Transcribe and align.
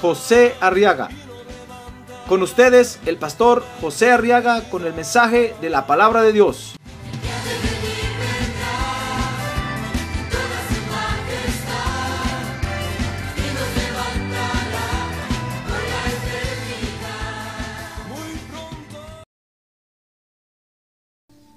José 0.00 0.54
Arriaga. 0.60 1.08
Con 2.28 2.42
ustedes, 2.42 2.98
el 3.06 3.16
pastor 3.18 3.64
José 3.80 4.10
Arriaga 4.10 4.68
con 4.68 4.84
el 4.84 4.92
mensaje 4.94 5.54
de 5.60 5.70
la 5.70 5.86
palabra 5.86 6.22
de 6.22 6.32
Dios. 6.32 6.76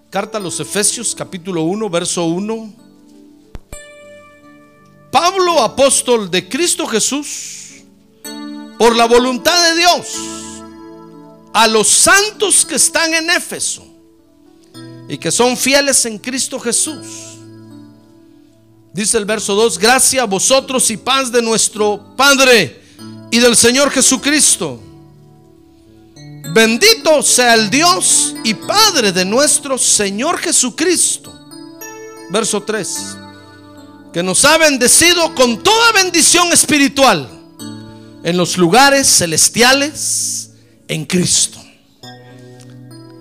Carta 0.09 0.39
a 0.39 0.41
los 0.41 0.59
Efesios 0.59 1.13
capítulo 1.13 1.61
1, 1.61 1.88
verso 1.88 2.25
1. 2.25 2.73
Pablo, 5.11 5.61
apóstol 5.61 6.31
de 6.31 6.49
Cristo 6.49 6.88
Jesús, 6.88 7.58
por 8.79 8.95
la 8.95 9.07
voluntad 9.07 9.61
de 9.61 9.75
Dios, 9.77 10.07
a 11.51 11.67
los 11.67 11.89
santos 11.89 12.66
que 12.66 12.75
están 12.75 13.13
en 13.13 13.30
Éfeso 13.30 13.85
y 15.09 15.17
que 15.17 15.33
son 15.33 15.58
fieles 15.58 16.05
en 16.05 16.17
Cristo 16.17 16.58
Jesús. 16.58 17.05
Dice 18.94 19.17
el 19.17 19.25
verso 19.25 19.53
2, 19.53 19.77
gracias 19.77 20.23
a 20.23 20.25
vosotros 20.25 20.89
y 20.91 20.95
paz 20.95 21.30
de 21.30 21.41
nuestro 21.41 22.16
Padre 22.16 22.81
y 23.30 23.39
del 23.39 23.57
Señor 23.57 23.91
Jesucristo. 23.91 24.81
Bendito 26.53 27.22
sea 27.22 27.55
el 27.55 27.69
Dios 27.69 28.33
y 28.45 28.53
Padre 28.53 29.11
de 29.11 29.25
nuestro 29.25 29.77
Señor 29.77 30.38
Jesucristo. 30.38 31.38
Verso 32.30 32.63
3. 32.63 32.97
Que 34.13 34.23
nos 34.23 34.45
ha 34.45 34.57
bendecido 34.57 35.35
con 35.35 35.61
toda 35.61 35.91
bendición 35.91 36.53
espiritual 36.53 37.38
en 38.23 38.38
los 38.38 38.58
lugares 38.58 39.08
celestiales 39.08 40.52
en 40.88 41.06
Cristo. 41.06 41.59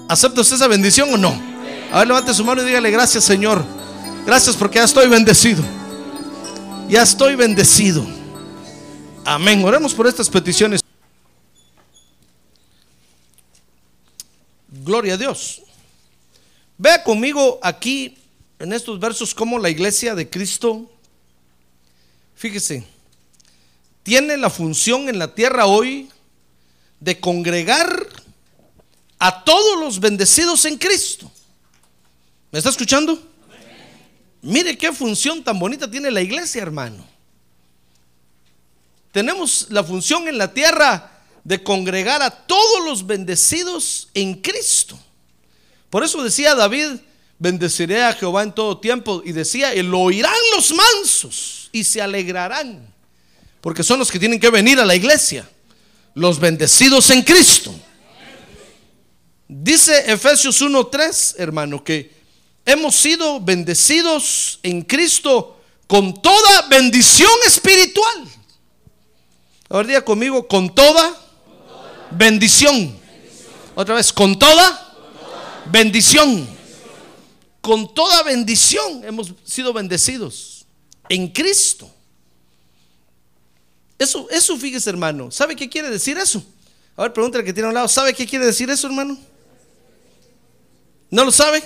¿Acepta 0.09 0.41
usted 0.41 0.57
esa 0.57 0.69
bendición 0.69 1.13
o 1.13 1.17
no? 1.17 1.41
A 1.93 1.99
ver, 1.99 2.09
levante 2.09 2.35
su 2.35 2.45
mano 2.45 2.63
y 2.63 2.67
dígale 2.67 2.91
gracias 2.91 3.25
Señor. 3.25 3.65
Gracias 4.27 4.57
porque 4.57 4.77
ya 4.77 4.85
estoy 4.85 5.09
bendecido. 5.09 5.63
Ya 6.89 7.03
estoy 7.03 7.35
bendecido. 7.35 8.07
Amén. 9.25 9.63
Oremos 9.65 9.93
por 9.95 10.07
estas 10.07 10.29
peticiones. 10.29 10.81
Gloria 14.69 15.15
a 15.15 15.17
Dios. 15.17 15.63
Vea 16.79 17.03
conmigo 17.03 17.59
aquí 17.63 18.17
en 18.59 18.73
estos 18.73 18.99
versos 18.99 19.35
cómo 19.35 19.59
la 19.59 19.69
iglesia 19.69 20.15
de 20.15 20.29
Cristo, 20.29 20.91
fíjese, 22.35 22.87
tiene 24.09 24.39
la 24.39 24.49
función 24.49 25.11
en 25.11 25.19
la 25.19 25.35
tierra 25.35 25.67
hoy 25.67 26.09
de 26.99 27.21
congregar 27.21 28.09
a 29.19 29.45
todos 29.45 29.79
los 29.79 30.01
bendecidos 30.01 30.65
en 30.65 30.79
Cristo. 30.79 31.31
¿Me 32.51 32.59
está 32.59 32.71
escuchando? 32.71 33.23
Mire 34.41 34.79
qué 34.79 34.95
función 34.95 35.45
tan 35.45 35.59
bonita 35.59 35.91
tiene 35.91 36.11
la 36.11 36.23
iglesia, 36.23 36.63
hermano. 36.63 37.07
Tenemos 39.13 39.67
la 39.69 39.85
función 39.85 40.27
en 40.27 40.39
la 40.39 40.55
tierra 40.55 41.13
de 41.45 41.63
congregar 41.63 42.23
a 42.23 42.31
todos 42.31 42.87
los 42.87 43.07
bendecidos 43.07 44.09
en 44.15 44.37
Cristo. 44.41 44.99
Por 45.91 46.03
eso 46.03 46.23
decía 46.23 46.55
David, 46.55 46.93
bendeciré 47.39 48.03
a 48.03 48.15
Jehová 48.15 48.43
en 48.43 48.55
todo 48.55 48.79
tiempo. 48.79 49.21
Y 49.23 49.33
decía, 49.33 49.75
lo 49.83 50.01
oirán 50.01 50.33
los 50.57 50.73
mansos 50.73 51.69
y 51.73 51.85
se 51.85 52.01
alegrarán. 52.01 52.97
Porque 53.61 53.83
son 53.83 53.99
los 53.99 54.11
que 54.11 54.19
tienen 54.19 54.41
que 54.41 54.51
venir 54.51 54.79
a 54.81 54.85
la 54.85 54.95
iglesia. 54.95 55.49
Los 56.15 56.39
bendecidos 56.39 57.11
en 57.11 57.23
Cristo. 57.23 57.75
Dice 59.47 60.13
Efesios 60.13 60.61
1.3, 60.61 61.35
hermano, 61.39 61.83
que 61.83 62.13
hemos 62.65 62.95
sido 62.97 63.41
bendecidos 63.41 64.61
en 64.63 64.83
Cristo 64.83 65.61
con 65.87 66.21
toda 66.21 66.69
bendición 66.69 67.31
espiritual. 67.47 68.29
Ahora 69.71 69.89
diga 69.89 70.05
conmigo, 70.05 70.47
con 70.47 70.75
toda 70.75 71.17
bendición. 72.11 72.97
Otra 73.75 73.95
vez, 73.95 74.13
con 74.13 74.39
toda 74.39 74.89
bendición. 75.71 76.47
Con 77.61 77.93
toda 77.93 78.23
bendición 78.23 79.03
hemos 79.05 79.33
sido 79.45 79.73
bendecidos 79.73 80.67
en 81.09 81.29
Cristo. 81.29 81.91
Eso, 83.99 84.29
eso 84.31 84.57
fíjese, 84.57 84.91
hermano. 84.91 85.31
¿Sabe 85.31 85.57
qué 85.57 85.69
quiere 85.69 85.91
decir 85.91 86.17
eso? 86.19 86.45
A 86.97 87.03
ver, 87.03 87.13
pregúntale 87.13 87.45
que 87.45 87.53
tiene 87.53 87.67
a 87.67 87.69
un 87.71 87.75
lado. 87.75 87.89
¿Sabe 87.89 88.15
qué 88.15 88.27
quiere 88.27 88.47
decir 88.47 88.71
eso, 88.71 88.87
hermano? 88.87 89.19
¿No 91.11 91.25
lo 91.25 91.33
sabe? 91.33 91.63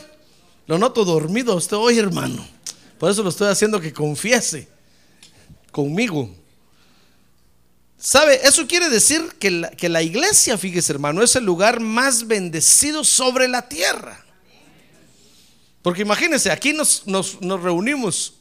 Lo 0.66 0.78
noto 0.78 1.04
dormido 1.04 1.56
usted 1.56 1.76
hoy, 1.76 1.98
hermano. 1.98 2.46
Por 2.98 3.10
eso 3.10 3.22
lo 3.22 3.30
estoy 3.30 3.48
haciendo 3.48 3.80
que 3.80 3.92
confiese 3.92 4.68
conmigo. 5.70 6.32
¿Sabe? 7.98 8.40
Eso 8.44 8.66
quiere 8.66 8.88
decir 8.88 9.22
que 9.38 9.50
la, 9.50 9.70
que 9.70 9.88
la, 9.88 10.02
iglesia, 10.02 10.58
fíjese 10.58 10.92
hermano, 10.92 11.22
es 11.22 11.36
el 11.36 11.44
lugar 11.44 11.80
más 11.80 12.26
bendecido 12.26 13.04
sobre 13.04 13.48
la 13.48 13.68
tierra. 13.68 14.24
Porque 15.82 16.02
imagínense, 16.02 16.50
aquí 16.50 16.72
nos, 16.72 17.06
nos, 17.06 17.40
nos, 17.40 17.60
reunimos, 17.62 18.34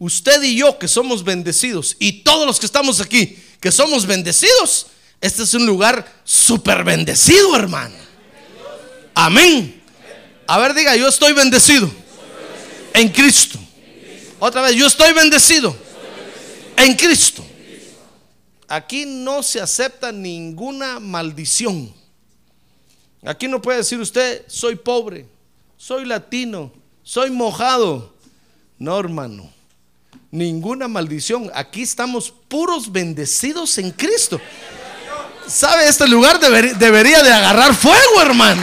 usted 0.00 0.42
y 0.42 0.56
yo 0.56 0.78
que 0.78 0.88
somos 0.88 1.22
bendecidos, 1.22 1.94
y 2.00 2.24
todos 2.24 2.46
los 2.46 2.58
que 2.58 2.66
estamos 2.66 3.00
aquí 3.00 3.38
que 3.60 3.70
somos 3.70 4.06
bendecidos, 4.06 4.86
este 5.20 5.42
es 5.42 5.54
un 5.54 5.66
lugar 5.66 6.10
súper 6.24 6.82
bendecido, 6.82 7.54
hermano. 7.54 7.94
Amén. 9.14 9.82
A 10.46 10.58
ver, 10.58 10.74
diga, 10.74 10.96
yo 10.96 11.06
estoy 11.06 11.34
bendecido 11.34 11.88
en 12.94 13.10
Cristo. 13.10 13.58
Otra 14.38 14.62
vez, 14.62 14.74
yo 14.74 14.86
estoy 14.86 15.12
bendecido 15.12 15.76
en 16.76 16.94
Cristo. 16.94 17.44
Aquí 18.66 19.04
no 19.04 19.42
se 19.42 19.60
acepta 19.60 20.10
ninguna 20.10 20.98
maldición. 20.98 21.92
Aquí 23.22 23.46
no 23.46 23.60
puede 23.60 23.78
decir 23.78 24.00
usted, 24.00 24.44
soy 24.48 24.76
pobre, 24.76 25.26
soy 25.76 26.06
latino, 26.06 26.72
soy 27.02 27.30
mojado. 27.30 28.14
No, 28.78 28.98
hermano. 28.98 29.59
Ninguna 30.30 30.86
maldición. 30.86 31.50
Aquí 31.54 31.82
estamos 31.82 32.30
puros 32.30 32.92
bendecidos 32.92 33.76
en 33.78 33.90
Cristo. 33.90 34.40
¿Sabe? 35.46 35.88
Este 35.88 36.06
lugar 36.06 36.38
deber, 36.38 36.76
debería 36.76 37.22
de 37.22 37.32
agarrar 37.32 37.74
fuego, 37.74 38.22
hermano. 38.22 38.62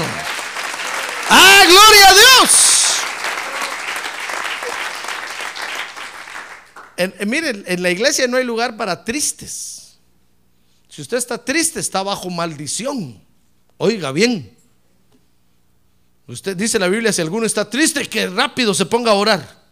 ¡Ah, 1.29 1.63
gloria 1.65 2.07
a 2.07 2.13
Dios! 2.13 2.51
En, 6.95 7.13
en, 7.19 7.29
miren, 7.29 7.63
en 7.67 7.83
la 7.83 7.89
iglesia 7.89 8.27
no 8.27 8.37
hay 8.37 8.45
lugar 8.45 8.77
para 8.77 9.03
tristes. 9.03 9.97
Si 10.87 11.01
usted 11.01 11.17
está 11.17 11.43
triste, 11.43 11.79
está 11.81 12.01
bajo 12.01 12.29
maldición. 12.29 13.21
Oiga 13.75 14.11
bien. 14.11 14.57
Usted 16.27 16.57
dice 16.57 16.79
la 16.79 16.87
Biblia, 16.87 17.13
si 17.13 17.21
alguno 17.21 17.45
está 17.45 17.69
triste, 17.69 18.07
que 18.07 18.27
rápido 18.27 18.73
se 18.73 18.85
ponga 18.85 19.11
a 19.11 19.15
orar. 19.15 19.66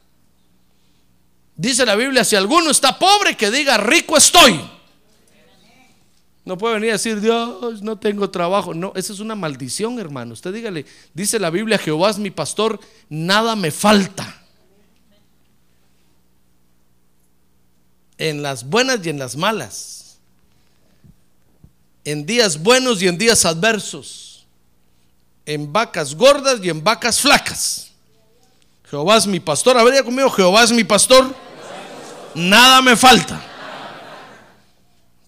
Dice 1.56 1.86
la 1.86 1.96
Biblia, 1.96 2.24
si 2.24 2.36
alguno 2.36 2.70
está 2.70 3.00
pobre, 3.00 3.38
que 3.38 3.50
diga, 3.50 3.78
rico 3.78 4.18
estoy. 4.18 4.60
No 6.44 6.58
puede 6.58 6.76
venir 6.76 6.90
a 6.92 6.94
decir, 6.94 7.20
Dios, 7.22 7.82
no 7.82 7.98
tengo 7.98 8.30
trabajo. 8.30 8.74
No, 8.74 8.94
esa 8.96 9.14
es 9.14 9.20
una 9.20 9.36
maldición, 9.36 10.00
hermano. 10.00 10.34
Usted 10.34 10.54
dígale, 10.54 10.86
dice 11.14 11.40
la 11.40 11.50
Biblia, 11.50 11.80
Jehová 11.80 12.12
es 12.12 12.20
mi 12.20 12.30
pastor, 12.30 12.80
nada 13.10 13.56
me 13.56 13.72
falta. 13.72 14.44
En 18.18 18.44
las 18.44 18.64
buenas 18.64 19.04
y 19.04 19.10
en 19.10 19.18
las 19.18 19.36
malas. 19.36 20.20
En 22.04 22.26
días 22.26 22.62
buenos 22.62 23.02
y 23.02 23.08
en 23.08 23.18
días 23.18 23.44
adversos. 23.46 24.46
En 25.48 25.74
vacas 25.74 26.14
gordas 26.14 26.60
y 26.62 26.70
en 26.70 26.84
vacas 26.84 27.20
flacas. 27.20 27.92
Jehová 28.84 29.18
es 29.18 29.26
mi 29.26 29.40
pastor. 29.40 29.78
A 29.78 29.84
ver, 29.84 30.04
conmigo, 30.04 30.30
Jehová 30.30 30.64
es 30.64 30.72
mi 30.72 30.84
pastor. 30.84 31.45
Nada 32.36 32.82
me 32.82 32.96
falta. 32.96 33.42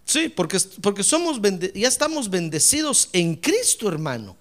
Sí, 0.06 0.30
porque, 0.30 0.60
porque 0.82 1.04
somos 1.04 1.40
ya 1.74 1.88
estamos 1.88 2.30
bendecidos 2.30 3.10
en 3.14 3.36
Cristo, 3.36 3.90
hermano. 3.90 4.38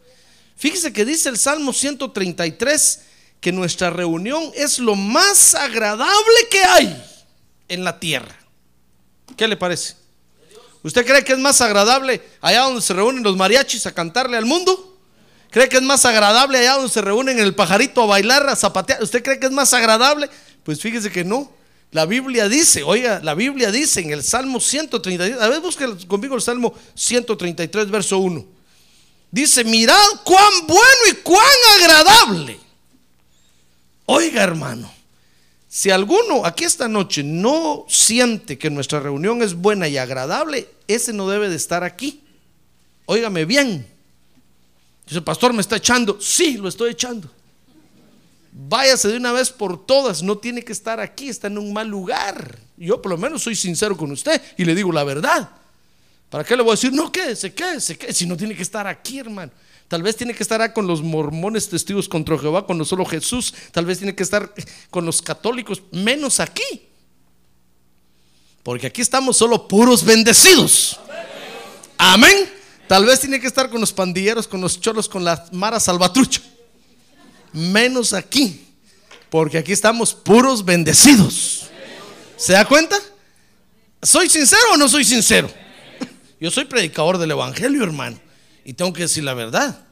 Fíjese 0.57 0.93
que 0.93 1.05
dice 1.05 1.29
el 1.29 1.39
Salmo 1.39 1.73
133 1.73 3.01
que 3.41 3.53
nuestra 3.53 3.91
reunión 3.91 4.51
es 4.55 4.79
lo 4.79 4.95
más 4.95 5.55
agradable 5.55 6.49
que 6.51 6.63
hay 6.63 7.05
en 7.69 7.85
la 7.85 7.99
tierra. 7.99 8.37
¿Qué 9.37 9.47
le 9.49 9.57
parece? 9.57 9.97
¿Usted 10.83 11.05
cree 11.05 11.25
que 11.25 11.33
es 11.33 11.39
más 11.39 11.61
agradable 11.61 12.23
allá 12.41 12.63
donde 12.63 12.81
se 12.81 12.95
reúnen 12.95 13.23
los 13.25 13.37
mariachis 13.37 13.87
a 13.87 13.93
cantarle 13.93 14.37
al 14.37 14.47
mundo? 14.47 14.97
¿Cree 15.51 15.69
que 15.69 15.79
es 15.79 15.83
más 15.83 16.05
agradable 16.05 16.59
allá 16.59 16.75
donde 16.75 16.93
se 16.93 17.01
reúnen 17.01 17.39
el 17.39 17.55
pajarito 17.55 18.03
a 18.03 18.07
bailar, 18.07 18.49
a 18.49 18.57
zapatear? 18.57 19.03
¿Usted 19.03 19.23
cree 19.23 19.41
que 19.41 19.47
es 19.47 19.53
más 19.53 19.75
agradable? 19.75 20.31
Pues 20.63 20.81
fíjese 20.81 21.11
que 21.11 21.25
no. 21.25 21.51
La 21.97 22.05
Biblia 22.05 22.47
dice, 22.47 22.83
oiga, 22.83 23.21
la 23.23 23.33
Biblia 23.33 23.73
dice 23.73 24.03
en 24.03 24.11
el 24.11 24.23
Salmo 24.23 24.61
133, 24.61 25.41
a 25.41 25.49
ver, 25.49 25.63
busque 25.63 25.87
conmigo 26.07 26.35
el 26.35 26.43
Salmo 26.43 26.75
133, 26.95 27.91
verso 27.91 28.19
1. 28.19 28.45
Dice, 29.31 29.65
mirad 29.65 29.97
cuán 30.23 30.67
bueno 30.67 31.01
y 31.11 31.15
cuán 31.15 31.49
agradable. 31.81 32.61
Oiga, 34.05 34.43
hermano, 34.43 34.93
si 35.69 35.89
alguno 35.89 36.45
aquí 36.45 36.65
esta 36.65 36.87
noche 36.87 37.23
no 37.23 37.87
siente 37.89 38.59
que 38.59 38.69
nuestra 38.69 39.01
reunión 39.01 39.41
es 39.41 39.55
buena 39.55 39.89
y 39.89 39.97
agradable, 39.97 40.69
ese 40.89 41.15
no 41.15 41.27
debe 41.31 41.49
de 41.49 41.57
estar 41.57 41.83
aquí. 41.83 42.21
Óigame 43.07 43.47
bien. 43.47 43.87
Dice, 45.07 45.23
pastor, 45.23 45.55
¿me 45.55 45.63
está 45.63 45.77
echando? 45.77 46.21
Sí, 46.21 46.59
lo 46.59 46.69
estoy 46.69 46.91
echando. 46.91 47.31
Váyase 48.59 49.09
de 49.09 49.19
una 49.19 49.33
vez 49.33 49.51
por 49.51 49.85
todas, 49.85 50.23
no 50.23 50.39
tiene 50.39 50.65
que 50.65 50.73
estar 50.73 50.99
aquí, 50.99 51.29
está 51.29 51.49
en 51.49 51.59
un 51.59 51.75
mal 51.75 51.87
lugar. 51.87 52.59
Yo 52.79 53.03
por 53.03 53.11
lo 53.11 53.19
menos 53.19 53.43
soy 53.43 53.55
sincero 53.55 53.95
con 53.99 54.11
usted 54.11 54.41
y 54.57 54.65
le 54.65 54.75
digo 54.75 54.91
la 54.93 55.05
verdad. 55.05 55.51
¿Para 56.31 56.43
qué 56.43 56.57
le 56.57 56.63
voy 56.63 56.71
a 56.71 56.73
decir, 56.73 56.91
no, 56.91 57.13
quédese, 57.13 57.53
quédese, 57.53 57.99
quédese, 57.99 58.21
si 58.21 58.27
no 58.27 58.35
tiene 58.35 58.57
que 58.57 58.63
estar 58.63 58.87
aquí, 58.87 59.19
hermano? 59.19 59.53
Tal 59.89 60.03
vez 60.03 60.17
tiene 60.17 60.33
que 60.33 60.43
estar 60.43 60.73
con 60.73 60.87
los 60.87 61.03
mormones 61.03 61.69
testigos 61.69 62.09
contra 62.09 62.39
Jehová, 62.39 62.65
cuando 62.65 62.87
solo 62.87 63.05
Jesús. 63.05 63.53
Tal 63.73 63.85
vez 63.85 63.99
tiene 63.99 64.15
que 64.15 64.23
estar 64.23 64.51
con 64.89 65.05
los 65.05 65.21
católicos, 65.21 65.83
menos 65.93 66.41
aquí. 66.41 66.89
Porque 68.63 68.87
aquí 68.87 69.03
estamos 69.03 69.37
solo 69.37 69.69
puros 69.69 70.03
bendecidos. 70.03 70.99
Amén. 71.99 72.51
Tal 72.89 73.05
vez 73.05 73.21
tiene 73.21 73.39
que 73.39 73.49
estar 73.49 73.69
con 73.69 73.83
los 73.83 73.93
pandilleros, 73.93 74.49
con 74.49 74.63
los 74.63 74.81
cholos, 74.81 75.11
con 75.11 75.25
la 75.25 75.45
mara 75.53 75.79
salvatrucha. 75.79 76.41
Menos 77.57 78.13
aquí. 78.13 78.67
Porque 79.31 79.57
aquí 79.57 79.73
estamos 79.73 80.13
puros 80.13 80.63
bendecidos. 80.63 81.69
¿Se 82.37 82.53
da 82.53 82.67
cuenta? 82.67 82.99
¿Soy 84.03 84.29
sincero 84.29 84.63
o 84.75 84.77
no 84.77 84.89
soy 84.89 85.05
sincero? 85.05 85.51
Yo 86.39 86.51
soy 86.51 86.67
predicador 86.67 87.17
del 87.17 87.31
Evangelio, 87.31 87.83
hermano. 87.83 88.21
Y 88.63 88.75
tengo 88.75 88.93
que 88.93 89.03
decir 89.03 89.25
la 89.25 89.33
verdad. 89.33 89.85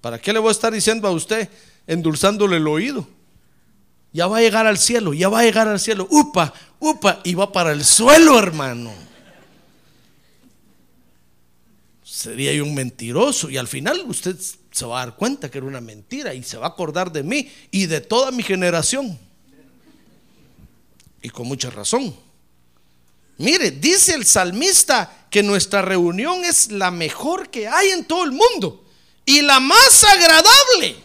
¿Para 0.00 0.18
qué 0.18 0.32
le 0.32 0.40
voy 0.40 0.48
a 0.48 0.52
estar 0.52 0.72
diciendo 0.72 1.06
a 1.06 1.12
usted, 1.12 1.48
endulzándole 1.86 2.56
el 2.56 2.66
oído? 2.66 3.08
Ya 4.12 4.26
va 4.26 4.38
a 4.38 4.40
llegar 4.40 4.66
al 4.66 4.78
cielo, 4.78 5.14
ya 5.14 5.28
va 5.28 5.40
a 5.40 5.44
llegar 5.44 5.68
al 5.68 5.78
cielo. 5.78 6.08
Upa, 6.10 6.52
upa, 6.80 7.20
y 7.22 7.34
va 7.34 7.52
para 7.52 7.70
el 7.70 7.84
suelo, 7.84 8.36
hermano. 8.36 8.92
Sería 12.02 12.52
yo 12.52 12.64
un 12.64 12.74
mentiroso. 12.74 13.48
Y 13.48 13.58
al 13.58 13.68
final 13.68 14.02
usted 14.08 14.36
se 14.70 14.86
va 14.86 15.02
a 15.02 15.06
dar 15.06 15.16
cuenta 15.16 15.50
que 15.50 15.58
era 15.58 15.66
una 15.66 15.80
mentira 15.80 16.32
y 16.34 16.42
se 16.42 16.56
va 16.56 16.66
a 16.66 16.70
acordar 16.70 17.10
de 17.10 17.22
mí 17.22 17.50
y 17.70 17.86
de 17.86 18.00
toda 18.00 18.30
mi 18.30 18.42
generación. 18.42 19.18
Y 21.22 21.28
con 21.28 21.46
mucha 21.46 21.70
razón. 21.70 22.14
Mire, 23.38 23.70
dice 23.70 24.14
el 24.14 24.26
salmista 24.26 25.26
que 25.30 25.42
nuestra 25.42 25.82
reunión 25.82 26.44
es 26.44 26.70
la 26.70 26.90
mejor 26.90 27.50
que 27.50 27.68
hay 27.68 27.90
en 27.90 28.04
todo 28.04 28.24
el 28.24 28.32
mundo 28.32 28.84
y 29.24 29.42
la 29.42 29.60
más 29.60 30.04
agradable. 30.04 30.96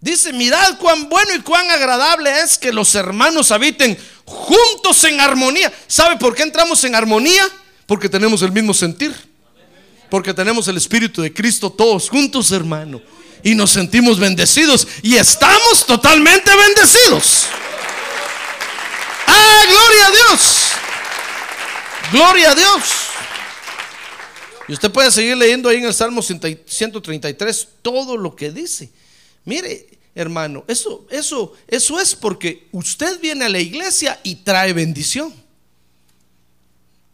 Dice, 0.00 0.32
mirad 0.32 0.78
cuán 0.78 1.08
bueno 1.08 1.32
y 1.34 1.40
cuán 1.42 1.70
agradable 1.70 2.40
es 2.40 2.58
que 2.58 2.72
los 2.72 2.94
hermanos 2.96 3.52
habiten 3.52 3.96
juntos 4.24 5.04
en 5.04 5.20
armonía. 5.20 5.72
¿Sabe 5.86 6.16
por 6.16 6.34
qué 6.34 6.42
entramos 6.42 6.82
en 6.84 6.94
armonía? 6.94 7.48
Porque 7.86 8.08
tenemos 8.08 8.42
el 8.42 8.50
mismo 8.50 8.74
sentir. 8.74 9.14
Porque 10.12 10.34
tenemos 10.34 10.68
el 10.68 10.76
Espíritu 10.76 11.22
de 11.22 11.32
Cristo 11.32 11.70
todos 11.70 12.10
juntos, 12.10 12.52
hermano. 12.52 13.00
Y 13.42 13.54
nos 13.54 13.70
sentimos 13.70 14.20
bendecidos. 14.20 14.86
Y 15.00 15.16
estamos 15.16 15.86
totalmente 15.86 16.50
bendecidos. 16.54 17.46
¡Ah, 19.26 19.62
gloria 19.66 20.06
a 20.06 20.10
Dios! 20.10 20.68
Gloria 22.12 22.50
a 22.50 22.54
Dios. 22.54 22.82
Y 24.68 24.74
usted 24.74 24.90
puede 24.90 25.10
seguir 25.10 25.34
leyendo 25.34 25.70
ahí 25.70 25.78
en 25.78 25.86
el 25.86 25.94
Salmo 25.94 26.20
133 26.20 27.68
todo 27.80 28.18
lo 28.18 28.36
que 28.36 28.50
dice. 28.50 28.92
Mire, 29.46 29.98
hermano, 30.14 30.62
eso, 30.68 31.06
eso, 31.08 31.54
eso 31.66 31.98
es 31.98 32.14
porque 32.14 32.68
usted 32.72 33.18
viene 33.18 33.46
a 33.46 33.48
la 33.48 33.60
iglesia 33.60 34.20
y 34.22 34.34
trae 34.34 34.74
bendición. 34.74 35.41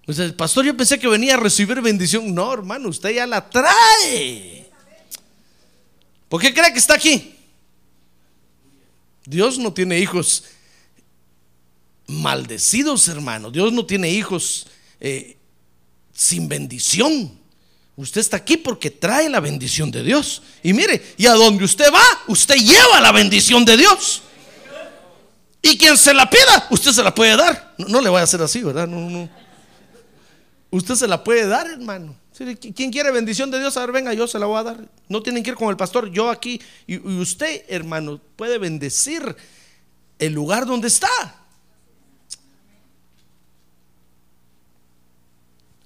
O 0.08 0.12
el 0.12 0.34
pastor, 0.34 0.64
yo 0.64 0.74
pensé 0.74 0.98
que 0.98 1.06
venía 1.06 1.34
a 1.34 1.36
recibir 1.36 1.82
bendición. 1.82 2.34
No, 2.34 2.50
hermano, 2.50 2.88
usted 2.88 3.10
ya 3.10 3.26
la 3.26 3.46
trae. 3.46 4.66
¿Por 6.30 6.40
qué 6.40 6.54
cree 6.54 6.72
que 6.72 6.78
está 6.78 6.94
aquí? 6.94 7.34
Dios 9.26 9.58
no 9.58 9.70
tiene 9.70 9.98
hijos 9.98 10.44
maldecidos, 12.06 13.06
hermano. 13.08 13.50
Dios 13.50 13.70
no 13.70 13.84
tiene 13.84 14.08
hijos 14.08 14.66
eh, 14.98 15.36
sin 16.14 16.48
bendición. 16.48 17.38
Usted 17.94 18.22
está 18.22 18.38
aquí 18.38 18.56
porque 18.56 18.90
trae 18.90 19.28
la 19.28 19.40
bendición 19.40 19.90
de 19.90 20.02
Dios. 20.02 20.40
Y 20.62 20.72
mire, 20.72 21.14
y 21.18 21.26
a 21.26 21.34
donde 21.34 21.64
usted 21.64 21.92
va, 21.92 22.04
usted 22.28 22.54
lleva 22.54 22.98
la 23.02 23.12
bendición 23.12 23.62
de 23.62 23.76
Dios. 23.76 24.22
Y 25.60 25.76
quien 25.76 25.98
se 25.98 26.14
la 26.14 26.30
pida, 26.30 26.66
usted 26.70 26.92
se 26.92 27.02
la 27.02 27.14
puede 27.14 27.36
dar. 27.36 27.74
No, 27.76 27.88
no 27.88 28.00
le 28.00 28.08
vaya 28.08 28.22
a 28.22 28.24
hacer 28.24 28.40
así, 28.40 28.62
¿verdad? 28.62 28.88
No, 28.88 29.10
no. 29.10 29.47
Usted 30.70 30.94
se 30.96 31.08
la 31.08 31.24
puede 31.24 31.46
dar, 31.46 31.66
hermano. 31.66 32.14
¿Quién 32.74 32.92
quiere 32.92 33.10
bendición 33.10 33.50
de 33.50 33.58
Dios? 33.58 33.76
A 33.76 33.80
ver, 33.80 33.92
venga, 33.92 34.12
yo 34.12 34.28
se 34.28 34.38
la 34.38 34.46
voy 34.46 34.58
a 34.58 34.62
dar. 34.62 34.88
No 35.08 35.22
tienen 35.22 35.42
que 35.42 35.50
ir 35.50 35.56
con 35.56 35.70
el 35.70 35.76
pastor, 35.76 36.10
yo 36.10 36.30
aquí. 36.30 36.60
Y, 36.86 36.98
usted, 36.98 37.64
hermano, 37.68 38.20
puede 38.36 38.58
bendecir 38.58 39.34
el 40.18 40.32
lugar 40.32 40.66
donde 40.66 40.88
está. 40.88 41.08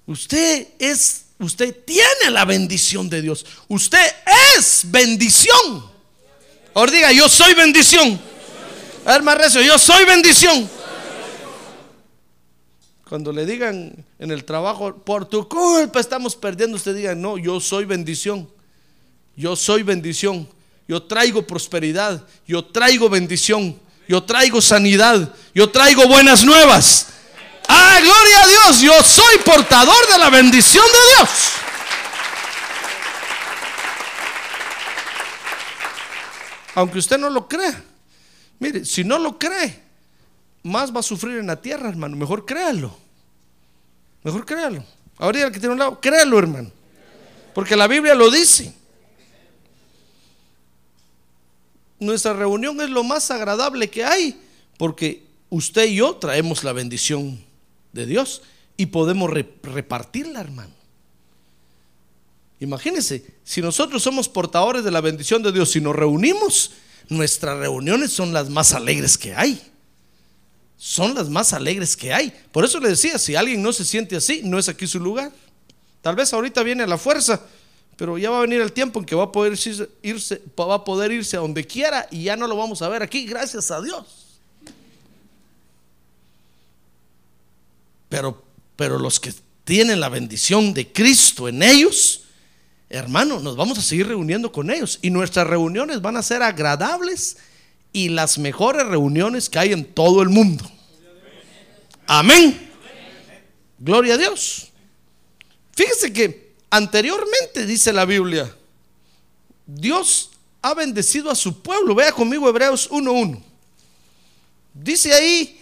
Usted 0.05 0.67
es, 0.79 1.25
usted 1.39 1.75
tiene 1.85 2.29
la 2.29 2.43
bendición 2.43 3.09
de 3.09 3.21
Dios. 3.21 3.45
Usted 3.69 4.05
es 4.57 4.81
bendición. 4.91 5.91
Ahora 6.73 6.91
diga, 6.91 7.11
yo 7.13 7.29
soy 7.29 7.53
bendición. 7.53 8.19
A 9.05 9.13
ver, 9.13 9.23
más 9.23 9.37
recio, 9.37 9.61
yo 9.61 9.79
soy 9.79 10.03
bendición. 10.05 10.69
Cuando 13.13 13.31
le 13.31 13.45
digan 13.45 13.93
en 14.17 14.31
el 14.31 14.43
trabajo, 14.43 14.95
por 14.95 15.27
tu 15.27 15.47
culpa 15.47 15.99
estamos 15.99 16.35
perdiendo, 16.35 16.77
usted 16.77 16.95
diga, 16.95 17.13
no, 17.13 17.37
yo 17.37 17.59
soy 17.59 17.85
bendición. 17.85 18.49
Yo 19.35 19.55
soy 19.55 19.83
bendición. 19.83 20.49
Yo 20.87 21.03
traigo 21.03 21.45
prosperidad. 21.45 22.25
Yo 22.47 22.65
traigo 22.65 23.09
bendición. 23.09 23.79
Yo 24.07 24.23
traigo 24.23 24.59
sanidad. 24.63 25.31
Yo 25.53 25.69
traigo 25.69 26.07
buenas 26.07 26.43
nuevas. 26.43 27.09
Ah, 27.67 27.99
gloria 28.01 28.41
a 28.41 28.47
Dios. 28.47 28.81
Yo 28.81 29.03
soy 29.03 29.37
portador 29.45 30.07
de 30.11 30.17
la 30.17 30.31
bendición 30.31 30.83
de 30.83 31.15
Dios. 31.15 31.29
Aunque 36.73 36.97
usted 36.97 37.19
no 37.19 37.29
lo 37.29 37.47
crea. 37.47 37.79
Mire, 38.57 38.83
si 38.83 39.03
no 39.03 39.19
lo 39.19 39.37
cree, 39.37 39.83
más 40.63 40.91
va 40.91 41.01
a 41.01 41.03
sufrir 41.03 41.37
en 41.37 41.45
la 41.45 41.61
tierra, 41.61 41.89
hermano. 41.89 42.17
Mejor 42.17 42.43
créalo. 42.43 43.02
Mejor 44.23 44.45
créalo. 44.45 44.83
Ahorita 45.17 45.47
el 45.47 45.51
que 45.51 45.59
tiene 45.59 45.73
un 45.73 45.79
lado, 45.79 45.99
créalo, 45.99 46.39
hermano. 46.39 46.71
Porque 47.53 47.75
la 47.75 47.87
Biblia 47.87 48.15
lo 48.15 48.31
dice. 48.31 48.73
Nuestra 51.99 52.33
reunión 52.33 52.79
es 52.81 52.89
lo 52.89 53.03
más 53.03 53.29
agradable 53.31 53.89
que 53.89 54.03
hay. 54.03 54.39
Porque 54.77 55.23
usted 55.49 55.85
y 55.85 55.95
yo 55.95 56.15
traemos 56.15 56.63
la 56.63 56.73
bendición 56.73 57.43
de 57.91 58.05
Dios 58.05 58.41
y 58.75 58.87
podemos 58.87 59.29
re 59.29 59.47
repartirla, 59.61 60.41
hermano. 60.41 60.73
Imagínense, 62.59 63.25
si 63.43 63.61
nosotros 63.61 64.01
somos 64.01 64.29
portadores 64.29 64.83
de 64.83 64.91
la 64.91 65.01
bendición 65.01 65.43
de 65.43 65.51
Dios, 65.51 65.71
si 65.71 65.81
nos 65.81 65.95
reunimos, 65.95 66.71
nuestras 67.09 67.57
reuniones 67.57 68.13
son 68.13 68.33
las 68.33 68.49
más 68.49 68.73
alegres 68.73 69.17
que 69.17 69.35
hay. 69.35 69.61
Son 70.83 71.15
las 71.15 71.29
más 71.29 71.53
alegres 71.53 71.95
que 71.95 72.13
hay. 72.13 72.29
Por 72.51 72.65
eso 72.65 72.77
le 72.77 72.89
decía, 72.89 73.17
si 73.17 73.37
alguien 73.37 73.63
no 73.63 73.71
se 73.71 73.85
siente 73.85 74.17
así, 74.17 74.41
no 74.43 74.59
es 74.59 74.67
aquí 74.67 74.85
su 74.85 74.99
lugar. 74.99 75.31
Tal 76.01 76.13
vez 76.13 76.33
ahorita 76.33 76.61
viene 76.61 76.83
a 76.83 76.87
la 76.87 76.97
fuerza, 76.97 77.39
pero 77.95 78.17
ya 78.17 78.29
va 78.29 78.39
a 78.39 78.41
venir 78.41 78.59
el 78.59 78.73
tiempo 78.73 78.99
en 78.99 79.05
que 79.05 79.15
va 79.15 79.23
a 79.23 79.31
poder 79.31 79.53
irse, 79.53 80.41
va 80.59 80.75
a 80.75 80.83
poder 80.83 81.13
irse 81.13 81.37
a 81.37 81.39
donde 81.39 81.65
quiera 81.65 82.05
y 82.11 82.23
ya 82.23 82.35
no 82.35 82.47
lo 82.47 82.57
vamos 82.57 82.81
a 82.81 82.89
ver 82.89 83.01
aquí, 83.01 83.25
gracias 83.25 83.71
a 83.71 83.81
Dios. 83.81 84.03
Pero, 88.09 88.43
pero 88.75 88.99
los 88.99 89.21
que 89.21 89.33
tienen 89.63 90.01
la 90.01 90.09
bendición 90.09 90.73
de 90.73 90.91
Cristo 90.91 91.47
en 91.47 91.63
ellos, 91.63 92.25
hermano, 92.89 93.39
nos 93.39 93.55
vamos 93.55 93.77
a 93.77 93.81
seguir 93.81 94.09
reuniendo 94.09 94.51
con 94.51 94.69
ellos 94.69 94.99
y 95.01 95.11
nuestras 95.11 95.47
reuniones 95.47 96.01
van 96.01 96.17
a 96.17 96.21
ser 96.21 96.43
agradables 96.43 97.37
y 97.93 98.09
las 98.09 98.39
mejores 98.39 98.85
reuniones 98.87 99.49
que 99.49 99.59
hay 99.59 99.71
en 99.71 99.85
todo 99.85 100.21
el 100.21 100.29
mundo. 100.29 100.69
Amén. 102.07 102.71
Gloria 103.77 104.15
a 104.15 104.17
Dios. 104.17 104.71
Fíjese 105.75 106.11
que 106.11 106.53
anteriormente 106.69 107.65
dice 107.65 107.93
la 107.93 108.05
Biblia, 108.05 108.53
Dios 109.65 110.31
ha 110.61 110.73
bendecido 110.73 111.29
a 111.29 111.35
su 111.35 111.61
pueblo. 111.61 111.95
Vea 111.95 112.11
conmigo 112.11 112.49
Hebreos 112.49 112.89
1.1. 112.89 113.41
Dice 114.73 115.13
ahí, 115.13 115.61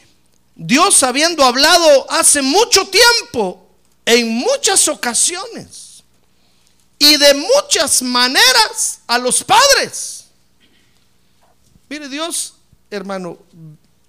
Dios 0.55 1.03
habiendo 1.03 1.43
hablado 1.43 2.09
hace 2.09 2.41
mucho 2.41 2.87
tiempo, 2.87 3.67
en 4.05 4.29
muchas 4.29 4.87
ocasiones 4.87 6.03
y 6.97 7.17
de 7.17 7.33
muchas 7.33 8.01
maneras 8.01 8.99
a 9.07 9.17
los 9.17 9.43
padres. 9.43 10.20
Mire, 11.91 12.07
Dios, 12.07 12.53
hermano, 12.89 13.37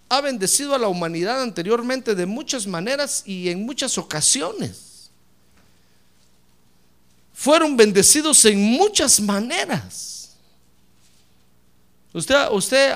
ha 0.08 0.20
bendecido 0.20 0.72
a 0.72 0.78
la 0.78 0.86
humanidad 0.86 1.42
anteriormente 1.42 2.14
de 2.14 2.26
muchas 2.26 2.64
maneras 2.64 3.24
y 3.26 3.48
en 3.48 3.66
muchas 3.66 3.98
ocasiones. 3.98 5.10
Fueron 7.34 7.76
bendecidos 7.76 8.44
en 8.44 8.62
muchas 8.62 9.18
maneras. 9.20 10.36
Usted, 12.12 12.36
usted 12.52 12.92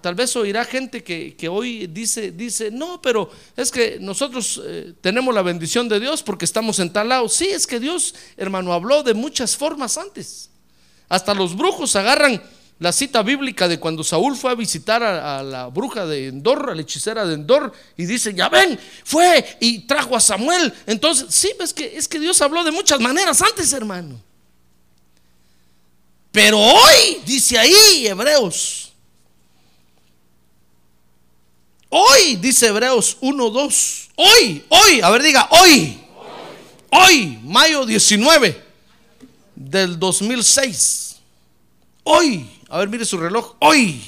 tal 0.00 0.14
vez 0.14 0.34
oirá 0.36 0.64
gente 0.64 1.04
que, 1.04 1.46
hoy 1.50 1.86
dice, 1.88 2.32
dice, 2.32 2.70
no, 2.70 3.02
pero 3.02 3.30
es 3.54 3.70
que 3.70 3.98
nosotros 4.00 4.58
eh, 4.64 4.94
tenemos 5.02 5.34
la 5.34 5.42
bendición 5.42 5.86
de 5.86 6.00
Dios 6.00 6.22
porque 6.22 6.46
estamos 6.46 6.78
en 6.78 6.90
tal 6.90 7.10
lado. 7.10 7.28
Sí, 7.28 7.48
es 7.48 7.66
que 7.66 7.78
Dios, 7.78 8.14
hermano, 8.38 8.72
habló 8.72 9.02
de 9.02 9.12
muchas 9.12 9.54
formas 9.54 9.98
antes. 9.98 10.48
Hasta 11.10 11.34
los 11.34 11.54
brujos 11.54 11.94
agarran 11.94 12.42
la 12.78 12.92
cita 12.92 13.22
bíblica 13.22 13.68
de 13.68 13.78
cuando 13.78 14.02
Saúl 14.02 14.36
fue 14.36 14.50
a 14.50 14.54
visitar 14.54 15.02
a, 15.02 15.42
la 15.42 15.68
bruja 15.68 16.06
de 16.06 16.26
Endor, 16.28 16.70
a 16.70 16.74
la 16.74 16.82
hechicera 16.82 17.24
de 17.24 17.34
Endor, 17.34 17.72
y 17.96 18.04
dice, 18.04 18.34
ya 18.34 18.48
ven, 18.48 18.78
fue 19.04 19.56
y 19.60 19.80
trajo 19.80 20.16
a 20.16 20.20
Samuel. 20.20 20.72
Entonces, 20.86 21.26
sí, 21.30 21.52
es 21.60 21.72
que, 21.72 21.96
es 21.96 22.08
que 22.08 22.18
Dios 22.18 22.40
habló 22.42 22.64
de 22.64 22.72
muchas 22.72 23.00
maneras 23.00 23.40
antes, 23.42 23.72
hermano. 23.72 24.20
Pero 26.32 26.58
hoy, 26.58 27.22
dice 27.24 27.56
ahí 27.56 28.08
Hebreos, 28.08 28.92
hoy, 31.88 32.34
dice 32.36 32.66
Hebreos 32.66 33.16
1, 33.20 33.50
2, 33.50 34.10
hoy, 34.16 34.64
hoy, 34.68 35.00
a 35.00 35.10
ver, 35.10 35.22
diga, 35.22 35.48
hoy, 35.52 36.00
hoy, 36.90 37.38
mayo 37.44 37.86
19 37.86 38.60
del 39.54 39.96
2006, 39.96 41.16
hoy, 42.02 42.50
a 42.74 42.78
ver, 42.78 42.88
mire 42.88 43.04
su 43.04 43.16
reloj, 43.16 43.54
hoy, 43.60 44.02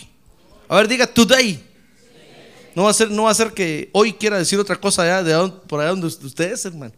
a 0.68 0.74
ver, 0.74 0.88
diga, 0.88 1.06
today. 1.06 1.62
No 2.74 2.82
va 2.82 2.90
a 2.90 2.94
ser, 2.94 3.08
no 3.12 3.22
va 3.22 3.30
a 3.30 3.34
ser 3.34 3.52
que 3.52 3.90
hoy 3.92 4.12
quiera 4.12 4.38
decir 4.38 4.58
otra 4.58 4.74
cosa 4.74 5.02
allá 5.02 5.22
de 5.22 5.52
por 5.68 5.80
allá 5.80 5.90
donde 5.90 6.08
ustedes, 6.08 6.64
hermano. 6.64 6.92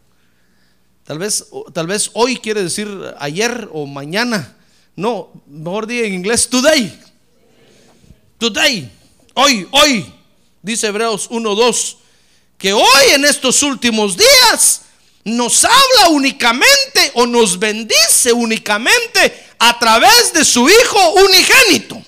Tal 1.03 1.19
vez, 1.19 1.45
tal 1.71 1.85
vez 1.85 2.09
hoy 2.13 2.37
quiere 2.37 2.63
decir 2.63 2.89
ayer 3.19 3.69
o 3.71 3.85
mañana. 3.85 4.57
No, 4.95 5.29
mejor 5.45 5.85
diga 5.85 6.07
en 6.07 6.15
inglés 6.15 6.49
today. 6.49 6.99
Today. 8.39 8.91
Hoy, 9.35 9.67
hoy. 9.69 10.11
Dice 10.63 10.87
Hebreos 10.87 11.27
1, 11.29 11.55
Que 12.57 12.73
hoy 12.73 13.09
en 13.13 13.25
estos 13.25 13.61
últimos 13.61 14.17
días 14.17 14.85
nos 15.29 15.65
habla 15.65 16.09
únicamente 16.09 17.11
o 17.13 17.25
nos 17.25 17.57
bendice 17.57 18.33
únicamente 18.33 19.47
a 19.59 19.77
través 19.77 20.33
de 20.33 20.43
su 20.45 20.67
Hijo 20.69 21.13
unigénito. 21.13 22.01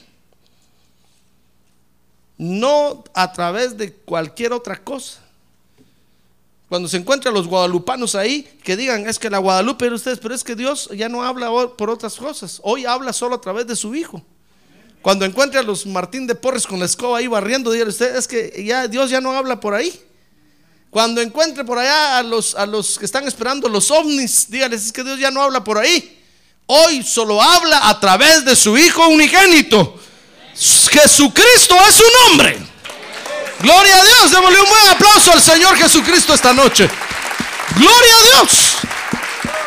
No 2.38 3.04
a 3.14 3.32
través 3.32 3.78
de 3.78 3.94
cualquier 3.94 4.54
otra 4.54 4.84
cosa. 4.84 5.20
Cuando 6.70 6.88
se 6.88 6.96
encuentran 6.96 7.34
los 7.34 7.48
guadalupanos 7.48 8.16
ahí, 8.16 8.44
que 8.64 8.78
digan, 8.78 9.08
es 9.08 9.20
que 9.20 9.30
la 9.30 9.40
Guadalupe 9.40 9.86
era 9.86 9.96
ustedes, 9.96 10.20
pero 10.20 10.34
es 10.34 10.42
que 10.42 10.56
Dios 10.56 10.90
ya 10.96 11.10
no 11.10 11.22
habla 11.22 11.50
por 11.78 11.90
otras 11.90 12.16
cosas. 12.16 12.62
Hoy 12.64 12.86
habla 12.86 13.12
solo 13.12 13.36
a 13.36 13.42
través 13.42 13.68
de 13.68 13.76
su 13.76 13.94
Hijo. 13.94 14.24
Cuando 15.02 15.26
encuentre 15.26 15.60
a 15.60 15.64
los 15.64 15.86
Martín 15.86 16.28
de 16.28 16.36
Porres 16.36 16.66
con 16.66 16.80
la 16.80 16.86
escoba 16.86 17.18
ahí 17.18 17.28
barriendo, 17.28 17.72
dígale 17.72 17.90
usted, 17.90 18.16
es 18.16 18.26
que 18.26 18.64
ya 18.64 18.88
Dios 18.88 19.10
ya 19.10 19.20
no 19.20 19.34
habla 19.34 19.60
por 19.60 19.74
ahí. 19.74 20.02
Cuando 20.92 21.22
encuentre 21.22 21.64
por 21.64 21.80
allá 21.80 22.18
a 22.18 22.24
los, 22.24 22.54
a 22.54 22.66
los 22.66 23.00
que 23.00 23.06
están 23.06 23.26
esperando 23.26 23.70
los 23.70 23.90
ovnis, 23.90 24.52
dígales, 24.52 24.86
es 24.86 24.92
que 24.92 25.06
Dios 25.06 25.18
ya 25.18 25.32
no 25.32 25.42
habla 25.42 25.64
por 25.64 25.78
ahí. 25.78 26.22
Hoy 26.66 27.02
solo 27.02 27.42
habla 27.42 27.88
a 27.90 27.98
través 27.98 28.44
de 28.44 28.58
su 28.58 28.78
Hijo 28.78 29.08
unigénito. 29.08 29.98
Jesucristo 30.54 31.78
es 31.88 31.96
su 31.96 32.04
nombre. 32.28 32.58
Gloria 33.62 33.96
a 33.96 34.04
Dios, 34.04 34.32
démosle 34.32 34.60
un 34.60 34.70
buen 34.70 34.88
aplauso 34.90 35.32
al 35.32 35.42
Señor 35.42 35.78
Jesucristo 35.78 36.34
esta 36.34 36.52
noche. 36.52 36.90
Gloria 37.76 38.16
a 38.16 38.24
Dios. 38.24 38.76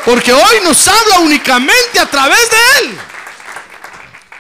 Porque 0.05 0.31
hoy 0.31 0.57
nos 0.63 0.87
habla 0.87 1.21
únicamente 1.21 1.99
a 1.99 2.11
través 2.11 2.51
de 2.51 2.57
Él. 2.81 2.99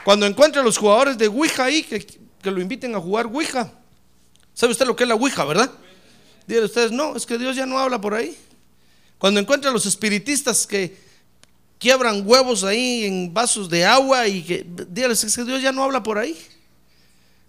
Cuando 0.04 0.26
encuentre 0.26 0.60
a 0.60 0.64
los 0.64 0.76
jugadores 0.76 1.16
de 1.16 1.28
Ouija 1.28 1.64
ahí, 1.64 1.82
que, 1.82 2.06
lo 2.50 2.60
inviten 2.60 2.94
a 2.94 3.00
jugar 3.00 3.24
Ouija. 3.24 3.72
¿Sabe 4.52 4.72
usted 4.72 4.86
lo 4.86 4.94
que 4.94 5.04
es 5.04 5.08
la 5.08 5.14
Ouija, 5.14 5.44
verdad? 5.44 5.70
Díganle 6.46 6.66
ustedes, 6.66 6.92
no, 6.92 7.16
es 7.16 7.24
que 7.26 7.38
Dios 7.38 7.56
ya 7.56 7.66
no 7.66 7.78
habla 7.78 8.00
por 8.00 8.14
ahí. 8.14 8.36
Cuando 9.18 9.40
encuentre 9.40 9.70
a 9.70 9.72
los 9.72 9.86
espiritistas 9.86 10.66
que 10.66 10.96
quiebran 11.78 12.22
huevos 12.26 12.64
ahí 12.64 13.04
en 13.04 13.32
vasos 13.32 13.68
de 13.68 13.84
agua 13.84 14.26
y 14.26 14.42
que, 14.42 14.66
es 15.10 15.36
que 15.36 15.44
Dios 15.44 15.62
ya 15.62 15.72
no 15.72 15.84
habla 15.84 16.02
por 16.02 16.18
ahí. 16.18 16.38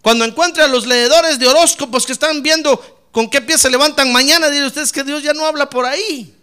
Cuando 0.02 0.24
encuentre 0.24 0.64
a 0.64 0.68
los 0.68 0.86
leedores 0.86 1.40
de 1.40 1.48
horóscopos 1.48 2.06
que 2.06 2.12
están 2.12 2.44
viendo 2.44 3.10
con 3.12 3.30
qué 3.30 3.42
pie 3.42 3.58
se 3.58 3.70
levantan 3.70 4.12
mañana, 4.12 4.50
digan 4.50 4.68
ustedes 4.68 4.92
que 4.92 5.04
Dios 5.04 5.24
ya 5.24 5.34
no 5.34 5.46
habla 5.46 5.70
por 5.70 5.86
ahí. 5.86 6.36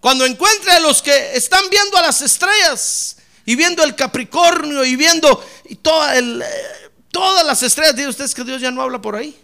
Cuando 0.00 0.24
encuentre 0.24 0.70
a 0.72 0.80
los 0.80 1.02
que 1.02 1.36
están 1.36 1.68
viendo 1.70 1.96
a 1.96 2.02
las 2.02 2.22
estrellas 2.22 3.16
y 3.44 3.56
viendo 3.56 3.82
el 3.82 3.94
Capricornio 3.94 4.84
y 4.84 4.96
viendo 4.96 5.44
y 5.68 5.74
toda 5.76 6.16
el, 6.16 6.42
eh, 6.42 6.90
todas 7.10 7.44
las 7.44 7.62
estrellas, 7.62 7.96
digan 7.96 8.10
ustedes 8.10 8.34
que 8.34 8.44
Dios 8.44 8.60
ya 8.60 8.70
no 8.70 8.82
habla 8.82 9.02
por 9.02 9.16
ahí. 9.16 9.36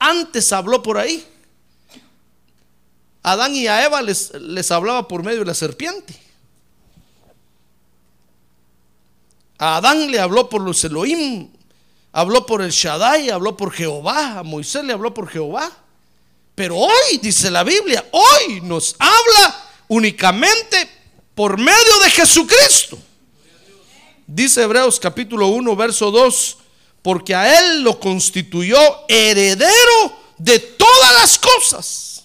Antes 0.00 0.52
habló 0.52 0.82
por 0.82 0.98
ahí. 0.98 1.24
Adán 3.22 3.54
y 3.54 3.68
a 3.68 3.84
Eva 3.84 4.02
les, 4.02 4.32
les 4.34 4.68
hablaba 4.72 5.06
por 5.06 5.22
medio 5.22 5.40
de 5.40 5.44
la 5.44 5.54
serpiente. 5.54 6.20
A 9.58 9.76
Adán 9.76 10.10
le 10.10 10.18
habló 10.18 10.48
por 10.48 10.62
los 10.62 10.82
Elohim, 10.82 11.50
Habló 12.12 12.44
por 12.44 12.60
el 12.60 12.70
Shaddai, 12.70 13.30
habló 13.30 13.56
por 13.56 13.72
Jehová, 13.72 14.40
a 14.40 14.42
Moisés 14.42 14.82
le 14.84 14.92
habló 14.92 15.14
por 15.14 15.28
Jehová. 15.28 15.70
Pero 16.56 16.76
hoy, 16.76 17.18
dice 17.22 17.50
la 17.50 17.62
Biblia, 17.62 18.04
hoy 18.10 18.60
nos 18.62 18.96
habla 18.98 19.64
únicamente 19.88 20.90
por 21.34 21.56
medio 21.56 22.00
de 22.02 22.10
Jesucristo. 22.10 22.98
Dice 24.26 24.62
Hebreos 24.62 24.98
capítulo 24.98 25.48
1, 25.48 25.76
verso 25.76 26.10
2, 26.10 26.58
porque 27.02 27.34
a 27.34 27.58
Él 27.58 27.82
lo 27.82 27.98
constituyó 27.98 28.78
heredero 29.08 30.20
de 30.38 30.58
todas 30.58 31.12
las 31.20 31.38
cosas. 31.38 32.24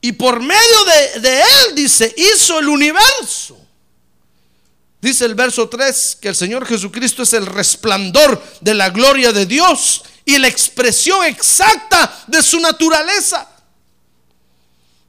Y 0.00 0.12
por 0.12 0.40
medio 0.40 0.84
de, 0.84 1.20
de 1.20 1.40
Él, 1.40 1.74
dice, 1.74 2.14
hizo 2.16 2.58
el 2.58 2.68
universo. 2.68 3.58
Dice 5.00 5.24
el 5.24 5.34
verso 5.34 5.68
3 5.68 6.18
que 6.20 6.28
el 6.28 6.36
Señor 6.36 6.66
Jesucristo 6.66 7.22
es 7.22 7.32
el 7.32 7.46
resplandor 7.46 8.42
de 8.60 8.74
la 8.74 8.90
gloria 8.90 9.32
de 9.32 9.46
Dios 9.46 10.02
y 10.24 10.38
la 10.38 10.48
expresión 10.48 11.24
exacta 11.24 12.24
de 12.26 12.42
su 12.42 12.60
naturaleza. 12.60 13.48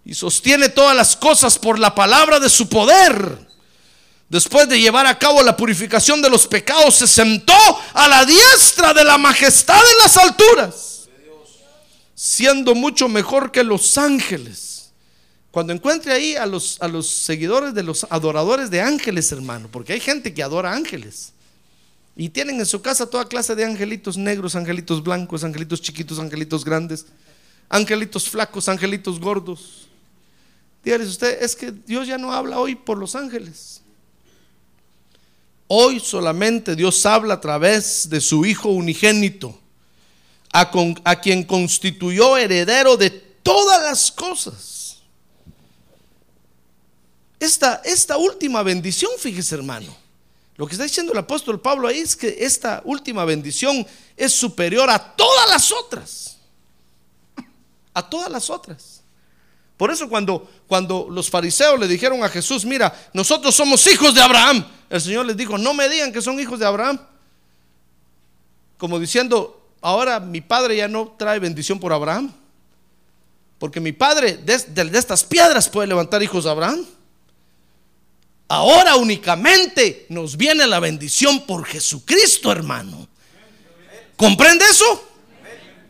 Y 0.06 0.14
sostiene 0.14 0.70
todas 0.70 0.96
las 0.96 1.16
cosas 1.16 1.60
por 1.60 1.78
la 1.78 1.94
palabra 1.94 2.40
de 2.40 2.50
su 2.50 2.68
poder. 2.68 3.51
Después 4.32 4.70
de 4.70 4.80
llevar 4.80 5.06
a 5.06 5.20
cabo 5.20 5.44
la 5.44 5.58
purificación 5.58 6.22
de 6.22 6.30
los 6.30 6.48
pecados, 6.48 6.96
se 6.96 7.06
sentó 7.06 7.54
a 7.94 8.08
la 8.08 8.24
diestra 8.24 8.94
de 8.94 9.04
la 9.04 9.18
majestad 9.18 9.76
en 9.76 9.98
las 10.02 10.16
alturas, 10.16 11.10
siendo 12.16 12.74
mucho 12.74 13.10
mejor 13.10 13.52
que 13.52 13.62
los 13.62 13.98
ángeles 13.98 14.72
cuando 15.52 15.74
encuentre 15.74 16.14
ahí 16.14 16.36
a 16.38 16.46
los, 16.46 16.82
a 16.82 16.88
los 16.88 17.08
seguidores 17.08 17.74
de 17.74 17.84
los 17.84 18.08
adoradores 18.10 18.70
de 18.70 18.80
ángeles, 18.80 19.30
hermano, 19.34 19.68
porque 19.70 19.92
hay 19.92 20.00
gente 20.00 20.34
que 20.34 20.42
adora 20.42 20.72
ángeles. 20.72 21.34
Y 22.16 22.30
tienen 22.30 22.58
en 22.60 22.66
su 22.66 22.82
casa 22.82 23.06
toda 23.10 23.28
clase 23.28 23.54
de 23.54 23.66
angelitos 23.66 24.18
negros, 24.18 24.56
angelitos 24.56 25.04
blancos, 25.04 25.44
angelitos 25.44 25.82
chiquitos, 25.82 26.20
angelitos 26.20 26.64
grandes, 26.64 27.06
angelitos 27.68 28.30
flacos, 28.30 28.70
angelitos 28.70 29.20
gordos. 29.20 29.90
Dígales 30.86 31.10
usted, 31.10 31.44
es 31.44 31.54
que 31.54 31.72
Dios 31.72 32.08
ya 32.08 32.18
no 32.18 32.32
habla 32.32 32.58
hoy 32.58 32.76
por 32.76 32.98
los 32.98 33.14
ángeles. 33.16 33.82
Hoy 35.74 36.02
solamente 36.02 36.76
Dios 36.76 37.06
habla 37.06 37.36
a 37.36 37.40
través 37.40 38.10
de 38.10 38.20
su 38.20 38.46
Hijo 38.46 38.68
unigénito, 38.68 39.58
a, 40.52 40.70
quien 41.22 41.46
constituyó 41.46 42.36
heredero 42.36 42.98
de 42.98 43.10
todas 43.10 43.82
las 43.82 44.12
cosas. 44.12 44.98
Esta, 47.40 48.18
última 48.18 48.64
bendición, 48.64 49.12
fíjese 49.18 49.56
hermano, 49.56 49.96
lo 50.58 50.68
que 50.68 50.74
está 50.74 50.84
diciendo 50.84 51.14
el 51.14 51.20
apóstol 51.20 51.62
Pablo 51.62 51.88
ahí 51.88 52.00
es 52.00 52.18
que 52.18 52.36
esta 52.42 52.82
última 52.84 53.24
bendición 53.24 53.88
es 54.18 54.34
superior 54.34 54.90
a 54.90 55.16
todas 55.16 55.50
las 55.50 55.72
otras. 55.72 56.38
A 57.94 58.10
todas 58.10 58.30
las 58.30 58.50
otras. 58.50 59.04
Por 59.78 59.90
eso 59.90 60.10
cuando 60.10 61.08
los 61.10 61.30
fariseos 61.30 61.80
le 61.80 61.88
dijeron 61.88 62.22
a 62.26 62.28
Jesús, 62.28 62.66
mira, 62.66 62.94
nosotros 63.14 63.56
somos 63.56 63.88
hijos 63.88 64.14
de 64.14 64.22
Abraham, 64.22 64.66
el 64.92 65.00
Señor 65.00 65.26
les 65.26 65.38
dijo, 65.38 65.58
no 65.58 65.74
me 65.74 65.88
digan 65.88 66.12
que 66.12 66.22
son 66.22 66.38
hijos 66.38 66.60
de 66.60 66.66
Abraham. 66.66 67.00
Como 68.78 69.00
diciendo, 69.00 69.70
ahora 69.80 70.20
mi 70.20 70.42
padre 70.42 70.76
ya 70.76 70.90
no 70.90 71.16
trae 71.18 71.40
bendición 71.40 71.80
por 71.80 71.94
Abraham. 71.94 72.30
Porque 73.58 73.80
mi 73.80 73.94
padre 73.94 74.36
de, 74.36 74.54
estas 74.98 75.24
piedras 75.24 75.70
puede 75.70 75.88
levantar 75.88 76.22
hijos 76.22 76.44
de 76.44 76.50
Abraham. 76.50 76.86
Ahora 78.50 78.98
únicamente 78.98 80.08
nos 80.10 80.36
viene 80.36 80.68
la 80.68 80.82
bendición 80.82 81.46
por 81.46 81.64
Jesucristo, 81.64 82.52
hermano. 82.52 83.08
¿Comprende 84.18 84.66
eso? 84.66 85.08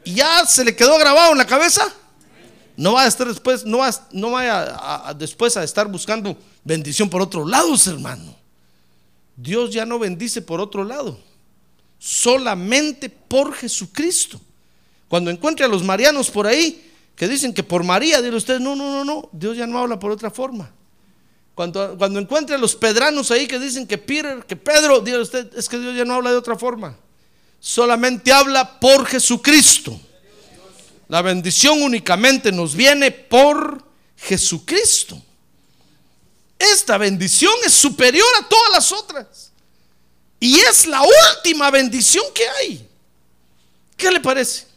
¿Y 0.03 0.13
ya 0.13 0.46
se 0.46 0.63
le 0.63 0.75
quedó 0.75 0.96
grabado 1.00 1.31
en 1.31 1.39
la 1.39 1.48
cabeza? 1.48 1.91
No 2.77 2.93
va 2.93 3.05
a 3.05 3.08
estar 3.08 3.27
después, 3.27 3.65
no, 3.65 3.79
va, 3.79 3.89
no 4.12 4.29
vaya 4.29 5.08
a, 5.08 5.13
después 5.15 5.58
a 5.58 5.63
estar 5.63 5.88
buscando 5.88 6.38
bendición 6.63 7.10
por 7.10 7.24
otros 7.24 7.50
lados, 7.50 7.88
hermano. 7.88 8.41
Dios 9.36 9.72
ya 9.72 9.86
no 9.86 10.00
bendice 10.00 10.42
por 10.42 10.60
otro 10.60 10.84
lado, 10.84 11.20
solamente 12.00 13.10
por 13.10 13.54
Jesucristo. 13.54 14.40
Cuando 15.08 15.30
encuentre 15.30 15.66
a 15.66 15.70
los 15.70 15.84
marianos 15.84 16.30
por 16.30 16.48
ahí 16.48 16.90
que 17.16 17.28
dicen 17.28 17.54
que 17.54 17.64
por 17.64 17.84
María, 17.84 18.22
dile 18.22 18.36
usted, 18.36 18.60
no, 18.60 18.76
no, 18.76 18.90
no, 18.92 19.06
no, 19.06 19.30
Dios 19.32 19.58
ya 19.58 19.68
no 19.68 19.78
habla 19.78 20.00
por 20.00 20.12
otra 20.12 20.32
forma. 20.32 20.72
Cuando, 21.54 21.98
cuando 21.98 22.20
encuentre 22.20 22.56
a 22.56 22.60
los 22.60 22.76
pedranos 22.76 23.30
ahí 23.30 23.48
que 23.48 23.60
dicen 23.60 23.86
que 23.86 23.98
Peter, 23.98 24.46
que 24.48 24.56
Pedro, 24.56 25.02
diga 25.02 25.20
usted, 25.20 25.56
es 25.58 25.68
que 25.68 25.78
Dios 25.78 25.96
ya 25.96 26.06
no 26.06 26.16
habla 26.16 26.32
de 26.32 26.38
otra 26.38 26.58
forma. 26.58 26.98
Solamente 27.60 28.32
habla 28.32 28.80
por 28.80 29.06
Jesucristo. 29.06 30.00
La 31.08 31.22
bendición 31.22 31.84
únicamente 31.84 32.52
nos 32.52 32.74
viene 32.74 33.12
por 33.12 33.84
Jesucristo. 34.16 35.22
Esta 36.62 36.98
bendición 37.00 37.53
es 37.65 37.74
superior 37.74 38.27
a 38.39 38.48
todas 38.48 38.72
las 38.72 38.91
otras. 38.91 39.51
Y 40.39 40.60
es 40.60 40.86
la 40.86 41.01
última 41.01 41.72
bendición 41.72 42.24
que 42.36 42.48
hay. 42.48 42.88
¿Qué 43.98 44.12
le 44.12 44.20
parece? 44.20 44.68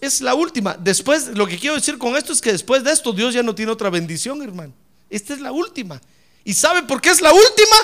Es 0.00 0.20
la 0.20 0.34
última. 0.34 0.76
Después, 0.76 1.28
lo 1.28 1.46
que 1.46 1.56
quiero 1.58 1.76
decir 1.76 1.98
con 1.98 2.16
esto 2.16 2.32
es 2.32 2.40
que 2.40 2.50
después 2.50 2.82
de 2.82 2.90
esto 2.90 3.12
Dios 3.12 3.32
ya 3.32 3.44
no 3.44 3.54
tiene 3.54 3.70
otra 3.70 3.90
bendición, 3.90 4.42
hermano. 4.42 4.72
Esta 5.08 5.34
es 5.34 5.40
la 5.40 5.52
última. 5.52 6.00
¿Y 6.42 6.54
sabe 6.54 6.82
por 6.82 7.00
qué 7.00 7.10
es 7.10 7.20
la 7.20 7.32
última? 7.32 7.76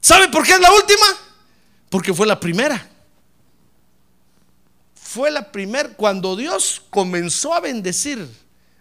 ¿Sabe 0.00 0.28
por 0.28 0.46
qué 0.46 0.52
es 0.52 0.60
la 0.60 0.72
última? 0.72 1.06
Porque 1.90 2.14
fue 2.14 2.26
la 2.26 2.40
primera. 2.40 2.88
Fue 4.94 5.30
la 5.30 5.52
primera. 5.52 5.90
Cuando 5.90 6.36
Dios 6.36 6.82
comenzó 6.88 7.52
a 7.52 7.60
bendecir 7.60 8.26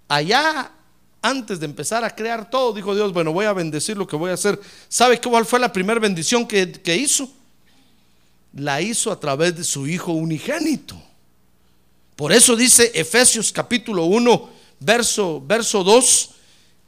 allá 0.07 0.71
antes 1.21 1.59
de 1.59 1.65
empezar 1.65 2.03
a 2.03 2.15
crear 2.15 2.49
todo, 2.49 2.73
dijo 2.73 2.95
Dios, 2.95 3.13
bueno, 3.13 3.33
voy 3.33 3.45
a 3.45 3.53
bendecir 3.53 3.97
lo 3.97 4.07
que 4.07 4.15
voy 4.15 4.31
a 4.31 4.35
hacer. 4.35 4.59
¿Sabe 4.87 5.19
cuál 5.19 5.45
fue 5.45 5.59
la 5.59 5.71
primera 5.71 5.99
bendición 5.99 6.47
que, 6.47 6.71
que 6.71 6.95
hizo? 6.95 7.29
La 8.53 8.81
hizo 8.81 9.11
a 9.11 9.19
través 9.19 9.55
de 9.55 9.63
su 9.63 9.87
Hijo 9.87 10.13
unigénito. 10.13 11.01
Por 12.15 12.33
eso 12.33 12.55
dice 12.55 12.91
Efesios 12.95 13.51
capítulo 13.51 14.05
1, 14.05 14.49
verso, 14.79 15.41
verso 15.45 15.83
2, 15.83 16.29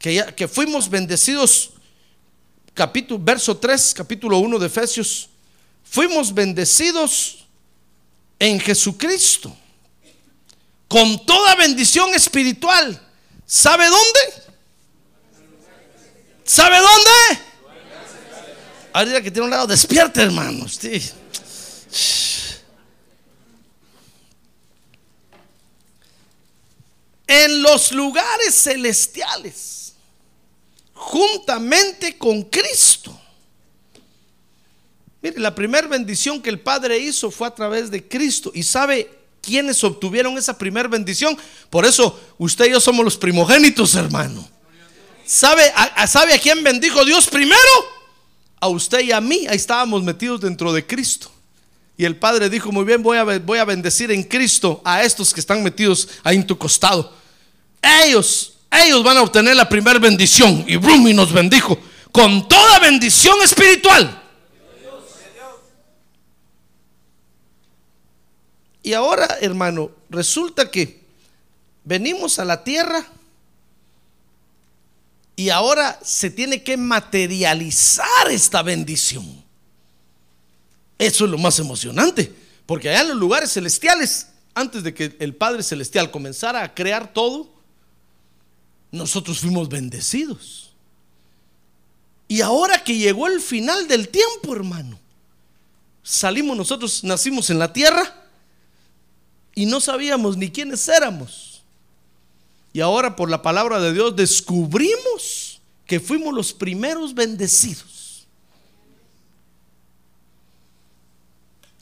que, 0.00 0.48
fuimos 0.48 0.88
bendecidos, 0.88 1.70
capítulo, 2.74 3.22
verso 3.22 3.56
3, 3.56 3.94
capítulo 3.94 4.38
1 4.38 4.58
de 4.58 4.66
Efesios, 4.66 5.28
fuimos 5.84 6.32
bendecidos 6.32 7.44
en 8.38 8.58
Jesucristo, 8.58 9.54
con 10.88 11.24
toda 11.24 11.54
bendición 11.54 12.14
espiritual. 12.14 13.00
¿Sabe 13.50 13.84
dónde? 13.86 14.20
¿Sabe 16.44 16.76
dónde? 16.76 17.42
Ahorita 18.92 19.22
que 19.22 19.30
tiene 19.32 19.46
un 19.46 19.50
lado, 19.50 19.66
despierta 19.66 20.22
hermano. 20.22 20.66
En 27.26 27.62
los 27.62 27.90
lugares 27.90 28.54
celestiales 28.54 29.94
juntamente 30.94 32.16
con 32.16 32.42
Cristo. 32.42 33.20
Mire, 35.22 35.40
la 35.40 35.52
primera 35.52 35.88
bendición 35.88 36.40
que 36.40 36.50
el 36.50 36.60
Padre 36.60 37.00
hizo 37.00 37.32
fue 37.32 37.48
a 37.48 37.54
través 37.56 37.90
de 37.90 38.06
Cristo. 38.06 38.52
¿Y 38.54 38.62
sabe 38.62 39.19
quiénes 39.42 39.82
obtuvieron 39.84 40.36
esa 40.38 40.56
primera 40.56 40.88
bendición? 40.88 41.36
Por 41.68 41.84
eso 41.86 42.18
usted 42.38 42.66
y 42.66 42.70
yo 42.70 42.80
somos 42.80 43.04
los 43.04 43.16
primogénitos, 43.16 43.94
hermano. 43.94 44.48
¿Sabe 45.24 45.72
a, 45.74 46.06
¿Sabe 46.06 46.34
a 46.34 46.38
quién 46.38 46.62
bendijo 46.64 47.04
Dios 47.04 47.26
primero? 47.28 47.58
A 48.60 48.68
usted 48.68 49.00
y 49.00 49.12
a 49.12 49.20
mí. 49.20 49.46
Ahí 49.48 49.56
estábamos 49.56 50.02
metidos 50.02 50.40
dentro 50.40 50.72
de 50.72 50.86
Cristo. 50.86 51.30
Y 51.96 52.04
el 52.04 52.16
Padre 52.16 52.48
dijo, 52.48 52.72
muy 52.72 52.84
bien, 52.84 53.02
voy 53.02 53.18
a, 53.18 53.24
voy 53.24 53.58
a 53.58 53.64
bendecir 53.64 54.10
en 54.10 54.22
Cristo 54.22 54.80
a 54.84 55.02
estos 55.02 55.32
que 55.32 55.40
están 55.40 55.62
metidos 55.62 56.08
ahí 56.24 56.36
en 56.36 56.46
tu 56.46 56.56
costado. 56.56 57.12
Ellos 58.04 58.54
ellos 58.70 59.02
van 59.02 59.16
a 59.16 59.22
obtener 59.22 59.56
la 59.56 59.68
primera 59.68 59.98
bendición. 59.98 60.64
Y 60.66 60.76
Brumi 60.76 61.12
nos 61.12 61.32
bendijo 61.32 61.78
con 62.12 62.46
toda 62.48 62.78
bendición 62.78 63.42
espiritual. 63.42 64.19
Y 68.82 68.94
ahora, 68.94 69.38
hermano, 69.40 69.90
resulta 70.08 70.70
que 70.70 71.00
venimos 71.84 72.38
a 72.38 72.44
la 72.44 72.64
tierra 72.64 73.06
y 75.36 75.50
ahora 75.50 75.98
se 76.02 76.30
tiene 76.30 76.62
que 76.62 76.76
materializar 76.76 78.30
esta 78.30 78.62
bendición. 78.62 79.42
Eso 80.98 81.24
es 81.24 81.30
lo 81.30 81.38
más 81.38 81.58
emocionante, 81.58 82.34
porque 82.66 82.90
allá 82.90 83.02
en 83.02 83.08
los 83.08 83.16
lugares 83.16 83.52
celestiales, 83.52 84.28
antes 84.54 84.82
de 84.82 84.92
que 84.92 85.16
el 85.18 85.34
Padre 85.34 85.62
Celestial 85.62 86.10
comenzara 86.10 86.62
a 86.62 86.74
crear 86.74 87.12
todo, 87.12 87.50
nosotros 88.90 89.40
fuimos 89.40 89.68
bendecidos. 89.68 90.72
Y 92.28 92.42
ahora 92.42 92.84
que 92.84 92.96
llegó 92.96 93.26
el 93.26 93.40
final 93.40 93.88
del 93.88 94.08
tiempo, 94.08 94.54
hermano, 94.54 94.98
salimos 96.02 96.56
nosotros, 96.56 97.02
nacimos 97.02 97.50
en 97.50 97.58
la 97.58 97.72
tierra 97.72 98.19
y 99.54 99.66
no 99.66 99.80
sabíamos 99.80 100.36
ni 100.36 100.50
quiénes 100.50 100.86
éramos. 100.88 101.62
Y 102.72 102.80
ahora 102.80 103.16
por 103.16 103.30
la 103.30 103.42
palabra 103.42 103.80
de 103.80 103.92
Dios 103.92 104.14
descubrimos 104.14 105.60
que 105.86 105.98
fuimos 105.98 106.32
los 106.32 106.52
primeros 106.52 107.14
bendecidos. 107.14 108.26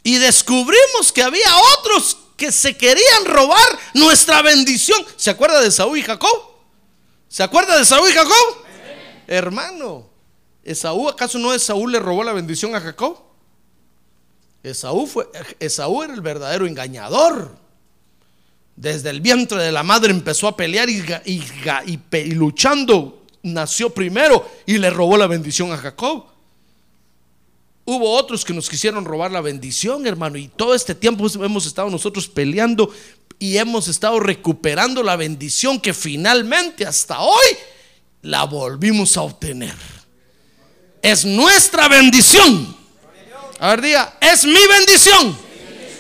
Y 0.03 0.17
descubrimos 0.17 1.13
que 1.13 1.23
había 1.23 1.49
otros 1.79 2.17
que 2.37 2.51
se 2.53 2.77
querían 2.77 3.27
robar 3.27 3.79
nuestra 3.95 4.41
bendición. 4.41 5.05
¿Se 5.17 5.29
acuerda 5.29 5.61
de 5.61 5.71
Saúl 5.71 5.99
y 5.99 6.03
Jacob? 6.03 6.49
¿Se 7.29 7.43
acuerda 7.43 7.77
de 7.77 7.85
Saúl 7.85 8.09
y 8.09 8.15
Jacob? 8.15 8.65
Hermano, 9.27 10.09
¿Esaú 10.65 11.09
acaso 11.09 11.39
no 11.39 11.53
Esaú 11.53 11.87
le 11.89 11.99
robó 11.99 12.25
la 12.25 12.33
bendición 12.33 12.75
a 12.75 12.81
Jacob? 12.81 13.19
Esaú, 14.71 15.07
fue, 15.07 15.29
Esaú 15.61 16.03
era 16.03 16.15
el 16.15 16.21
verdadero 16.21 16.67
engañador. 16.67 17.57
Desde 18.77 19.11
el 19.11 19.21
vientre 19.21 19.61
de 19.63 19.73
la 19.73 19.83
madre 19.83 20.11
empezó 20.13 20.47
a 20.47 20.57
pelear 20.57 20.89
y, 20.89 21.05
y, 21.27 22.31
luchando 22.33 23.27
nació 23.43 23.91
primero 23.91 24.49
y 24.67 24.79
le 24.79 24.91
robó 24.91 25.17
la 25.17 25.27
bendición 25.27 25.73
a 25.73 25.77
Jacob. 25.77 26.27
Hubo 27.85 28.13
otros 28.13 28.45
que 28.45 28.53
nos 28.53 28.69
quisieron 28.69 29.05
robar 29.05 29.33
la 29.33 29.41
bendición, 29.41 30.07
hermano, 30.07 30.37
y 30.37 30.49
todo 30.49 30.75
este 30.75 30.95
tiempo 30.95 31.27
hemos 31.43 31.67
estado 31.67 31.91
nosotros 31.91 32.29
peleando 32.29 32.93
y 33.39 33.57
hemos 33.57 33.89
estado 33.89 34.21
recuperando 34.21 35.03
la 35.03 35.17
bendición 35.17 35.81
que 35.81 35.95
finalmente 35.95 36.87
hasta 36.87 37.21
hoy 37.21 37.47
la 38.23 38.45
volvimos 38.45 39.17
a 39.17 39.23
obtener. 39.23 39.75
Es 41.03 41.25
nuestra 41.25 41.89
bendición. 41.89 42.78
A 43.61 43.71
ver, 43.71 43.81
diga, 43.83 44.17
es 44.21 44.45
mi 44.45 44.67
bendición 44.67 45.37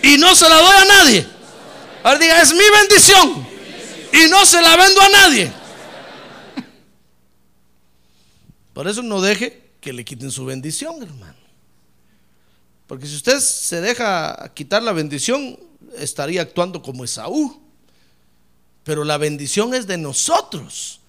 y 0.02 0.16
no 0.16 0.34
se 0.34 0.48
la 0.48 0.56
doy 0.56 0.76
a 0.76 0.84
nadie. 0.84 1.26
A 2.04 2.10
ver, 2.10 2.20
diga, 2.20 2.40
es 2.40 2.52
mi 2.52 2.64
bendición 2.78 3.48
y 4.12 4.30
no 4.30 4.46
se 4.46 4.62
la 4.62 4.76
vendo 4.76 5.00
a 5.00 5.08
nadie. 5.08 5.52
Por 8.72 8.86
eso 8.86 9.02
no 9.02 9.20
deje 9.20 9.70
que 9.80 9.92
le 9.92 10.04
quiten 10.04 10.30
su 10.30 10.44
bendición, 10.44 11.02
hermano. 11.02 11.34
Porque 12.86 13.06
si 13.06 13.16
usted 13.16 13.40
se 13.40 13.80
deja 13.80 14.52
quitar 14.54 14.82
la 14.82 14.92
bendición, 14.92 15.58
estaría 15.96 16.42
actuando 16.42 16.80
como 16.80 17.04
Esaú. 17.04 17.60
pero 18.84 19.04
la 19.04 19.18
bendición 19.18 19.74
es 19.74 19.86
de 19.86 19.98
nosotros. 19.98 21.00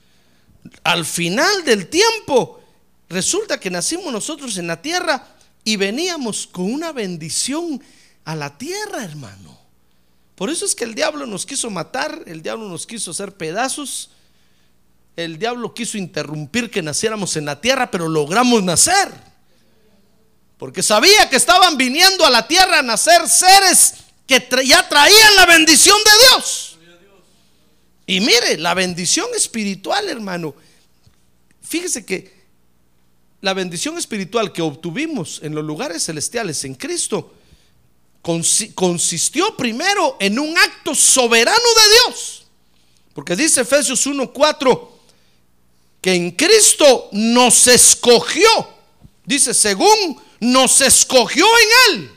Al 0.83 1.05
final 1.05 1.63
del 1.63 1.87
tiempo, 1.87 2.59
resulta 3.07 3.57
que 3.57 3.69
nacimos 3.69 4.11
nosotros 4.11 4.57
en 4.57 4.67
la 4.67 4.81
tierra 4.81 5.25
y 5.63 5.75
veníamos 5.75 6.47
con 6.47 6.71
una 6.71 6.91
bendición 6.91 7.81
a 8.25 8.35
la 8.35 8.57
tierra, 8.57 9.03
hermano. 9.03 9.59
Por 10.35 10.49
eso 10.49 10.65
es 10.65 10.73
que 10.73 10.85
el 10.85 10.95
diablo 10.95 11.25
nos 11.25 11.45
quiso 11.45 11.69
matar, 11.69 12.23
el 12.25 12.41
diablo 12.41 12.69
nos 12.69 12.87
quiso 12.87 13.11
hacer 13.11 13.33
pedazos, 13.33 14.11
el 15.15 15.37
diablo 15.37 15.73
quiso 15.73 15.97
interrumpir 15.97 16.71
que 16.71 16.81
naciéramos 16.81 17.35
en 17.35 17.45
la 17.45 17.59
tierra, 17.59 17.91
pero 17.91 18.07
logramos 18.07 18.63
nacer. 18.63 19.11
Porque 20.57 20.81
sabía 20.81 21.29
que 21.29 21.35
estaban 21.35 21.75
viniendo 21.77 22.25
a 22.25 22.29
la 22.29 22.47
tierra 22.47 22.79
a 22.79 22.83
nacer 22.83 23.27
seres 23.27 23.95
que 24.25 24.47
ya 24.65 24.87
traían 24.87 25.35
la 25.35 25.45
bendición 25.45 25.97
de 26.03 26.11
Dios. 26.27 26.77
Y 28.05 28.21
mire, 28.21 28.57
la 28.57 28.73
bendición 28.73 29.27
espiritual, 29.35 30.07
hermano. 30.07 30.55
Fíjese 31.61 32.05
que 32.05 32.38
la 33.41 33.53
bendición 33.53 33.97
espiritual 33.97 34.51
que 34.51 34.61
obtuvimos 34.61 35.39
en 35.43 35.55
los 35.55 35.63
lugares 35.63 36.03
celestiales 36.05 36.63
en 36.65 36.75
Cristo 36.75 37.33
consistió 38.21 39.55
primero 39.55 40.17
en 40.19 40.39
un 40.39 40.57
acto 40.57 40.93
soberano 40.93 41.57
de 41.57 42.11
Dios. 42.13 42.45
Porque 43.13 43.35
dice 43.35 43.61
Efesios 43.61 44.05
1:4 44.05 44.89
que 46.01 46.13
en 46.13 46.31
Cristo 46.31 47.09
nos 47.11 47.67
escogió. 47.67 48.47
Dice, 49.25 49.53
según 49.53 50.21
nos 50.39 50.81
escogió 50.81 51.45
en 51.45 51.97
Él 51.97 52.11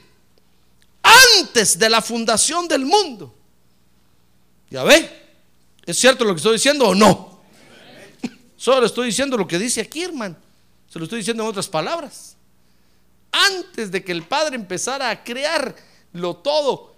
antes 1.03 1.79
de 1.79 1.91
la 1.91 2.01
fundación 2.01 2.69
del 2.69 2.85
mundo. 2.85 3.35
Ya 4.71 4.85
ve, 4.85 5.11
¿es 5.85 5.99
cierto 5.99 6.25
lo 6.25 6.33
que 6.33 6.39
estoy 6.39 6.55
diciendo 6.55 6.89
o 6.89 6.95
no? 6.95 7.43
Solo 8.57 8.87
estoy 8.87 9.07
diciendo 9.07 9.37
lo 9.37 9.47
que 9.47 9.59
dice 9.59 9.81
aquí, 9.81 10.03
hermano. 10.03 10.37
Se 10.93 10.99
lo 10.99 11.07
estoy 11.07 11.21
diciendo 11.21 11.43
en 11.43 11.49
otras 11.49 11.69
palabras. 11.69 12.37
Antes 13.31 13.91
de 13.91 14.05
que 14.05 14.13
el 14.13 14.25
Padre 14.25 14.57
empezara 14.57 15.09
a 15.09 15.25
crearlo 15.25 16.37
todo, 16.37 16.95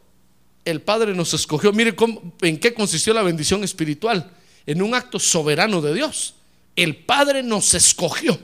el 0.64 0.83
Padre 0.83 1.14
nos 1.14 1.33
escogió. 1.33 1.72
Mire 1.72 1.94
en 2.40 2.59
qué 2.59 2.74
consistió 2.74 3.14
la 3.14 3.22
bendición 3.22 3.62
espiritual. 3.62 4.33
En 4.66 4.83
un 4.83 4.96
acto 4.96 5.20
soberano 5.20 5.80
de 5.80 5.94
Dios. 5.94 6.35
El 6.74 6.96
Padre 6.96 7.44
nos 7.44 7.72
escogió. 7.74 8.37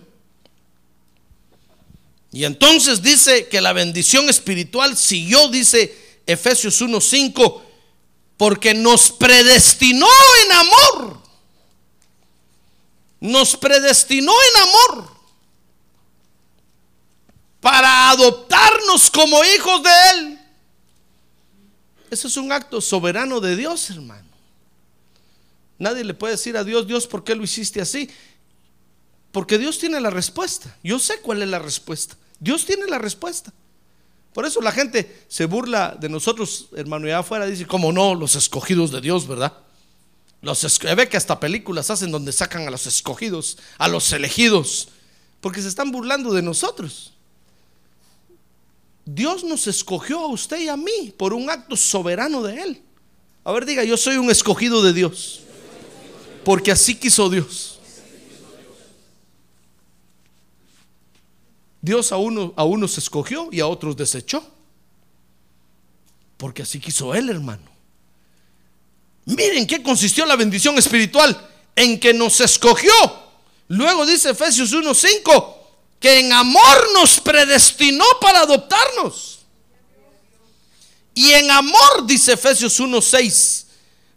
Y 2.30 2.44
entonces 2.44 3.02
dice 3.02 3.48
que 3.48 3.60
la 3.60 3.72
bendición 3.72 4.30
espiritual 4.30 4.96
siguió, 4.96 5.48
dice 5.48 6.20
Efesios 6.26 6.80
1:5, 6.80 7.60
porque 8.36 8.72
nos 8.72 9.10
predestinó 9.10 10.06
en 10.44 10.52
amor. 10.52 11.22
Nos 13.18 13.56
predestinó 13.56 14.32
en 14.32 14.62
amor 14.62 15.19
para 17.60 18.10
adoptarnos 18.10 19.10
como 19.10 19.42
hijos 19.44 19.82
de 19.82 19.90
Él. 20.14 20.40
Eso 22.10 22.28
es 22.28 22.36
un 22.36 22.50
acto 22.50 22.80
soberano 22.80 23.40
de 23.40 23.56
Dios, 23.56 23.90
hermano. 23.90 24.28
Nadie 25.78 26.04
le 26.04 26.14
puede 26.14 26.34
decir 26.34 26.56
a 26.56 26.64
Dios, 26.64 26.86
Dios, 26.86 27.06
¿por 27.06 27.24
qué 27.24 27.34
lo 27.34 27.42
hiciste 27.42 27.80
así? 27.80 28.10
Porque 29.32 29.58
Dios 29.58 29.78
tiene 29.78 30.00
la 30.00 30.10
respuesta. 30.10 30.76
Yo 30.82 30.98
sé 30.98 31.20
cuál 31.20 31.42
es 31.42 31.48
la 31.48 31.58
respuesta. 31.58 32.16
Dios 32.38 32.66
tiene 32.66 32.86
la 32.86 32.98
respuesta. 32.98 33.52
Por 34.32 34.44
eso 34.44 34.60
la 34.60 34.72
gente 34.72 35.24
se 35.28 35.46
burla 35.46 35.96
de 35.98 36.08
nosotros, 36.08 36.68
hermano, 36.76 37.06
y 37.08 37.10
afuera 37.10 37.46
dice, 37.46 37.66
como 37.66 37.92
no, 37.92 38.14
los 38.14 38.36
escogidos 38.36 38.90
de 38.90 39.00
Dios, 39.00 39.26
¿verdad? 39.26 39.52
Los 40.42 40.80
ve 40.96 41.08
que 41.08 41.16
hasta 41.16 41.40
películas 41.40 41.90
hacen 41.90 42.10
donde 42.10 42.32
sacan 42.32 42.66
a 42.66 42.70
los 42.70 42.86
escogidos, 42.86 43.58
a 43.78 43.88
los 43.88 44.12
elegidos, 44.12 44.88
porque 45.40 45.62
se 45.62 45.68
están 45.68 45.90
burlando 45.90 46.32
de 46.32 46.42
nosotros. 46.42 47.12
Dios 49.12 49.42
nos 49.42 49.66
escogió 49.66 50.20
a 50.20 50.28
usted 50.28 50.60
y 50.60 50.68
a 50.68 50.76
mí 50.76 51.12
por 51.16 51.34
un 51.34 51.50
acto 51.50 51.76
soberano 51.76 52.42
de 52.42 52.62
Él. 52.62 52.82
A 53.42 53.50
ver, 53.50 53.66
diga, 53.66 53.82
yo 53.82 53.96
soy 53.96 54.18
un 54.18 54.30
escogido 54.30 54.84
de 54.84 54.92
Dios, 54.92 55.40
porque 56.44 56.70
así 56.70 56.94
quiso 56.94 57.28
Dios. 57.28 57.80
Dios 61.82 62.12
a, 62.12 62.18
uno, 62.18 62.52
a 62.54 62.62
unos 62.62 62.98
escogió 62.98 63.48
y 63.50 63.58
a 63.58 63.66
otros 63.66 63.96
desechó. 63.96 64.46
Porque 66.36 66.62
así 66.62 66.78
quiso 66.78 67.12
Él, 67.12 67.30
hermano. 67.30 67.64
Miren 69.24 69.66
qué 69.66 69.82
consistió 69.82 70.24
la 70.24 70.36
bendición 70.36 70.78
espiritual. 70.78 71.48
En 71.74 71.98
que 71.98 72.14
nos 72.14 72.40
escogió. 72.40 72.92
Luego 73.68 74.06
dice 74.06 74.30
Efesios 74.30 74.72
1.5 74.72 75.59
que 76.00 76.20
en 76.20 76.32
amor 76.32 76.88
nos 76.94 77.20
predestinó 77.20 78.04
para 78.20 78.40
adoptarnos. 78.40 79.40
Y 81.14 81.30
en 81.32 81.50
amor, 81.50 82.06
dice 82.06 82.32
Efesios 82.32 82.80
1.6, 82.80 83.66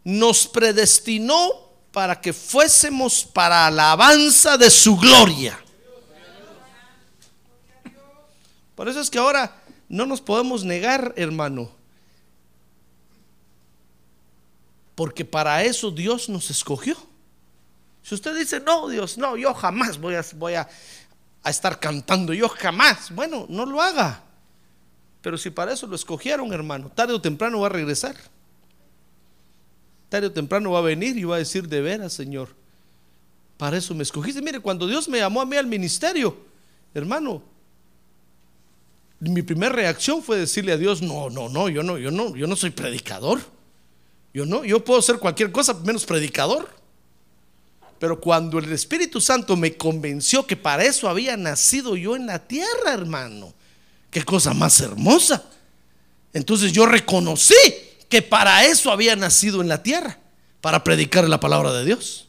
nos 0.06 0.48
predestinó 0.48 1.52
para 1.92 2.20
que 2.20 2.32
fuésemos 2.32 3.26
para 3.26 3.68
alabanza 3.68 4.58
de 4.58 4.72
su 4.72 4.96
gloria. 4.98 5.60
Por 8.76 8.88
eso 8.88 9.02
es 9.02 9.10
que 9.10 9.20
ahora 9.20 9.62
no 9.90 10.06
nos 10.06 10.22
podemos 10.22 10.64
negar, 10.64 11.14
hermano. 11.18 11.70
Porque 14.96 15.26
para 15.26 15.64
eso 15.64 15.92
Dios 15.92 16.30
nos 16.30 16.50
escogió. 16.50 16.96
Si 18.04 18.16
usted 18.16 18.36
dice, 18.38 18.60
no, 18.60 18.90
Dios, 18.90 19.18
no, 19.18 19.38
yo 19.38 19.54
jamás 19.54 19.98
voy 19.98 20.16
a, 20.16 20.26
voy 20.36 20.56
a, 20.56 20.68
estar 21.50 21.80
cantando, 21.80 22.34
yo 22.34 22.48
jamás. 22.50 23.14
Bueno, 23.14 23.46
no 23.50 23.66
lo 23.66 23.82
haga. 23.82 24.24
Pero 25.22 25.38
si 25.38 25.50
para 25.50 25.74
eso 25.74 25.88
lo 25.88 25.96
escogieron, 25.96 26.52
hermano, 26.54 26.90
tarde 26.90 27.14
o 27.14 27.22
temprano 27.22 27.62
va 27.62 27.68
a 27.68 27.70
regresar. 27.70 28.16
Tarde 30.10 30.28
o 30.28 30.32
temprano 30.32 30.72
va 30.72 30.80
a 30.80 30.84
venir 30.84 31.18
y 31.18 31.24
va 31.24 31.36
a 31.36 31.40
decir, 31.40 31.68
de 31.68 31.82
veras, 31.82 32.14
Señor, 32.14 32.50
para 33.58 33.78
eso 33.78 33.96
me 33.96 34.04
escogiste. 34.04 34.42
Mire, 34.42 34.60
cuando 34.60 34.86
Dios 34.86 35.08
me 35.08 35.20
llamó 35.20 35.42
a 35.42 35.46
mí 35.46 35.56
al 35.56 35.66
ministerio, 35.66 36.38
hermano, 36.94 37.42
mi 39.20 39.42
primera 39.42 39.74
reacción 39.74 40.22
fue 40.22 40.38
decirle 40.38 40.74
a 40.74 40.78
Dios, 40.78 41.02
no, 41.02 41.30
no, 41.30 41.48
no, 41.48 41.70
yo 41.70 41.84
no, 41.84 41.98
yo 41.98 42.12
no, 42.12 42.36
yo 42.36 42.46
no 42.46 42.56
soy 42.56 42.72
predicador. 42.72 43.40
Yo 44.34 44.46
no, 44.46 44.66
yo 44.66 44.84
puedo 44.84 45.02
ser 45.02 45.20
cualquier 45.20 45.52
cosa 45.52 45.74
menos 45.76 46.06
predicador. 46.06 46.70
Pero 48.04 48.20
cuando 48.20 48.60
el 48.60 48.70
Espíritu 48.74 49.22
Santo 49.22 49.56
me 49.56 49.78
convenció 49.78 50.46
que 50.46 50.58
para 50.58 50.84
eso 50.84 51.08
había 51.08 51.38
nacido 51.38 51.96
yo 51.96 52.18
en 52.18 52.26
la 52.26 52.38
tierra, 52.38 52.92
hermano, 52.92 53.54
qué 54.12 54.26
cosa 54.26 54.54
más 54.54 54.82
hermosa. 54.82 55.42
Entonces 56.34 56.74
yo 56.74 56.86
reconocí 56.86 57.56
que 58.10 58.22
para 58.22 58.66
eso 58.66 58.92
había 58.92 59.16
nacido 59.16 59.62
en 59.62 59.70
la 59.70 59.84
tierra, 59.84 60.18
para 60.60 60.84
predicar 60.84 61.30
la 61.30 61.40
palabra 61.40 61.72
de 61.72 61.86
Dios. 61.86 62.28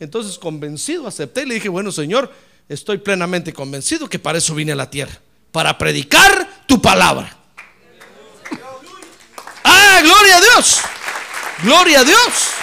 Entonces 0.00 0.38
convencido 0.38 1.06
acepté 1.06 1.44
y 1.44 1.46
le 1.46 1.54
dije, 1.54 1.70
bueno 1.70 1.92
Señor, 1.92 2.30
estoy 2.68 2.98
plenamente 2.98 3.54
convencido 3.54 4.06
que 4.06 4.18
para 4.18 4.36
eso 4.36 4.54
vine 4.54 4.72
a 4.72 4.76
la 4.76 4.90
tierra 4.90 5.18
para 5.50 5.78
predicar 5.78 6.66
tu 6.66 6.82
palabra. 6.82 7.38
Ah, 9.64 10.00
gloria 10.02 10.36
a 10.36 10.40
Dios. 10.42 10.80
Gloria 11.62 12.00
a 12.00 12.04
Dios. 12.04 12.59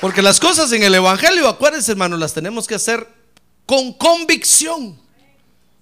Porque 0.00 0.22
las 0.22 0.38
cosas 0.38 0.70
en 0.72 0.82
el 0.82 0.94
Evangelio, 0.94 1.48
acuérdense 1.48 1.92
hermano, 1.92 2.16
las 2.16 2.34
tenemos 2.34 2.66
que 2.66 2.74
hacer 2.74 3.06
con 3.64 3.92
convicción. 3.94 4.98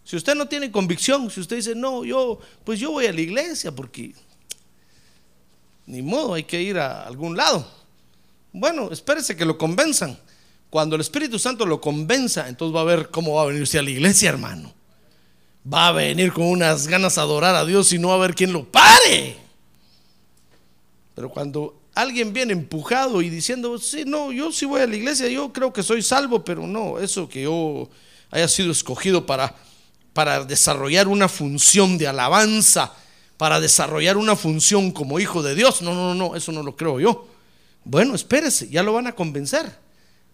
Si 0.04 0.16
usted 0.16 0.34
no 0.34 0.46
tiene 0.46 0.70
convicción, 0.70 1.30
si 1.30 1.40
usted 1.40 1.56
dice, 1.56 1.74
no, 1.74 2.04
yo, 2.04 2.38
pues 2.64 2.78
yo 2.78 2.92
voy 2.92 3.06
a 3.06 3.12
la 3.12 3.20
iglesia 3.20 3.72
porque 3.72 4.14
ni 5.86 6.02
modo, 6.02 6.34
hay 6.34 6.44
que 6.44 6.62
ir 6.62 6.78
a 6.78 7.02
algún 7.02 7.36
lado. 7.36 7.66
Bueno, 8.52 8.90
espérese 8.90 9.36
que 9.36 9.44
lo 9.44 9.58
convenzan. 9.58 10.18
Cuando 10.70 10.96
el 10.96 11.02
Espíritu 11.02 11.38
Santo 11.38 11.66
lo 11.66 11.80
convenza, 11.80 12.48
entonces 12.48 12.74
va 12.74 12.80
a 12.80 12.84
ver 12.84 13.10
cómo 13.10 13.34
va 13.34 13.42
a 13.42 13.46
venir 13.46 13.62
usted 13.62 13.78
a 13.78 13.82
la 13.82 13.90
iglesia, 13.90 14.30
hermano. 14.30 14.72
Va 15.70 15.88
a 15.88 15.92
venir 15.92 16.32
con 16.32 16.46
unas 16.46 16.88
ganas 16.88 17.14
de 17.14 17.20
adorar 17.20 17.54
a 17.54 17.64
Dios 17.64 17.92
y 17.92 17.98
no 17.98 18.08
va 18.08 18.14
a 18.14 18.18
ver 18.18 18.34
quién 18.34 18.52
lo 18.52 18.64
pare. 18.64 19.36
Pero 21.14 21.30
cuando 21.30 21.80
alguien 21.94 22.32
viene 22.32 22.52
empujado 22.52 23.22
y 23.22 23.30
diciendo, 23.30 23.78
sí, 23.78 24.04
no, 24.06 24.32
yo 24.32 24.50
sí 24.50 24.66
voy 24.66 24.80
a 24.80 24.86
la 24.86 24.96
iglesia, 24.96 25.28
yo 25.28 25.52
creo 25.52 25.72
que 25.72 25.82
soy 25.82 26.02
salvo, 26.02 26.44
pero 26.44 26.66
no, 26.66 26.98
eso 26.98 27.28
que 27.28 27.42
yo 27.42 27.88
haya 28.30 28.48
sido 28.48 28.72
escogido 28.72 29.26
para, 29.26 29.54
para 30.12 30.44
desarrollar 30.44 31.08
una 31.08 31.28
función 31.28 31.96
de 31.98 32.08
alabanza, 32.08 32.92
para 33.36 33.60
desarrollar 33.60 34.16
una 34.16 34.36
función 34.36 34.90
como 34.90 35.20
hijo 35.20 35.42
de 35.42 35.54
Dios, 35.54 35.82
no, 35.82 35.94
no, 35.94 36.14
no, 36.14 36.36
eso 36.36 36.50
no 36.52 36.62
lo 36.62 36.76
creo 36.76 36.98
yo. 36.98 37.28
Bueno, 37.84 38.14
espérese, 38.14 38.68
ya 38.68 38.82
lo 38.82 38.92
van 38.94 39.06
a 39.06 39.14
convencer. 39.14 39.78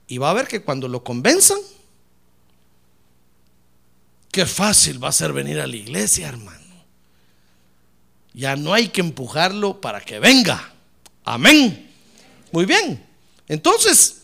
Y 0.07 0.19
va 0.19 0.31
a 0.31 0.35
ver 0.35 0.49
que 0.49 0.63
cuando 0.63 0.89
lo 0.89 1.05
convenzan, 1.05 1.59
qué 4.31 4.47
fácil 4.47 5.03
va 5.03 5.09
a 5.09 5.13
ser 5.13 5.33
venir 5.33 5.61
a 5.61 5.67
la 5.67 5.77
iglesia, 5.77 6.29
hermano. 6.29 6.59
Ya 8.33 8.57
no 8.57 8.73
hay 8.73 8.89
que 8.89 9.01
empujarlo 9.01 9.81
para 9.81 10.01
que 10.01 10.21
venga. 10.21 10.70
Amén. 11.31 11.89
Muy 12.51 12.67
bien. 12.67 13.07
Entonces, 13.47 14.23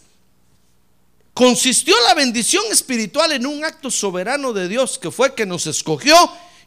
consistió 1.33 1.95
la 2.05 2.15
bendición 2.15 2.65
espiritual 2.73 3.31
en 3.31 3.47
un 3.47 3.65
acto 3.65 3.93
soberano 3.93 4.53
de 4.53 4.67
Dios 4.67 4.99
que 4.99 5.13
fue 5.13 5.33
que 5.33 5.47
nos 5.47 5.69
escogió 5.69 6.17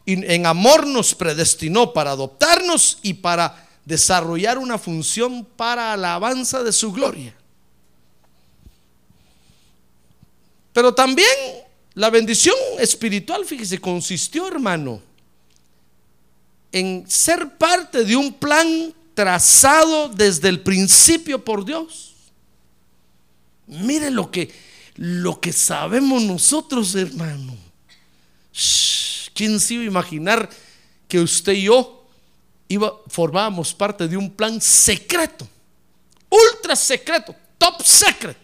y 0.06 0.24
en 0.32 0.46
amor 0.46 0.86
nos 0.86 1.14
predestinó 1.14 1.92
para 1.92 2.12
adoptarnos 2.12 3.00
y 3.02 3.14
para 3.14 3.68
desarrollar 3.84 4.56
una 4.56 4.78
función 4.78 5.44
para 5.44 5.92
alabanza 5.92 6.62
de 6.62 6.72
su 6.72 6.90
gloria. 6.90 7.36
Pero 10.72 10.94
también 10.94 11.28
la 11.92 12.08
bendición 12.08 12.56
espiritual, 12.78 13.44
fíjese, 13.44 13.78
consistió, 13.78 14.48
hermano, 14.48 15.02
en 16.72 17.04
ser 17.10 17.58
parte 17.58 18.04
de 18.04 18.16
un 18.16 18.32
plan 18.32 18.94
trazado 19.20 20.08
desde 20.08 20.48
el 20.48 20.60
principio 20.60 21.44
por 21.44 21.62
Dios. 21.62 22.14
Mire 23.66 24.10
lo 24.10 24.30
que, 24.30 24.50
lo 24.96 25.38
que 25.38 25.52
sabemos 25.52 26.22
nosotros, 26.22 26.94
hermano. 26.94 27.54
¿Quién 29.34 29.60
se 29.60 29.74
iba 29.74 29.82
a 29.82 29.86
imaginar 29.86 30.48
que 31.06 31.20
usted 31.20 31.52
y 31.52 31.64
yo 31.64 32.08
iba, 32.66 32.94
formábamos 33.08 33.74
parte 33.74 34.08
de 34.08 34.16
un 34.16 34.30
plan 34.30 34.58
secreto, 34.58 35.46
ultra 36.30 36.74
secreto, 36.74 37.36
top 37.58 37.82
secret 37.82 38.38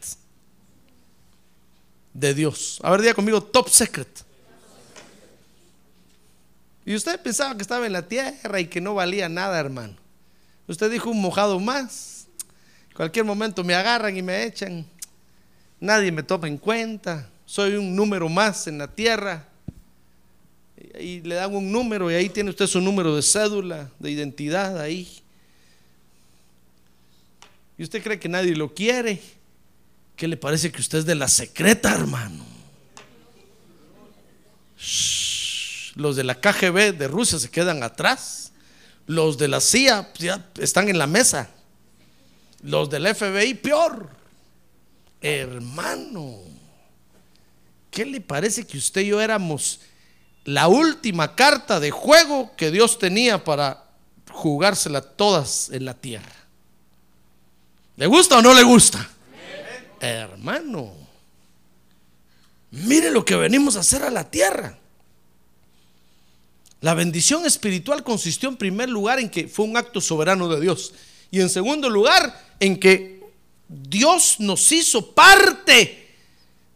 de 2.12 2.34
Dios? 2.34 2.78
A 2.82 2.90
ver, 2.90 3.00
diga 3.00 3.14
conmigo, 3.14 3.42
top 3.42 3.70
secret. 3.70 4.26
Y 6.84 6.94
usted 6.94 7.18
pensaba 7.22 7.56
que 7.56 7.62
estaba 7.62 7.86
en 7.86 7.94
la 7.94 8.06
tierra 8.06 8.60
y 8.60 8.66
que 8.66 8.82
no 8.82 8.94
valía 8.94 9.30
nada, 9.30 9.58
hermano. 9.58 10.04
Usted 10.68 10.90
dijo 10.90 11.10
un 11.10 11.20
mojado 11.20 11.60
más. 11.60 12.26
Cualquier 12.94 13.24
momento 13.24 13.62
me 13.62 13.74
agarran 13.74 14.16
y 14.16 14.22
me 14.22 14.44
echan. 14.44 14.86
Nadie 15.78 16.10
me 16.10 16.22
toma 16.22 16.48
en 16.48 16.58
cuenta. 16.58 17.28
Soy 17.44 17.74
un 17.74 17.94
número 17.94 18.28
más 18.28 18.66
en 18.66 18.78
la 18.78 18.88
tierra. 18.88 19.48
Y 20.98 21.20
le 21.20 21.36
dan 21.36 21.54
un 21.54 21.70
número 21.70 22.10
y 22.10 22.14
ahí 22.14 22.28
tiene 22.28 22.50
usted 22.50 22.66
su 22.66 22.80
número 22.80 23.14
de 23.14 23.22
cédula, 23.22 23.90
de 23.98 24.10
identidad 24.10 24.80
ahí. 24.80 25.22
Y 27.78 27.82
usted 27.82 28.02
cree 28.02 28.18
que 28.18 28.28
nadie 28.28 28.56
lo 28.56 28.72
quiere. 28.74 29.20
¿Qué 30.16 30.26
le 30.26 30.36
parece 30.38 30.72
que 30.72 30.80
usted 30.80 30.98
es 30.98 31.06
de 31.06 31.14
la 31.14 31.28
secreta, 31.28 31.92
hermano? 31.92 32.44
Los 35.94 36.16
de 36.16 36.24
la 36.24 36.40
KGB 36.40 36.96
de 36.96 37.08
Rusia 37.08 37.38
se 37.38 37.50
quedan 37.50 37.82
atrás. 37.82 38.45
Los 39.06 39.38
de 39.38 39.48
la 39.48 39.60
CIA 39.60 40.12
ya 40.18 40.50
están 40.58 40.88
en 40.88 40.98
la 40.98 41.06
mesa. 41.06 41.48
Los 42.62 42.90
del 42.90 43.14
FBI 43.14 43.54
peor. 43.54 44.10
Hermano, 45.20 46.38
¿qué 47.90 48.04
le 48.04 48.20
parece 48.20 48.66
que 48.66 48.78
usted 48.78 49.02
y 49.02 49.08
yo 49.08 49.20
éramos 49.20 49.80
la 50.44 50.68
última 50.68 51.34
carta 51.34 51.80
de 51.80 51.90
juego 51.90 52.54
que 52.56 52.70
Dios 52.70 52.98
tenía 52.98 53.42
para 53.42 53.84
jugársela 54.30 55.00
todas 55.00 55.70
en 55.70 55.84
la 55.84 55.94
tierra? 55.94 56.32
¿Le 57.96 58.06
gusta 58.06 58.38
o 58.38 58.42
no 58.42 58.52
le 58.52 58.62
gusta? 58.62 59.08
Hermano, 60.00 60.92
mire 62.70 63.10
lo 63.10 63.24
que 63.24 63.36
venimos 63.36 63.76
a 63.76 63.80
hacer 63.80 64.02
a 64.02 64.10
la 64.10 64.30
tierra. 64.30 64.76
La 66.80 66.94
bendición 66.94 67.46
espiritual 67.46 68.02
consistió 68.02 68.48
en 68.48 68.56
primer 68.56 68.88
lugar 68.88 69.18
en 69.18 69.30
que 69.30 69.48
fue 69.48 69.64
un 69.64 69.76
acto 69.76 70.00
soberano 70.00 70.48
de 70.48 70.60
Dios 70.60 70.92
y 71.30 71.40
en 71.40 71.48
segundo 71.48 71.88
lugar 71.88 72.54
en 72.60 72.78
que 72.78 73.20
Dios 73.68 74.36
nos 74.38 74.70
hizo 74.72 75.12
parte 75.12 76.14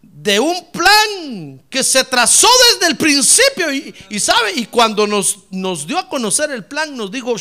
de 0.02 0.40
un 0.40 0.70
plan 0.70 1.62
que 1.70 1.84
se 1.84 2.04
trazó 2.04 2.48
desde 2.72 2.90
el 2.90 2.96
principio 2.96 3.72
y, 3.72 4.20
sabe, 4.20 4.52
y 4.54 4.66
cuando 4.66 5.06
nos, 5.06 5.38
nos, 5.50 5.86
dio 5.86 5.98
a 5.98 6.08
conocer 6.08 6.50
el 6.50 6.64
plan 6.64 6.96
nos 6.96 7.10
dijo, 7.10 7.36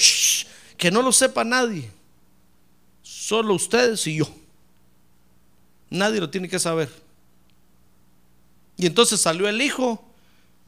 que 0.77 0.91
no 0.91 1.01
lo 1.01 1.11
sepa 1.11 1.43
nadie, 1.43 1.89
solo 3.01 3.53
ustedes 3.53 4.05
y 4.07 4.15
yo. 4.17 4.29
Nadie 5.89 6.19
lo 6.19 6.29
tiene 6.29 6.47
que 6.47 6.59
saber. 6.59 6.89
Y 8.77 8.85
entonces 8.85 9.19
salió 9.19 9.49
el 9.49 9.61
Hijo 9.61 10.08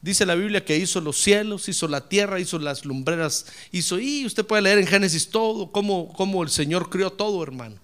Dice 0.02 0.26
la 0.26 0.34
Biblia 0.34 0.64
que 0.64 0.76
hizo 0.76 1.00
los 1.00 1.22
cielos, 1.22 1.68
hizo 1.68 1.86
la 1.86 2.00
tierra, 2.08 2.40
hizo 2.40 2.58
las 2.58 2.84
lumbreras, 2.84 3.46
hizo, 3.70 4.00
y 4.00 4.26
usted 4.26 4.44
puede 4.44 4.62
leer 4.62 4.78
en 4.78 4.86
Génesis 4.88 5.30
todo, 5.30 5.70
cómo, 5.70 6.12
cómo 6.12 6.42
el 6.42 6.50
Señor 6.50 6.90
crió 6.90 7.12
todo, 7.12 7.40
hermano. 7.40 7.76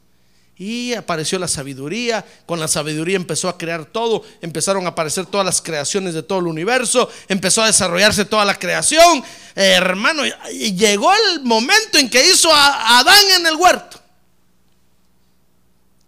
Y 0.56 0.94
apareció 0.94 1.38
la 1.38 1.46
sabiduría, 1.46 2.26
con 2.44 2.58
la 2.58 2.66
sabiduría 2.66 3.14
empezó 3.14 3.48
a 3.48 3.56
crear 3.56 3.84
todo, 3.84 4.24
empezaron 4.40 4.84
a 4.86 4.88
aparecer 4.88 5.26
todas 5.26 5.46
las 5.46 5.62
creaciones 5.62 6.12
de 6.12 6.24
todo 6.24 6.40
el 6.40 6.48
universo, 6.48 7.08
empezó 7.28 7.62
a 7.62 7.66
desarrollarse 7.66 8.24
toda 8.24 8.44
la 8.44 8.58
creación. 8.58 9.22
hermano, 9.54 10.24
llegó 10.50 11.12
el 11.14 11.44
momento 11.44 11.98
en 11.98 12.10
que 12.10 12.28
hizo 12.28 12.52
a 12.52 12.98
Adán 12.98 13.24
en 13.38 13.46
el 13.46 13.54
huerto. 13.54 14.00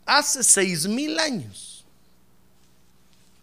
Hace 0.05 0.43
seis 0.43 0.89
mil 0.89 1.17
años. 1.21 1.70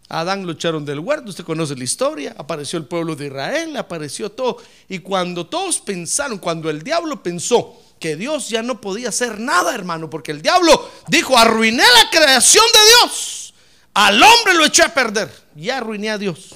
Adán 0.08 0.46
lo 0.46 0.52
echaron 0.52 0.86
del 0.86 1.00
huerto, 1.00 1.28
usted 1.28 1.44
conoce 1.44 1.76
la 1.76 1.84
historia, 1.84 2.34
apareció 2.38 2.78
el 2.78 2.86
pueblo 2.86 3.14
de 3.14 3.26
Israel, 3.26 3.76
apareció 3.76 4.30
todo. 4.30 4.56
Y 4.88 5.00
cuando 5.00 5.46
todos 5.46 5.80
pensaron, 5.80 6.38
cuando 6.38 6.70
el 6.70 6.82
diablo 6.82 7.22
pensó 7.22 7.78
que 8.00 8.16
Dios 8.16 8.48
ya 8.48 8.62
no 8.62 8.80
podía 8.80 9.10
hacer 9.10 9.38
nada, 9.38 9.74
hermano, 9.74 10.08
porque 10.08 10.32
el 10.32 10.40
diablo 10.40 10.90
dijo, 11.08 11.36
arruiné 11.36 11.82
la 11.82 12.10
creación 12.10 12.64
de 12.72 12.78
Dios, 12.88 13.52
al 13.92 14.22
hombre 14.22 14.54
lo 14.54 14.64
eché 14.64 14.82
a 14.82 14.94
perder, 14.94 15.30
ya 15.54 15.76
arruiné 15.76 16.10
a 16.10 16.16
Dios, 16.16 16.54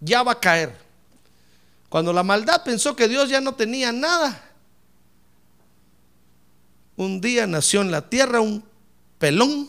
ya 0.00 0.22
va 0.22 0.32
a 0.32 0.40
caer. 0.40 0.74
Cuando 1.90 2.12
la 2.12 2.22
maldad 2.22 2.62
pensó 2.64 2.96
que 2.96 3.08
Dios 3.08 3.28
ya 3.28 3.40
no 3.40 3.54
tenía 3.54 3.92
nada, 3.92 4.44
un 6.96 7.20
día 7.20 7.46
nació 7.46 7.82
en 7.82 7.90
la 7.90 8.08
tierra 8.08 8.40
un 8.40 8.64
pelón 9.18 9.68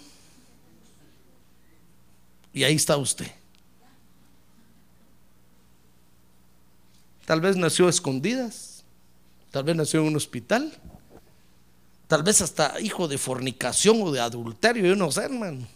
y 2.54 2.64
ahí 2.64 2.76
está 2.76 2.98
usted. 2.98 3.32
Tal 7.26 7.42
vez 7.42 7.56
nació 7.58 7.88
a 7.88 7.90
escondidas, 7.92 8.84
tal 9.52 9.64
vez 9.64 9.76
nació 9.76 10.02
en 10.02 10.08
un 10.08 10.16
hospital, 10.16 10.74
tal 12.08 12.24
vez 12.24 12.42
hasta 12.42 12.80
hijo 12.82 13.08
de 13.08 13.18
fornicación 13.18 14.02
o 14.02 14.12
de 14.12 14.20
adulterio, 14.20 14.86
yo 14.86 14.96
no 14.96 15.12
sé, 15.12 15.26
hermano. 15.26 15.68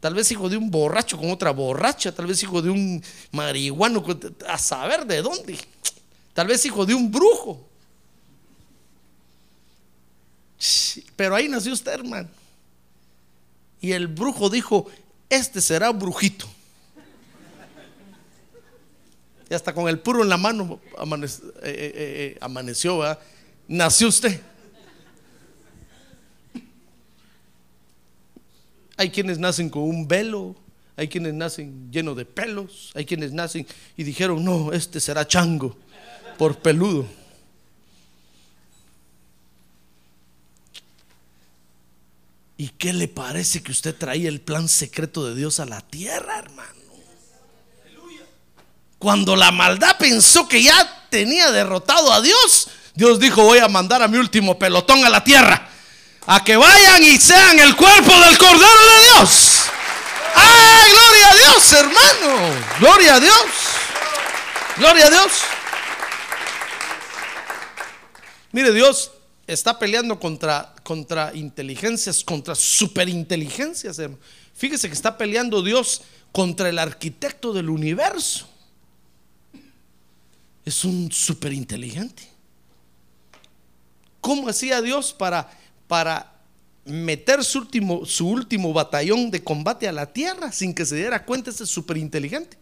Tal 0.00 0.14
vez 0.14 0.30
hijo 0.30 0.48
de 0.48 0.56
un 0.56 0.70
borracho 0.70 1.16
con 1.16 1.30
otra 1.30 1.52
borracha, 1.52 2.12
tal 2.12 2.26
vez 2.26 2.42
hijo 2.42 2.60
de 2.60 2.70
un 2.70 3.02
marihuano, 3.32 4.04
a 4.46 4.58
saber 4.58 5.06
de 5.06 5.22
dónde. 5.22 5.58
Tal 6.34 6.46
vez 6.46 6.64
hijo 6.66 6.84
de 6.84 6.94
un 6.94 7.10
brujo. 7.10 7.66
Pero 11.16 11.34
ahí 11.34 11.48
nació 11.48 11.72
usted, 11.72 11.92
hermano. 11.92 12.28
Y 13.80 13.92
el 13.92 14.06
brujo 14.06 14.50
dijo, 14.50 14.86
este 15.28 15.60
será 15.60 15.90
brujito. 15.90 16.46
Y 19.48 19.54
hasta 19.54 19.72
con 19.72 19.88
el 19.88 19.98
puro 20.00 20.22
en 20.22 20.28
la 20.28 20.36
mano 20.36 20.80
eh, 20.82 21.12
eh, 21.62 21.92
eh, 21.94 22.38
amaneció, 22.40 23.02
nació 23.68 24.08
usted. 24.08 24.40
Hay 28.96 29.10
quienes 29.10 29.38
nacen 29.38 29.68
con 29.68 29.82
un 29.82 30.08
velo, 30.08 30.56
hay 30.96 31.08
quienes 31.08 31.34
nacen 31.34 31.90
lleno 31.92 32.14
de 32.14 32.24
pelos, 32.24 32.92
hay 32.94 33.04
quienes 33.04 33.32
nacen 33.32 33.66
y 33.96 34.04
dijeron, 34.04 34.42
no, 34.42 34.72
este 34.72 35.00
será 35.00 35.26
chango 35.28 35.76
por 36.38 36.58
peludo. 36.58 37.06
¿Y 42.58 42.70
qué 42.70 42.92
le 42.92 43.08
parece 43.08 43.62
que 43.62 43.70
usted 43.70 43.94
traía 43.94 44.28
el 44.28 44.40
plan 44.40 44.68
secreto 44.68 45.26
de 45.26 45.34
Dios 45.34 45.60
a 45.60 45.66
la 45.66 45.80
tierra, 45.82 46.38
hermano? 46.38 46.72
Cuando 48.98 49.36
la 49.36 49.50
maldad 49.50 49.98
pensó 49.98 50.48
que 50.48 50.62
ya 50.62 51.06
tenía 51.10 51.50
derrotado 51.50 52.12
a 52.12 52.22
Dios, 52.22 52.68
Dios 52.94 53.20
dijo, 53.20 53.42
voy 53.42 53.58
a 53.58 53.68
mandar 53.68 54.02
a 54.02 54.08
mi 54.08 54.16
último 54.16 54.58
pelotón 54.58 55.04
a 55.04 55.10
la 55.10 55.22
tierra, 55.22 55.68
a 56.26 56.42
que 56.42 56.56
vayan 56.56 57.02
y 57.02 57.18
sean 57.18 57.58
el 57.58 57.76
cuerpo 57.76 58.10
del 58.20 58.38
Cordero 58.38 58.56
de 58.56 59.02
Dios. 59.04 59.64
¡Ay, 60.34 60.90
gloria 60.92 61.30
a 61.30 61.34
Dios, 61.34 61.72
hermano! 61.72 62.64
Gloria 62.80 63.14
a 63.16 63.20
Dios. 63.20 63.36
Gloria 64.78 65.06
a 65.06 65.10
Dios. 65.10 65.32
Mire, 68.52 68.72
Dios 68.72 69.12
está 69.46 69.78
peleando 69.78 70.18
contra, 70.18 70.74
contra 70.86 71.34
inteligencias, 71.34 72.22
contra 72.22 72.54
superinteligencias. 72.54 74.00
Fíjese 74.54 74.86
que 74.86 74.94
está 74.94 75.18
peleando 75.18 75.60
Dios 75.60 76.02
contra 76.30 76.68
el 76.68 76.78
arquitecto 76.78 77.52
del 77.52 77.70
universo. 77.70 78.48
Es 80.64 80.84
un 80.84 81.10
superinteligente. 81.10 82.22
¿Cómo 84.20 84.48
hacía 84.48 84.80
Dios 84.80 85.12
para, 85.12 85.50
para 85.88 86.32
meter 86.84 87.42
su 87.42 87.58
último, 87.58 88.06
su 88.06 88.28
último 88.28 88.72
batallón 88.72 89.32
de 89.32 89.42
combate 89.42 89.88
a 89.88 89.92
la 89.92 90.12
tierra 90.12 90.52
sin 90.52 90.72
que 90.72 90.86
se 90.86 90.94
diera 90.94 91.24
cuenta? 91.24 91.50
Ese 91.50 91.64
es 91.64 91.70
súper 91.70 91.96
inteligente. 91.96 92.56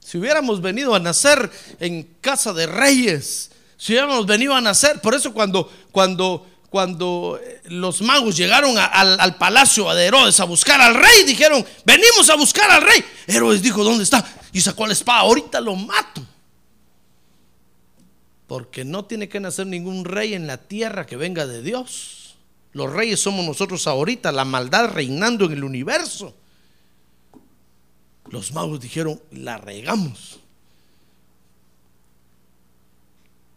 Si 0.00 0.18
hubiéramos 0.18 0.60
venido 0.60 0.96
a 0.96 0.98
nacer 0.98 1.48
en 1.78 2.02
casa 2.20 2.52
de 2.52 2.66
reyes, 2.66 3.52
si 3.78 3.92
hubiéramos 3.92 4.26
venido 4.26 4.54
a 4.54 4.60
nacer, 4.60 5.00
por 5.00 5.14
eso 5.14 5.32
cuando, 5.32 5.72
cuando, 5.92 6.44
cuando 6.68 7.40
eh, 7.40 7.62
los 7.66 8.02
magos 8.02 8.36
llegaron 8.36 8.76
al 8.76 9.36
palacio 9.36 9.94
de 9.94 10.04
Herodes 10.04 10.40
a 10.40 10.44
buscar 10.44 10.80
al 10.80 10.96
rey, 10.96 11.22
dijeron, 11.24 11.64
venimos 11.84 12.28
a 12.28 12.34
buscar 12.34 12.68
al 12.72 12.82
rey. 12.82 13.04
Herodes 13.28 13.62
dijo, 13.62 13.84
¿dónde 13.84 14.02
está? 14.02 14.26
Y 14.52 14.60
sacó 14.60 14.84
la 14.84 14.94
espada, 14.94 15.20
ahorita 15.20 15.60
lo 15.60 15.76
mato. 15.76 16.20
Porque 18.48 18.84
no 18.84 19.04
tiene 19.04 19.28
que 19.28 19.38
nacer 19.38 19.68
ningún 19.68 20.04
rey 20.04 20.34
en 20.34 20.48
la 20.48 20.56
tierra 20.56 21.06
que 21.06 21.16
venga 21.16 21.46
de 21.46 21.62
Dios. 21.62 22.36
Los 22.72 22.92
reyes 22.92 23.20
somos 23.20 23.46
nosotros 23.46 23.86
ahorita, 23.86 24.32
la 24.32 24.44
maldad 24.44 24.88
reinando 24.88 25.44
en 25.44 25.52
el 25.52 25.62
universo. 25.62 26.34
Los 28.28 28.52
magos 28.52 28.80
dijeron, 28.80 29.22
la 29.30 29.58
regamos. 29.58 30.40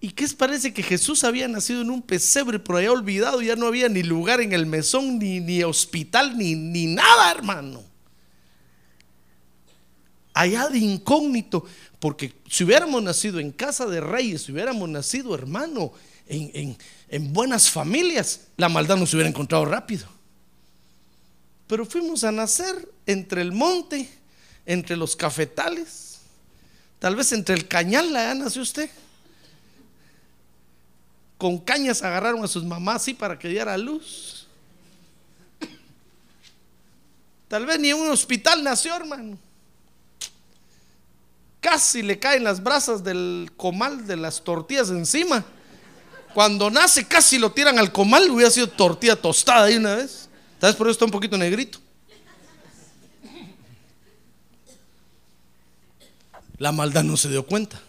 ¿Y 0.03 0.09
qué 0.13 0.27
parece 0.29 0.73
que 0.73 0.81
Jesús 0.81 1.23
había 1.23 1.47
nacido 1.47 1.81
en 1.81 1.91
un 1.91 2.01
pesebre 2.01 2.57
por 2.57 2.75
allá 2.77 2.91
olvidado? 2.91 3.39
Ya 3.43 3.55
no 3.55 3.67
había 3.67 3.87
ni 3.87 4.01
lugar 4.01 4.41
en 4.41 4.51
el 4.51 4.65
mesón, 4.65 5.19
ni, 5.19 5.39
ni 5.39 5.61
hospital, 5.63 6.35
ni, 6.35 6.55
ni 6.55 6.87
nada, 6.87 7.29
hermano. 7.31 7.83
Allá 10.33 10.69
de 10.69 10.79
incógnito, 10.79 11.65
porque 11.99 12.33
si 12.49 12.63
hubiéramos 12.63 13.03
nacido 13.03 13.39
en 13.39 13.51
casa 13.51 13.85
de 13.85 14.01
reyes, 14.01 14.43
si 14.43 14.51
hubiéramos 14.51 14.89
nacido, 14.89 15.35
hermano, 15.35 15.91
en, 16.27 16.49
en- 16.53 16.77
en 17.09 17.33
buenas 17.33 17.69
familias, 17.69 18.47
la 18.57 18.69
maldad 18.69 18.97
nos 18.97 19.13
hubiera 19.13 19.29
encontrado 19.29 19.65
rápido. 19.65 20.07
Pero 21.67 21.85
fuimos 21.85 22.23
a 22.23 22.31
nacer 22.31 22.89
entre 23.05 23.41
el 23.41 23.51
monte, 23.51 24.09
entre 24.65 24.95
los 24.95 25.15
cafetales, 25.15 26.19
tal 26.97 27.15
vez 27.15 27.33
entre 27.33 27.53
el 27.53 27.67
cañal, 27.67 28.15
allá 28.15 28.33
nació 28.33 28.61
usted. 28.63 28.89
Con 31.41 31.57
cañas 31.57 32.03
agarraron 32.03 32.43
a 32.43 32.47
sus 32.47 32.63
mamás 32.63 32.97
así 32.97 33.15
para 33.15 33.39
que 33.39 33.47
diera 33.47 33.75
luz. 33.75 34.45
Tal 37.47 37.65
vez 37.65 37.79
ni 37.79 37.89
en 37.89 37.97
un 37.97 38.11
hospital 38.11 38.63
nació, 38.63 38.95
hermano. 38.95 39.39
Casi 41.59 42.03
le 42.03 42.19
caen 42.19 42.43
las 42.43 42.61
brasas 42.61 43.03
del 43.03 43.51
comal 43.57 44.05
de 44.05 44.17
las 44.17 44.43
tortillas 44.43 44.91
encima. 44.91 45.43
Cuando 46.35 46.69
nace 46.69 47.07
casi 47.07 47.39
lo 47.39 47.51
tiran 47.51 47.79
al 47.79 47.91
comal, 47.91 48.29
hubiera 48.29 48.51
sido 48.51 48.67
tortilla 48.67 49.15
tostada 49.15 49.63
ahí 49.63 49.77
una 49.77 49.95
vez. 49.95 50.29
¿Sabes 50.59 50.75
por 50.75 50.85
eso 50.85 50.91
está 50.91 51.05
un 51.05 51.11
poquito 51.11 51.39
negrito? 51.39 51.79
La 56.59 56.71
maldad 56.71 57.03
no 57.03 57.17
se 57.17 57.29
dio 57.29 57.43
cuenta. 57.47 57.81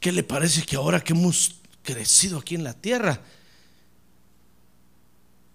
¿Qué 0.00 0.10
le 0.10 0.22
parece 0.22 0.62
que 0.62 0.76
ahora 0.76 1.00
que 1.00 1.12
hemos 1.12 1.56
crecido 1.82 2.38
aquí 2.38 2.54
en 2.54 2.64
la 2.64 2.72
tierra, 2.72 3.20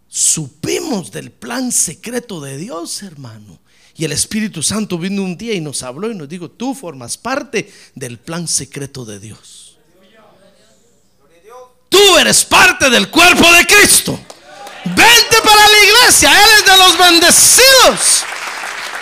supimos 0.08 1.12
del 1.12 1.32
plan 1.32 1.72
secreto 1.72 2.40
de 2.40 2.58
Dios, 2.58 3.02
hermano? 3.02 3.60
Y 3.98 4.06
el 4.06 4.12
Espíritu 4.12 4.62
Santo 4.62 5.00
vino 5.00 5.24
un 5.24 5.36
día 5.36 5.54
y 5.54 5.62
nos 5.62 5.82
habló 5.82 6.12
y 6.12 6.16
nos 6.16 6.30
dijo, 6.30 6.52
tú 6.52 6.76
formas 6.76 7.18
parte 7.18 7.74
del 7.96 8.20
plan 8.20 8.48
secreto 8.48 9.04
de 9.04 9.20
Dios. 9.20 9.78
Tú 11.90 12.18
eres 12.18 12.46
parte 12.46 12.90
del 12.90 13.10
cuerpo 13.10 13.52
de 13.52 13.66
Cristo. 13.66 14.20
Vente 14.84 15.38
para 15.44 15.70
la 15.70 15.84
iglesia, 15.84 16.30
eres 16.30 16.66
de 16.66 16.78
los 16.78 16.98
bendecidos. 16.98 18.24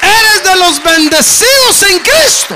Eres 0.02 0.44
de 0.44 0.56
los 0.58 0.84
bendecidos 0.84 1.84
en 1.90 2.00
Cristo. 2.00 2.56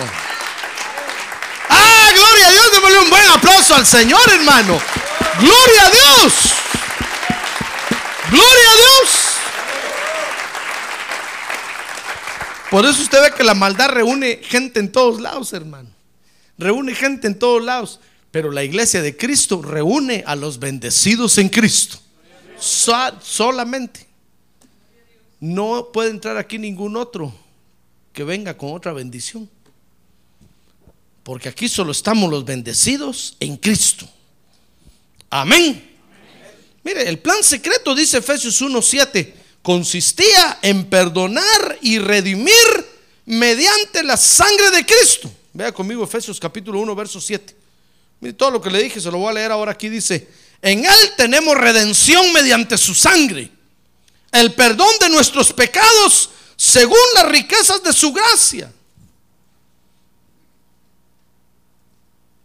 Ah, 1.70 2.10
gloria 2.14 2.48
a 2.48 2.52
Dios, 2.52 2.72
démosle 2.72 3.00
un 3.00 3.10
buen 3.10 3.28
aplauso 3.30 3.76
al 3.76 3.86
Señor, 3.86 4.22
hermano. 4.32 4.80
Gloria 5.40 5.86
a 5.86 5.90
Dios. 5.92 6.34
Gloria 8.30 8.72
a 8.72 8.76
Dios. 8.76 9.10
Por 12.70 12.86
eso 12.86 13.02
usted 13.02 13.22
ve 13.22 13.32
que 13.36 13.44
la 13.44 13.54
maldad 13.54 13.90
reúne 13.90 14.42
gente 14.44 14.80
en 14.80 14.92
todos 14.92 15.22
lados, 15.22 15.54
hermano. 15.54 15.90
Reúne 16.58 16.94
gente 16.96 17.28
en 17.28 17.40
todos 17.40 17.64
lados. 17.64 18.00
Pero 18.32 18.52
la 18.52 18.64
iglesia 18.64 19.02
de 19.02 19.16
Cristo 19.16 19.62
reúne 19.62 20.24
a 20.28 20.36
los 20.36 20.60
bendecidos 20.60 21.38
en 21.38 21.48
Cristo. 21.50 21.98
So- 22.60 23.20
solamente. 23.22 24.06
No 25.40 25.90
puede 25.94 26.10
entrar 26.10 26.36
aquí 26.38 26.58
ningún 26.58 26.98
otro 26.98 27.34
que 28.12 28.24
venga 28.26 28.58
con 28.58 28.74
otra 28.74 28.92
bendición. 28.92 29.50
Porque 31.28 31.50
aquí 31.50 31.68
solo 31.68 31.92
estamos 31.92 32.32
los 32.32 32.46
bendecidos 32.46 33.36
en 33.42 33.58
Cristo. 33.58 34.08
Amén. 35.30 35.98
Mire, 36.86 37.10
el 37.10 37.20
plan 37.20 37.44
secreto, 37.44 37.94
dice 37.94 38.20
Efesios 38.20 38.62
1:7, 38.62 39.34
consistía 39.62 40.60
en 40.62 40.86
perdonar 40.86 41.80
y 41.82 42.00
redimir 42.00 42.54
mediante 43.26 44.04
la 44.04 44.16
sangre 44.16 44.72
de 44.72 44.86
Cristo. 44.86 45.30
Vea 45.52 45.74
conmigo 45.74 46.02
Efesios 46.06 46.40
capítulo 46.40 46.80
1, 46.80 46.96
verso 46.96 47.20
7. 47.20 47.54
Mire, 48.22 48.34
todo 48.34 48.52
lo 48.52 48.62
que 48.62 48.72
le 48.72 48.82
dije 48.84 49.02
se 49.02 49.12
lo 49.12 49.18
voy 49.18 49.32
a 49.32 49.34
leer 49.34 49.52
ahora 49.52 49.74
aquí. 49.74 49.90
Dice, 49.90 50.30
en 50.62 50.86
Él 50.86 51.12
tenemos 51.18 51.58
redención 51.58 52.32
mediante 52.32 52.78
su 52.78 52.96
sangre, 52.96 53.52
el 54.32 54.54
perdón 54.54 54.96
de 55.02 55.10
nuestros 55.10 55.52
pecados 55.52 56.30
según 56.56 56.96
las 57.16 57.28
riquezas 57.28 57.84
de 57.84 57.92
su 57.92 58.14
gracia. 58.14 58.72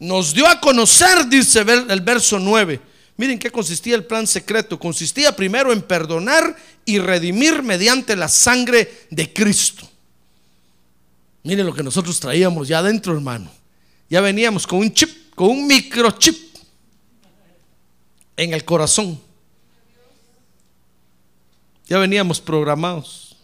Nos 0.02 0.34
dio 0.34 0.48
a 0.48 0.58
conocer, 0.58 1.28
dice 1.28 1.60
el 1.60 2.00
verso 2.00 2.36
9. 2.40 2.80
Miren 3.18 3.38
qué 3.38 3.52
consistía 3.52 3.94
el 3.94 4.04
plan 4.04 4.26
secreto. 4.26 4.76
Consistía 4.76 5.36
primero 5.36 5.72
en 5.72 5.80
perdonar 5.80 6.56
y 6.84 6.98
redimir 6.98 7.62
mediante 7.62 8.16
la 8.16 8.26
sangre 8.26 9.06
de 9.10 9.32
Cristo. 9.32 9.88
Miren 11.44 11.66
lo 11.66 11.72
que 11.72 11.84
nosotros 11.84 12.18
traíamos 12.18 12.66
ya 12.66 12.80
adentro, 12.80 13.14
hermano. 13.14 13.48
Ya 14.10 14.20
veníamos 14.20 14.66
con 14.66 14.80
un 14.80 14.92
chip, 14.92 15.32
con 15.36 15.50
un 15.50 15.68
microchip 15.68 16.56
en 18.36 18.54
el 18.54 18.64
corazón. 18.64 19.20
Ya 21.86 21.98
veníamos 21.98 22.40
programados 22.40 23.36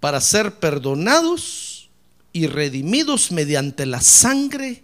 para 0.00 0.18
ser 0.18 0.54
perdonados 0.58 1.75
y 2.36 2.46
redimidos 2.48 3.32
mediante 3.32 3.86
la 3.86 4.02
sangre 4.02 4.82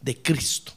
de 0.00 0.22
Cristo. 0.22 0.72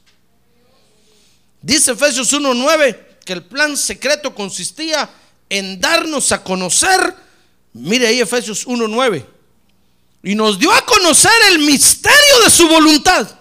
Dice 1.61 1.93
Efesios 1.93 2.33
1:9 2.33 3.19
que 3.23 3.31
el 3.31 3.45
plan 3.45 3.77
secreto 3.77 4.35
consistía 4.35 5.09
en 5.49 5.79
darnos 5.79 6.33
a 6.33 6.43
conocer, 6.43 7.15
mire 7.71 8.07
ahí 8.07 8.19
Efesios 8.19 8.67
1:9, 8.67 9.25
y 10.21 10.35
nos 10.35 10.59
dio 10.59 10.73
a 10.73 10.85
conocer 10.85 11.31
el 11.49 11.59
misterio 11.59 12.41
de 12.43 12.49
su 12.49 12.67
voluntad, 12.67 13.39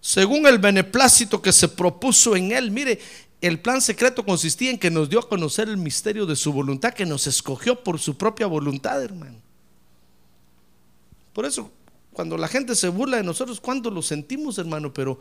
según 0.00 0.44
el 0.48 0.58
beneplácito 0.58 1.40
que 1.40 1.52
se 1.52 1.68
propuso 1.68 2.34
en 2.34 2.50
él. 2.50 2.72
Mire, 2.72 2.98
el 3.40 3.60
plan 3.60 3.80
secreto 3.80 4.26
consistía 4.26 4.70
en 4.70 4.78
que 4.78 4.90
nos 4.90 5.08
dio 5.08 5.20
a 5.20 5.28
conocer 5.28 5.68
el 5.68 5.76
misterio 5.76 6.26
de 6.26 6.34
su 6.34 6.52
voluntad, 6.52 6.94
que 6.94 7.06
nos 7.06 7.28
escogió 7.28 7.84
por 7.84 8.00
su 8.00 8.16
propia 8.16 8.48
voluntad, 8.48 9.00
hermano. 9.00 9.38
Por 11.32 11.44
eso, 11.44 11.70
cuando 12.16 12.38
la 12.38 12.48
gente 12.48 12.74
se 12.74 12.88
burla 12.88 13.18
de 13.18 13.22
nosotros, 13.22 13.60
¿cuándo 13.60 13.90
lo 13.90 14.00
sentimos, 14.00 14.56
hermano? 14.56 14.90
Pero, 14.90 15.20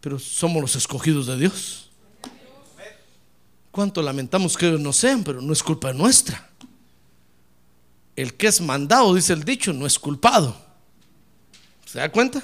pero 0.00 0.18
somos 0.18 0.62
los 0.62 0.74
escogidos 0.76 1.26
de 1.26 1.36
Dios. 1.36 1.90
¿Cuánto 3.70 4.00
lamentamos 4.00 4.56
que 4.56 4.66
ellos 4.66 4.80
no 4.80 4.94
sean? 4.94 5.24
Pero 5.24 5.42
no 5.42 5.52
es 5.52 5.62
culpa 5.62 5.92
nuestra. 5.92 6.48
El 8.16 8.32
que 8.32 8.46
es 8.46 8.62
mandado, 8.62 9.14
dice 9.14 9.34
el 9.34 9.44
dicho, 9.44 9.74
no 9.74 9.84
es 9.84 9.98
culpado. 9.98 10.56
¿Se 11.84 11.98
da 11.98 12.10
cuenta? 12.10 12.42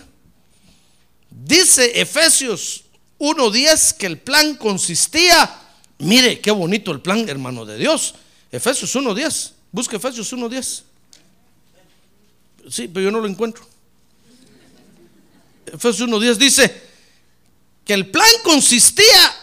Dice 1.31 1.99
Efesios 1.99 2.85
1.10 3.19 3.97
que 3.97 4.05
el 4.05 4.19
plan 4.19 4.57
consistía, 4.57 5.63
mire 5.97 6.43
qué 6.43 6.51
bonito 6.51 6.93
el 6.93 7.01
plan, 7.01 7.27
hermano 7.27 7.65
de 7.65 7.79
Dios. 7.79 8.17
Efesios 8.53 8.95
1.10, 8.95 9.53
busca 9.73 9.97
Efesios 9.97 10.31
1.10. 10.31 10.83
Sí, 12.69 12.87
pero 12.87 13.05
yo 13.05 13.11
no 13.11 13.21
lo 13.21 13.27
encuentro. 13.27 13.67
Efesios 15.75 16.09
1.10 16.09 16.37
dice 16.37 16.83
que 17.85 17.95
el 17.95 18.11
plan 18.11 18.31
consistía 18.43 19.35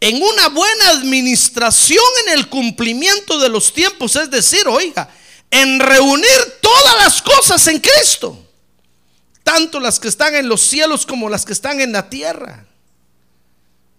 en 0.00 0.22
una 0.22 0.48
buena 0.48 0.90
administración 0.90 2.04
en 2.26 2.38
el 2.38 2.48
cumplimiento 2.48 3.38
de 3.38 3.48
los 3.48 3.72
tiempos, 3.72 4.16
es 4.16 4.30
decir, 4.30 4.68
oiga, 4.68 5.08
en 5.50 5.80
reunir 5.80 6.58
todas 6.60 6.96
las 7.02 7.22
cosas 7.22 7.66
en 7.68 7.80
Cristo. 7.80 8.40
tanto 9.42 9.78
las 9.78 10.00
que 10.00 10.08
están 10.08 10.34
en 10.34 10.48
los 10.48 10.62
cielos 10.62 11.04
como 11.04 11.28
las 11.28 11.44
que 11.44 11.52
están 11.52 11.80
en 11.80 11.92
la 11.92 12.08
tierra. 12.08 12.66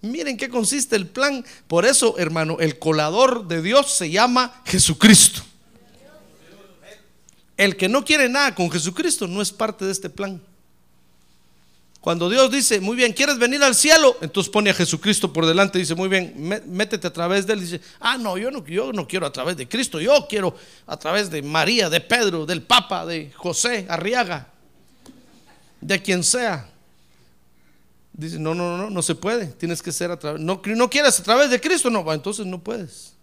Miren 0.01 0.37
qué 0.37 0.49
consiste 0.49 0.95
el 0.95 1.07
plan. 1.07 1.45
Por 1.67 1.85
eso, 1.85 2.17
hermano, 2.17 2.57
el 2.59 2.79
colador 2.79 3.47
de 3.47 3.61
Dios 3.61 3.91
se 3.95 4.09
llama 4.09 4.61
Jesucristo. 4.65 5.43
El 7.57 7.77
que 7.77 7.87
no 7.87 8.03
quiere 8.03 8.27
nada 8.27 8.53
con 8.55 8.69
Jesucristo 8.71 9.27
no 9.27 9.41
es 9.41 9.51
parte 9.51 9.85
de 9.85 9.91
este 9.91 10.09
plan. 10.09 10.41
Cuando 12.05 12.29
Dios 12.29 12.51
dice, 12.51 12.79
muy 12.79 12.95
bien, 12.95 13.13
¿quieres 13.13 13.39
venir 13.39 13.63
al 13.63 13.73
cielo? 13.73 14.15
Entonces 14.21 14.51
pone 14.51 14.69
a 14.69 14.75
Jesucristo 14.75 15.33
por 15.33 15.43
delante 15.43 15.79
dice, 15.79 15.95
muy 15.95 16.07
bien, 16.07 16.35
métete 16.67 17.07
a 17.07 17.11
través 17.11 17.47
de 17.47 17.53
él. 17.53 17.61
dice, 17.61 17.81
ah, 17.99 18.15
no 18.15 18.37
yo, 18.37 18.51
no, 18.51 18.63
yo 18.63 18.93
no 18.93 19.07
quiero 19.07 19.25
a 19.25 19.33
través 19.33 19.57
de 19.57 19.67
Cristo, 19.67 19.99
yo 19.99 20.27
quiero 20.29 20.55
a 20.85 20.97
través 20.97 21.31
de 21.31 21.41
María, 21.41 21.89
de 21.89 21.99
Pedro, 22.01 22.45
del 22.45 22.61
Papa, 22.61 23.07
de 23.07 23.31
José 23.31 23.87
Arriaga, 23.89 24.49
de 25.81 25.99
quien 25.99 26.23
sea. 26.23 26.69
Dice, 28.13 28.37
no, 28.37 28.53
no, 28.53 28.77
no, 28.77 28.91
no 28.91 29.01
se 29.01 29.15
puede, 29.15 29.47
tienes 29.47 29.81
que 29.81 29.91
ser 29.91 30.11
a 30.11 30.19
través, 30.19 30.39
no, 30.39 30.61
no 30.63 30.89
quieras 30.91 31.19
a 31.19 31.23
través 31.23 31.49
de 31.49 31.59
Cristo, 31.59 31.89
no, 31.89 32.13
entonces 32.13 32.45
no 32.45 32.59
puedes. 32.59 33.13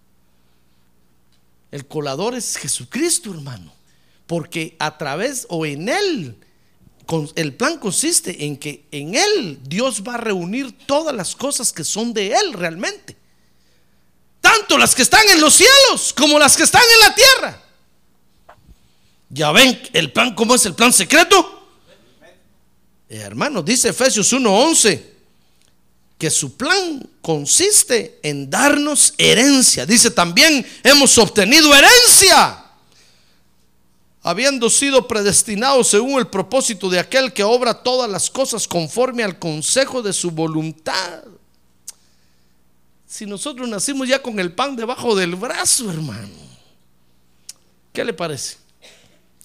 El 1.71 1.87
colador 1.87 2.35
es 2.35 2.57
Jesucristo, 2.57 3.31
hermano, 3.33 3.73
porque 4.27 4.75
a 4.81 4.99
través 4.99 5.47
o 5.49 5.65
en 5.65 5.89
él 5.89 6.37
el 7.35 7.55
plan 7.55 7.79
consiste 7.79 8.45
en 8.45 8.57
que 8.57 8.85
en 8.91 9.15
Él 9.15 9.59
Dios 9.65 10.03
va 10.07 10.15
a 10.15 10.19
reunir 10.19 10.87
todas 10.87 11.15
las 11.15 11.37
cosas 11.37 11.73
que 11.73 11.85
son 11.85 12.13
de 12.13 12.29
Él 12.33 12.53
realmente. 12.53 13.17
Tanto 14.41 14.79
las 14.79 14.95
que 14.95 15.03
están 15.03 15.29
en 15.29 15.41
los 15.41 15.55
cielos 15.55 16.13
como 16.17 16.39
las 16.39 16.57
que 16.57 16.63
están 16.63 16.83
en 16.83 17.01
la 17.01 17.15
tierra. 17.15 17.63
Ya 19.29 19.53
ven 19.53 19.81
el 19.93 20.13
plan, 20.13 20.35
¿cómo 20.35 20.55
es 20.55 20.67
el 20.67 20.75
plan 20.75 20.93
secreto? 20.93 21.69
Eh, 23.09 23.19
hermanos, 23.19 23.65
dice 23.65 23.91
Efesios 23.91 24.33
1:11 24.33 25.13
que 26.19 26.31
su 26.31 26.57
plan 26.57 27.09
consiste 27.21 28.21
en 28.23 28.49
darnos 28.49 29.13
herencia. 29.19 29.85
Dice 29.85 30.11
también, 30.13 30.65
hemos 30.85 31.19
obtenido 31.19 31.75
herencia 31.75 32.62
habiendo 34.23 34.71
sido 34.71 35.09
predestinados 35.09 35.89
según 35.89 36.21
el 36.21 36.29
propósito 36.29 36.89
de 36.89 37.01
aquel 37.01 37.33
que 37.33 37.43
obra 37.43 37.83
todas 37.83 38.09
las 38.09 38.31
cosas 38.31 38.69
conforme 38.69 39.25
al 39.25 39.39
consejo 39.39 40.01
de 40.01 40.13
su 40.13 40.31
voluntad. 40.31 41.25
Si 43.07 43.27
nosotros 43.27 43.69
nacimos 43.69 44.09
ya 44.09 44.23
con 44.23 44.39
el 44.39 44.53
pan 44.53 44.77
debajo 44.77 45.15
del 45.15 45.35
brazo, 45.35 45.91
hermano, 45.91 46.29
¿qué 47.93 48.05
le 48.05 48.15
parece? 48.15 48.57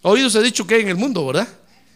Oídos 0.03 0.35
he 0.35 0.43
dicho 0.43 0.65
que 0.65 0.75
hay 0.75 0.81
en 0.81 0.89
el 0.89 0.95
mundo, 0.95 1.25
¿verdad? 1.25 1.47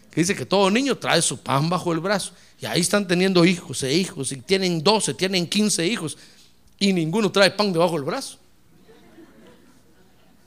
Que 0.10 0.22
dice 0.22 0.36
que 0.36 0.46
todo 0.46 0.70
niño 0.70 0.98
trae 0.98 1.22
su 1.22 1.38
pan 1.38 1.70
bajo 1.70 1.94
el 1.94 2.00
brazo. 2.00 2.34
Y 2.60 2.66
ahí 2.66 2.82
están 2.82 3.08
teniendo 3.08 3.46
hijos 3.46 3.84
e 3.84 3.94
hijos, 3.94 4.32
y 4.32 4.38
tienen 4.38 4.84
12, 4.84 5.14
tienen 5.14 5.48
15 5.48 5.88
hijos, 5.88 6.18
y 6.78 6.92
ninguno 6.92 7.32
trae 7.32 7.52
pan 7.52 7.72
debajo 7.72 7.94
del 7.94 8.04
brazo 8.04 8.41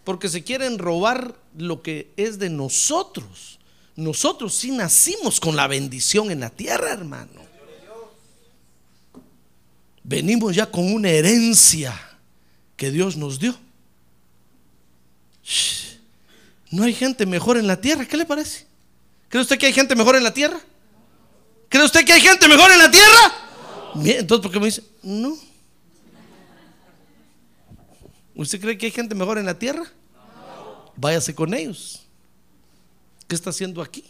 porque 0.04 0.28
se 0.28 0.44
quieren 0.44 0.78
robar 0.78 1.34
lo 1.56 1.82
que 1.82 2.12
es 2.16 2.38
de 2.38 2.50
nosotros. 2.50 3.58
Nosotros 3.96 4.54
sí 4.54 4.70
nacimos 4.70 5.40
con 5.40 5.56
la 5.56 5.66
bendición 5.66 6.30
en 6.30 6.40
la 6.40 6.50
tierra, 6.50 6.92
hermano. 6.92 7.42
Venimos 10.02 10.54
ya 10.54 10.70
con 10.70 10.92
una 10.92 11.08
herencia 11.08 11.98
que 12.76 12.90
Dios 12.90 13.16
nos 13.16 13.38
dio. 13.38 13.58
No 16.70 16.84
hay 16.84 16.92
gente 16.92 17.24
mejor 17.24 17.56
en 17.56 17.66
la 17.66 17.80
tierra, 17.80 18.04
¿qué 18.06 18.16
le 18.16 18.26
parece? 18.26 18.66
¿Cree 19.28 19.42
usted 19.42 19.58
que 19.58 19.66
hay 19.66 19.72
gente 19.72 19.94
mejor 19.94 20.16
en 20.16 20.24
la 20.24 20.34
tierra? 20.34 20.60
¿Cree 21.68 21.84
usted 21.84 22.04
que 22.04 22.12
hay 22.12 22.20
gente 22.20 22.46
mejor 22.48 22.70
en 22.70 22.78
la 22.78 22.90
tierra? 22.90 23.34
entonces, 24.04 24.42
¿por 24.42 24.50
qué 24.50 24.60
me 24.60 24.66
dice? 24.66 24.82
No. 25.02 25.36
¿Usted 28.34 28.60
cree 28.60 28.76
que 28.76 28.86
hay 28.86 28.92
gente 28.92 29.14
mejor 29.14 29.38
en 29.38 29.46
la 29.46 29.58
tierra? 29.58 29.84
Váyase 30.96 31.34
con 31.34 31.54
ellos. 31.54 32.02
¿Qué 33.28 33.34
está 33.34 33.50
haciendo 33.50 33.80
aquí? 33.82 34.04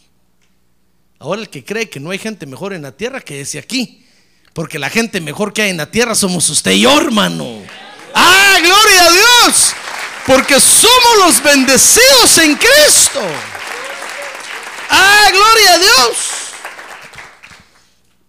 Ahora 1.19 1.41
el 1.41 1.49
que 1.49 1.65
cree 1.65 1.89
que 1.89 2.01
no 2.01 2.11
hay 2.11 2.19
gente 2.19 2.47
mejor 2.47 2.73
en 2.73 2.83
la 2.83 2.93
tierra, 2.93 3.21
que 3.21 3.41
ese 3.41 3.59
aquí. 3.59 4.05
Porque 4.53 4.79
la 4.79 4.91
gente 4.91 5.21
mejor 5.21 5.53
que 5.53 5.63
hay 5.63 5.71
en 5.71 5.77
la 5.77 5.91
tierra 5.91 6.15
somos 6.15 6.49
usted 6.49 6.73
y 6.73 6.83
yo, 6.83 7.01
hermano. 7.01 7.63
¡Ah, 8.15 8.59
gloria 8.61 9.07
a 9.07 9.11
Dios! 9.11 9.73
Porque 10.27 10.61
somos 10.61 11.19
los 11.19 11.43
bendecidos 11.43 12.39
en 12.39 12.55
Cristo. 12.57 13.21
¡Ah, 14.91 15.29
gloria 15.33 15.75
a 15.75 15.79
Dios! 15.79 16.34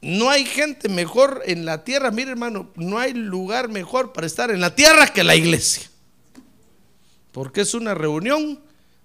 No 0.05 0.29
hay 0.29 0.45
gente 0.45 0.87
mejor 0.87 1.41
en 1.47 1.65
la 1.65 1.83
tierra, 1.83 2.11
mire 2.11 2.29
hermano, 2.29 2.71
no 2.75 2.99
hay 2.99 3.15
lugar 3.15 3.69
mejor 3.69 4.13
para 4.13 4.27
estar 4.27 4.51
en 4.51 4.61
la 4.61 4.75
tierra 4.75 5.07
que 5.07 5.23
la 5.23 5.35
iglesia. 5.35 5.89
Porque 7.31 7.61
es 7.61 7.73
una 7.73 7.95
reunión 7.95 8.61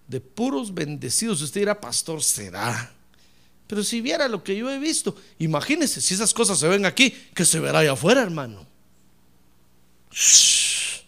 de 0.07 0.21
puros 0.21 0.75
bendecidos. 0.75 1.41
Usted 1.41 1.63
dirá, 1.63 1.81
pastor, 1.81 2.23
será. 2.23 2.93
Pero 3.67 3.83
si 3.83 4.03
viera 4.03 4.29
lo 4.29 4.45
que 4.45 4.55
yo 4.55 4.71
he 4.71 4.79
visto, 4.79 5.17
imagínese 5.39 6.03
si 6.03 6.13
esas 6.13 6.35
cosas 6.35 6.59
se 6.59 6.69
ven 6.69 6.85
aquí, 6.85 7.11
que 7.35 7.47
se 7.47 7.61
verá 7.61 7.79
allá 7.79 7.93
afuera, 7.93 8.21
hermano. 8.21 8.67
Si 10.13 11.01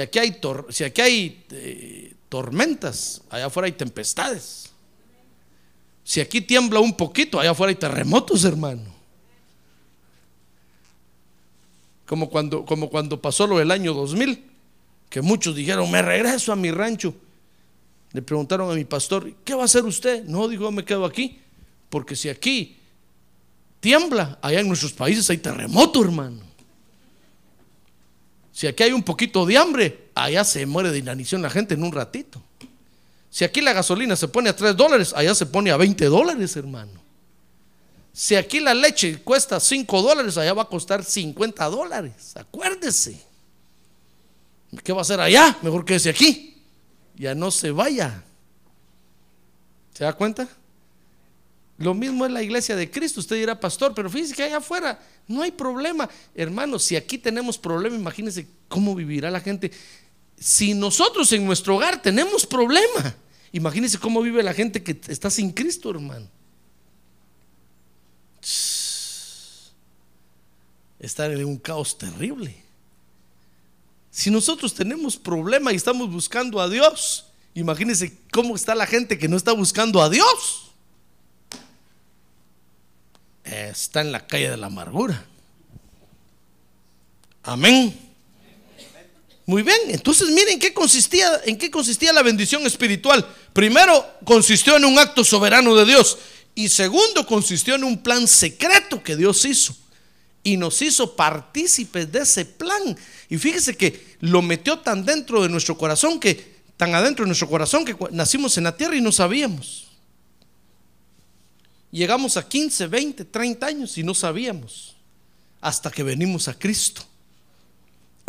aquí 0.00 0.18
hay, 0.18 0.40
si 0.70 0.82
aquí 0.82 1.00
hay 1.00 1.46
eh, 1.52 2.14
tormentas, 2.28 3.22
allá 3.30 3.46
afuera 3.46 3.66
hay 3.66 3.72
tempestades. 3.72 4.69
Si 6.04 6.20
aquí 6.20 6.40
tiembla 6.40 6.80
un 6.80 6.96
poquito, 6.96 7.38
allá 7.38 7.50
afuera 7.50 7.70
hay 7.70 7.76
terremotos, 7.76 8.44
hermano. 8.44 8.82
Como 12.06 12.28
cuando, 12.28 12.64
como 12.64 12.90
cuando 12.90 13.20
pasó 13.20 13.46
lo 13.46 13.58
del 13.58 13.70
año 13.70 13.94
2000, 13.94 14.44
que 15.08 15.22
muchos 15.22 15.54
dijeron, 15.54 15.90
me 15.90 16.02
regreso 16.02 16.52
a 16.52 16.56
mi 16.56 16.70
rancho. 16.70 17.14
Le 18.12 18.22
preguntaron 18.22 18.70
a 18.70 18.74
mi 18.74 18.84
pastor, 18.84 19.32
¿qué 19.44 19.54
va 19.54 19.62
a 19.62 19.64
hacer 19.66 19.84
usted? 19.84 20.24
No, 20.24 20.48
dijo, 20.48 20.70
me 20.72 20.84
quedo 20.84 21.04
aquí, 21.04 21.38
porque 21.88 22.16
si 22.16 22.28
aquí 22.28 22.76
tiembla, 23.78 24.38
allá 24.42 24.60
en 24.60 24.68
nuestros 24.68 24.92
países 24.92 25.28
hay 25.30 25.38
terremoto, 25.38 26.02
hermano. 26.02 26.40
Si 28.52 28.66
aquí 28.66 28.82
hay 28.82 28.92
un 28.92 29.02
poquito 29.02 29.46
de 29.46 29.56
hambre, 29.56 30.10
allá 30.14 30.44
se 30.44 30.66
muere 30.66 30.90
de 30.90 30.98
inanición 30.98 31.40
la 31.40 31.50
gente 31.50 31.74
en 31.74 31.82
un 31.82 31.92
ratito. 31.92 32.42
Si 33.30 33.44
aquí 33.44 33.60
la 33.60 33.72
gasolina 33.72 34.16
se 34.16 34.26
pone 34.26 34.50
a 34.50 34.56
3 34.56 34.76
dólares, 34.76 35.12
allá 35.14 35.34
se 35.34 35.46
pone 35.46 35.70
a 35.70 35.76
20 35.76 36.04
dólares, 36.06 36.56
hermano. 36.56 37.00
Si 38.12 38.34
aquí 38.34 38.58
la 38.58 38.74
leche 38.74 39.22
cuesta 39.22 39.60
5 39.60 40.02
dólares, 40.02 40.36
allá 40.36 40.52
va 40.52 40.62
a 40.62 40.68
costar 40.68 41.04
50 41.04 41.64
dólares. 41.66 42.36
Acuérdese. 42.36 43.20
¿Qué 44.82 44.92
va 44.92 44.98
a 44.98 45.02
hacer 45.02 45.20
allá? 45.20 45.56
Mejor 45.62 45.84
que 45.84 45.94
ese 45.94 46.10
aquí. 46.10 46.60
Ya 47.14 47.34
no 47.34 47.52
se 47.52 47.70
vaya. 47.70 48.24
¿Se 49.94 50.02
da 50.04 50.12
cuenta? 50.12 50.48
Lo 51.78 51.94
mismo 51.94 52.26
es 52.26 52.32
la 52.32 52.42
iglesia 52.42 52.74
de 52.74 52.90
Cristo. 52.90 53.20
Usted 53.20 53.36
dirá, 53.36 53.58
pastor, 53.58 53.94
pero 53.94 54.10
fíjese 54.10 54.34
que 54.34 54.42
allá 54.42 54.58
afuera 54.58 55.00
no 55.28 55.42
hay 55.42 55.52
problema. 55.52 56.10
Hermanos, 56.34 56.82
si 56.82 56.96
aquí 56.96 57.16
tenemos 57.16 57.58
problema, 57.58 57.96
imagínense 57.96 58.46
cómo 58.68 58.94
vivirá 58.94 59.30
la 59.30 59.40
gente 59.40 59.70
si 60.40 60.72
nosotros 60.72 61.30
en 61.32 61.44
nuestro 61.44 61.76
hogar 61.76 62.00
tenemos 62.00 62.46
problema, 62.46 63.14
imagínense 63.52 63.98
cómo 63.98 64.22
vive 64.22 64.42
la 64.42 64.54
gente 64.54 64.82
que 64.82 64.98
está 65.08 65.28
sin 65.28 65.52
Cristo, 65.52 65.90
hermano. 65.90 66.26
Estar 70.98 71.30
en 71.30 71.44
un 71.44 71.58
caos 71.58 71.96
terrible. 71.98 72.56
Si 74.10 74.30
nosotros 74.30 74.74
tenemos 74.74 75.18
problema 75.18 75.74
y 75.74 75.76
estamos 75.76 76.10
buscando 76.10 76.58
a 76.58 76.70
Dios, 76.70 77.26
imagínense 77.52 78.16
cómo 78.32 78.56
está 78.56 78.74
la 78.74 78.86
gente 78.86 79.18
que 79.18 79.28
no 79.28 79.36
está 79.36 79.52
buscando 79.52 80.00
a 80.00 80.08
Dios. 80.08 80.72
Está 83.44 84.00
en 84.00 84.10
la 84.10 84.26
calle 84.26 84.48
de 84.48 84.56
la 84.56 84.68
amargura. 84.68 85.26
Amén. 87.42 88.09
Muy 89.50 89.64
bien, 89.64 89.80
entonces 89.88 90.28
miren 90.28 90.60
qué 90.60 90.72
consistía, 90.72 91.40
en 91.44 91.58
qué 91.58 91.72
consistía 91.72 92.12
la 92.12 92.22
bendición 92.22 92.64
espiritual. 92.68 93.26
Primero, 93.52 94.06
consistió 94.22 94.76
en 94.76 94.84
un 94.84 94.96
acto 94.96 95.24
soberano 95.24 95.74
de 95.74 95.86
Dios. 95.86 96.18
Y 96.54 96.68
segundo, 96.68 97.26
consistió 97.26 97.74
en 97.74 97.82
un 97.82 98.00
plan 98.00 98.28
secreto 98.28 99.02
que 99.02 99.16
Dios 99.16 99.44
hizo. 99.44 99.74
Y 100.44 100.56
nos 100.56 100.80
hizo 100.82 101.16
partícipes 101.16 102.12
de 102.12 102.20
ese 102.20 102.44
plan. 102.44 102.96
Y 103.28 103.38
fíjese 103.38 103.76
que 103.76 104.16
lo 104.20 104.40
metió 104.40 104.78
tan 104.78 105.04
dentro 105.04 105.42
de 105.42 105.48
nuestro 105.48 105.76
corazón 105.76 106.20
que, 106.20 106.60
tan 106.76 106.94
adentro 106.94 107.24
de 107.24 107.30
nuestro 107.30 107.48
corazón 107.48 107.84
que 107.84 107.96
nacimos 108.12 108.56
en 108.56 108.62
la 108.62 108.76
tierra 108.76 108.94
y 108.94 109.00
no 109.00 109.10
sabíamos. 109.10 109.88
Llegamos 111.90 112.36
a 112.36 112.48
15, 112.48 112.86
20, 112.86 113.24
30 113.24 113.66
años 113.66 113.98
y 113.98 114.04
no 114.04 114.14
sabíamos. 114.14 114.94
Hasta 115.60 115.90
que 115.90 116.04
venimos 116.04 116.46
a 116.46 116.56
Cristo 116.56 117.09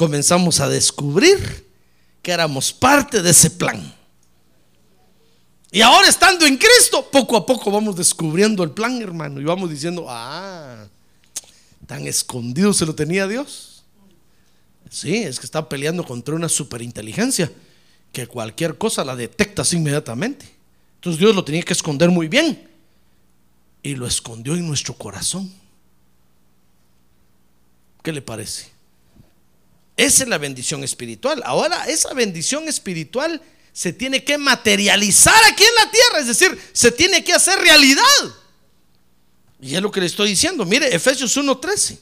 comenzamos 0.02 0.60
a 0.60 0.68
descubrir 0.68 1.64
que 2.24 2.32
éramos 2.32 2.74
parte 2.74 3.22
de 3.22 3.30
ese 3.30 3.52
plan. 3.52 3.94
Y 5.72 5.82
ahora 5.82 6.08
estando 6.08 6.44
en 6.48 6.58
Cristo, 6.58 7.08
poco 7.12 7.38
a 7.38 7.46
poco 7.46 7.70
vamos 7.70 7.96
descubriendo 7.96 8.64
el 8.64 8.72
plan, 8.72 9.00
hermano, 9.00 9.40
y 9.40 9.44
vamos 9.44 9.70
diciendo, 9.70 10.08
ah, 10.10 10.88
tan 11.86 12.08
escondido 12.08 12.74
se 12.74 12.88
lo 12.88 12.96
tenía 12.96 13.28
Dios. 13.28 13.84
Sí, 14.90 15.18
es 15.18 15.40
que 15.40 15.46
está 15.46 15.70
peleando 15.70 16.04
contra 16.04 16.34
una 16.34 16.50
superinteligencia 16.50 17.52
que 18.12 18.26
cualquier 18.26 18.80
cosa 18.80 19.06
la 19.06 19.16
detectas 19.16 19.72
inmediatamente. 19.72 20.52
Entonces 20.96 21.20
Dios 21.20 21.36
lo 21.36 21.46
tenía 21.46 21.62
que 21.62 21.74
esconder 21.74 22.10
muy 22.10 22.28
bien 22.28 22.68
y 23.84 23.94
lo 23.94 24.08
escondió 24.08 24.56
en 24.56 24.68
nuestro 24.68 24.96
corazón. 24.96 25.54
¿Qué 28.02 28.12
le 28.12 28.24
parece? 28.24 28.71
Esa 30.02 30.24
es 30.24 30.30
la 30.30 30.40
bendición 30.40 30.84
espiritual. 30.84 31.44
Ahora, 31.46 31.86
esa 31.86 32.12
bendición 32.16 32.68
espiritual 32.68 33.40
se 33.72 33.94
tiene 33.94 34.24
que 34.24 34.36
materializar 34.36 35.40
aquí 35.46 35.64
en 35.64 35.76
la 35.76 35.92
tierra, 35.92 36.20
es 36.20 36.28
decir, 36.28 36.60
se 36.74 36.92
tiene 36.92 37.24
que 37.24 37.34
hacer 37.34 37.60
realidad. 37.60 38.04
Y 39.62 39.76
es 39.76 39.82
lo 39.82 39.92
que 39.92 40.00
le 40.00 40.08
estoy 40.08 40.30
diciendo. 40.30 40.66
Mire, 40.66 40.94
Efesios 40.94 41.38
1:13. 41.38 42.00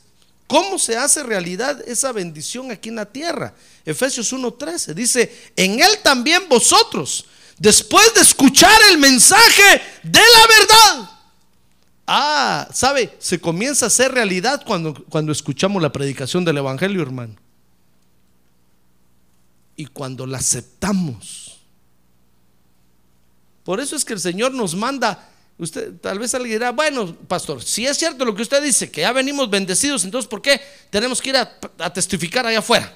¿Cómo 0.48 0.80
se 0.80 0.96
hace 0.96 1.24
realidad 1.24 1.84
esa 1.88 2.14
bendición 2.14 2.72
aquí 2.72 2.88
en 2.88 2.96
la 2.96 3.06
tierra? 3.06 3.54
Efesios 3.86 4.32
1:13 4.32 4.94
dice, 4.94 5.52
en 5.58 5.82
él 5.82 6.00
también 6.02 6.48
vosotros, 6.48 7.26
después 7.58 8.14
de 8.14 8.22
escuchar 8.22 8.80
el 8.92 8.98
mensaje 8.98 9.82
de 10.04 10.22
la 10.22 10.48
verdad. 10.48 11.10
Ah, 12.08 12.70
¿sabe? 12.74 13.14
Se 13.20 13.42
comienza 13.42 13.86
a 13.86 13.88
hacer 13.88 14.14
realidad 14.14 14.64
cuando, 14.66 14.94
cuando 15.10 15.34
escuchamos 15.34 15.82
la 15.82 15.92
predicación 15.92 16.46
del 16.46 16.60
Evangelio, 16.60 17.02
hermano. 17.02 17.36
Y 19.80 19.86
cuando 19.86 20.26
la 20.26 20.40
aceptamos. 20.40 21.60
Por 23.64 23.80
eso 23.80 23.96
es 23.96 24.04
que 24.04 24.12
el 24.12 24.20
Señor 24.20 24.54
nos 24.54 24.76
manda 24.76 25.30
Usted 25.60 25.96
tal 26.00 26.18
vez 26.18 26.34
alguien 26.34 26.58
dirá, 26.58 26.72
bueno, 26.72 27.14
pastor, 27.28 27.62
si 27.62 27.86
es 27.86 27.98
cierto 27.98 28.24
lo 28.24 28.34
que 28.34 28.42
usted 28.42 28.64
dice, 28.64 28.90
que 28.90 29.02
ya 29.02 29.12
venimos 29.12 29.50
bendecidos, 29.50 30.06
entonces 30.06 30.30
¿por 30.30 30.42
qué 30.42 30.60
tenemos 30.90 31.22
que 31.22 31.32
ir 31.32 31.36
a, 31.36 31.60
a, 31.80 31.92
testificar 31.92 32.48
allá 32.48 32.60
afuera? 32.60 32.94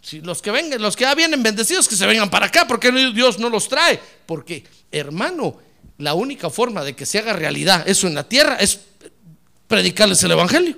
Si 0.00 0.20
los 0.20 0.40
que 0.40 0.52
vengan, 0.52 0.80
los 0.80 0.94
que 0.94 1.02
ya 1.02 1.12
vienen 1.16 1.42
bendecidos, 1.42 1.88
que 1.88 1.96
se 1.96 2.06
vengan 2.06 2.30
para 2.30 2.46
acá, 2.46 2.68
¿por 2.68 2.78
qué 2.78 2.92
Dios 3.12 3.40
no 3.40 3.50
los 3.50 3.68
trae? 3.68 3.98
Porque, 4.26 4.62
hermano, 4.92 5.58
la 5.98 6.14
única 6.14 6.50
forma 6.50 6.84
de 6.84 6.94
que 6.94 7.04
se 7.04 7.18
haga 7.18 7.32
realidad 7.32 7.82
eso 7.88 8.06
en 8.06 8.14
la 8.14 8.28
tierra 8.28 8.54
es 8.56 8.78
predicarles 9.66 10.22
el 10.22 10.30
evangelio. 10.30 10.76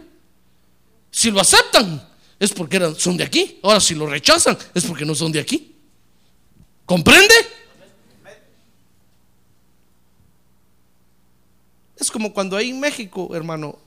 Si 1.11 1.31
lo 1.31 1.41
aceptan, 1.41 2.03
es 2.39 2.53
porque 2.53 2.77
eran, 2.77 2.95
son 2.95 3.17
de 3.17 3.25
aquí. 3.25 3.59
Ahora, 3.63 3.81
si 3.81 3.95
lo 3.95 4.07
rechazan, 4.07 4.57
es 4.75 4.85
porque 4.85 5.05
no 5.05 5.15
son 5.15 5.33
de 5.33 5.41
aquí. 5.41 5.75
¿Comprende? 6.85 7.35
Es 11.99 12.11
como 12.11 12.33
cuando 12.33 12.57
ahí 12.57 12.71
en 12.71 12.81
México, 12.81 13.35
hermano, 13.35 13.79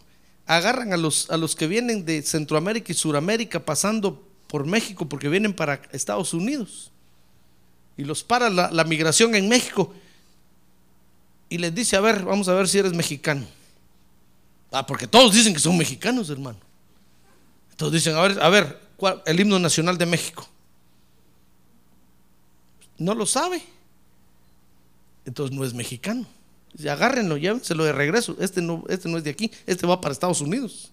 agarran 0.46 0.94
a 0.94 0.98
los, 0.98 1.30
a 1.30 1.38
los 1.38 1.56
que 1.56 1.68
vienen 1.68 2.06
de 2.06 2.24
Centroamérica 2.24 2.92
y 2.92 2.96
Suramérica 2.96 3.64
pasando 3.64 4.28
por 4.48 4.66
México 4.66 5.08
porque 5.08 5.30
vienen 5.30 5.54
para 5.54 5.82
Estados 5.92 6.34
Unidos. 6.34 6.92
Y 7.98 8.04
los 8.04 8.24
para 8.24 8.50
la, 8.50 8.72
la 8.72 8.84
migración 8.84 9.36
en 9.36 9.48
México. 9.48 9.94
Y 11.50 11.60
les 11.60 11.74
dice, 11.74 11.96
a 11.96 12.02
ver, 12.02 12.24
vamos 12.24 12.48
a 12.48 12.54
ver 12.54 12.68
si 12.68 12.80
eres 12.80 12.94
mexicano. 12.94 13.46
Ah, 14.72 14.86
porque 14.86 15.08
todos 15.08 15.34
dicen 15.34 15.54
que 15.54 15.60
son 15.60 15.78
mexicanos, 15.78 16.30
hermano. 16.30 16.69
Todos 17.80 17.94
dicen, 17.94 18.14
a 18.18 18.22
ver, 18.24 18.44
a 18.44 18.50
ver, 18.50 18.78
¿cuál, 18.98 19.24
el 19.26 19.40
himno 19.40 19.58
nacional 19.58 19.98
de 19.98 20.06
México. 20.06 20.46
No 22.98 23.16
lo 23.16 23.26
sabe. 23.26 23.64
Entonces 25.24 25.56
no 25.56 25.64
es 25.64 25.74
mexicano. 25.74 26.28
Dice, 26.74 26.90
agárrenlo, 26.90 27.38
llévenselo 27.38 27.86
de 27.86 27.94
regreso. 27.94 28.36
Este 28.42 28.62
no, 28.62 28.84
este 28.90 29.08
no 29.08 29.18
es 29.18 29.24
de 29.24 29.30
aquí, 29.30 29.50
este 29.66 29.88
va 29.88 30.02
para 30.02 30.12
Estados 30.12 30.42
Unidos. 30.42 30.92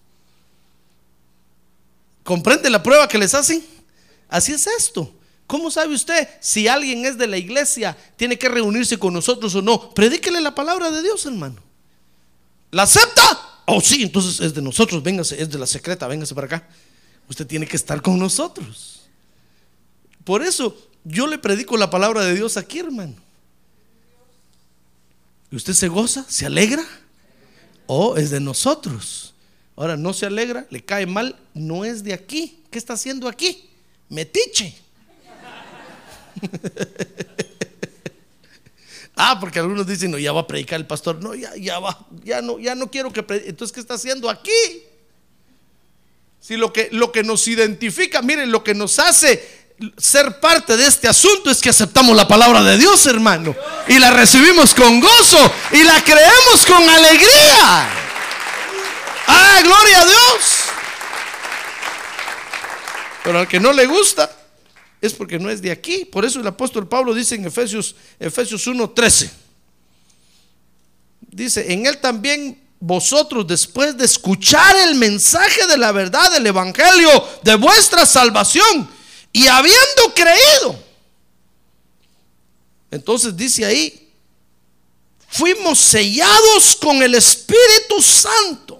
¿Comprende 2.23 2.69
la 2.69 2.81
prueba 2.81 3.05
que 3.09 3.17
les 3.17 3.33
hacen? 3.33 3.65
Así 4.29 4.53
es 4.53 4.65
esto. 4.65 5.13
¿Cómo 5.45 5.69
sabe 5.69 5.93
usted 5.93 6.25
si 6.39 6.69
alguien 6.69 7.05
es 7.05 7.17
de 7.17 7.27
la 7.27 7.37
iglesia, 7.37 7.97
tiene 8.15 8.39
que 8.39 8.47
reunirse 8.47 8.97
con 8.97 9.13
nosotros 9.13 9.53
o 9.55 9.61
no? 9.61 9.89
Predíquele 9.93 10.39
la 10.39 10.55
palabra 10.55 10.89
de 10.89 11.01
Dios, 11.01 11.25
hermano. 11.25 11.61
¿La 12.71 12.83
acepta? 12.83 13.56
Oh, 13.69 13.81
sí, 13.81 14.01
entonces 14.01 14.39
es 14.39 14.53
de 14.53 14.61
nosotros, 14.61 15.03
véngase, 15.03 15.41
es 15.41 15.49
de 15.49 15.59
la 15.59 15.67
secreta, 15.67 16.07
véngase 16.07 16.33
para 16.33 16.47
acá. 16.47 16.69
Usted 17.27 17.45
tiene 17.45 17.67
que 17.67 17.75
estar 17.75 18.01
con 18.01 18.17
nosotros. 18.17 19.01
Por 20.23 20.41
eso 20.41 20.73
yo 21.03 21.27
le 21.27 21.37
predico 21.37 21.75
la 21.75 21.89
palabra 21.89 22.23
de 22.23 22.33
Dios 22.33 22.55
aquí, 22.55 22.79
hermano. 22.79 23.15
¿Y 25.51 25.57
usted 25.57 25.73
se 25.73 25.89
goza? 25.89 26.25
¿Se 26.29 26.45
alegra? 26.45 26.81
¿O 27.87 28.11
oh, 28.11 28.17
es 28.17 28.29
de 28.29 28.39
nosotros? 28.39 29.33
Ahora 29.75 29.97
no 29.97 30.13
se 30.13 30.25
alegra, 30.25 30.65
le 30.69 30.85
cae 30.85 31.05
mal, 31.05 31.35
no 31.53 31.83
es 31.83 32.05
de 32.05 32.13
aquí. 32.13 32.63
¿Qué 32.71 32.77
está 32.77 32.93
haciendo 32.93 33.27
aquí? 33.27 33.69
Metiche. 34.07 34.77
ah, 39.17 39.37
porque 39.39 39.59
algunos 39.59 39.85
dicen, 39.85 40.11
no, 40.11 40.17
ya 40.17 40.31
va 40.31 40.41
a 40.41 40.47
predicar 40.47 40.79
el 40.79 40.87
pastor. 40.87 41.21
No, 41.21 41.35
ya, 41.35 41.55
ya 41.57 41.79
va, 41.79 41.97
ya 42.23 42.41
no, 42.41 42.59
ya 42.59 42.75
no 42.75 42.89
quiero 42.89 43.11
que 43.11 43.23
predique. 43.23 43.49
Entonces, 43.49 43.73
¿qué 43.73 43.79
está 43.79 43.95
haciendo 43.95 44.29
aquí? 44.29 44.51
Si 46.39 46.55
lo 46.55 46.71
que, 46.71 46.89
lo 46.91 47.11
que 47.11 47.23
nos 47.23 47.47
identifica, 47.47 48.21
miren, 48.21 48.51
lo 48.51 48.63
que 48.63 48.73
nos 48.73 48.99
hace 48.99 49.57
ser 49.97 50.39
parte 50.39 50.75
de 50.75 50.87
este 50.87 51.07
asunto 51.07 51.51
es 51.51 51.61
que 51.61 51.69
aceptamos 51.69 52.15
la 52.15 52.27
palabra 52.27 52.63
de 52.63 52.77
Dios, 52.77 53.05
hermano. 53.05 53.55
Y 53.87 53.99
la 53.99 54.11
recibimos 54.11 54.73
con 54.73 54.99
gozo 54.99 55.51
y 55.71 55.83
la 55.83 56.03
creemos 56.03 56.65
con 56.65 56.87
alegría. 56.89 57.89
Ah, 59.27 59.59
gloria 59.63 60.01
a 60.01 60.05
Dios. 60.05 60.57
Pero 63.23 63.39
al 63.39 63.47
que 63.47 63.59
no 63.59 63.73
le 63.73 63.85
gusta, 63.85 64.31
es 65.01 65.13
porque 65.13 65.39
no 65.39 65.49
es 65.49 65.61
de 65.61 65.71
aquí. 65.71 66.05
Por 66.05 66.25
eso 66.25 66.39
el 66.39 66.47
apóstol 66.47 66.87
Pablo 66.87 67.13
dice 67.13 67.35
en 67.35 67.45
Efesios, 67.45 67.95
Efesios 68.19 68.65
1:13. 68.67 69.29
Dice, 71.29 71.71
en 71.71 71.85
él 71.85 71.99
también 71.99 72.59
vosotros 72.79 73.45
después 73.45 73.97
de 73.97 74.05
escuchar 74.05 74.75
el 74.87 74.95
mensaje 74.95 75.67
de 75.67 75.77
la 75.77 75.91
verdad 75.91 76.31
del 76.31 76.47
Evangelio 76.47 77.09
de 77.43 77.55
vuestra 77.55 78.05
salvación 78.05 78.89
y 79.31 79.47
habiendo 79.47 80.13
creído, 80.15 80.83
entonces 82.89 83.35
dice 83.35 83.65
ahí, 83.65 84.11
fuimos 85.27 85.77
sellados 85.77 86.75
con 86.75 87.03
el 87.03 87.13
Espíritu 87.13 88.01
Santo. 88.01 88.79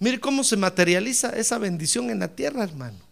Mire 0.00 0.20
cómo 0.20 0.44
se 0.44 0.56
materializa 0.56 1.30
esa 1.30 1.58
bendición 1.58 2.10
en 2.10 2.20
la 2.20 2.28
tierra, 2.28 2.64
hermano 2.64 3.07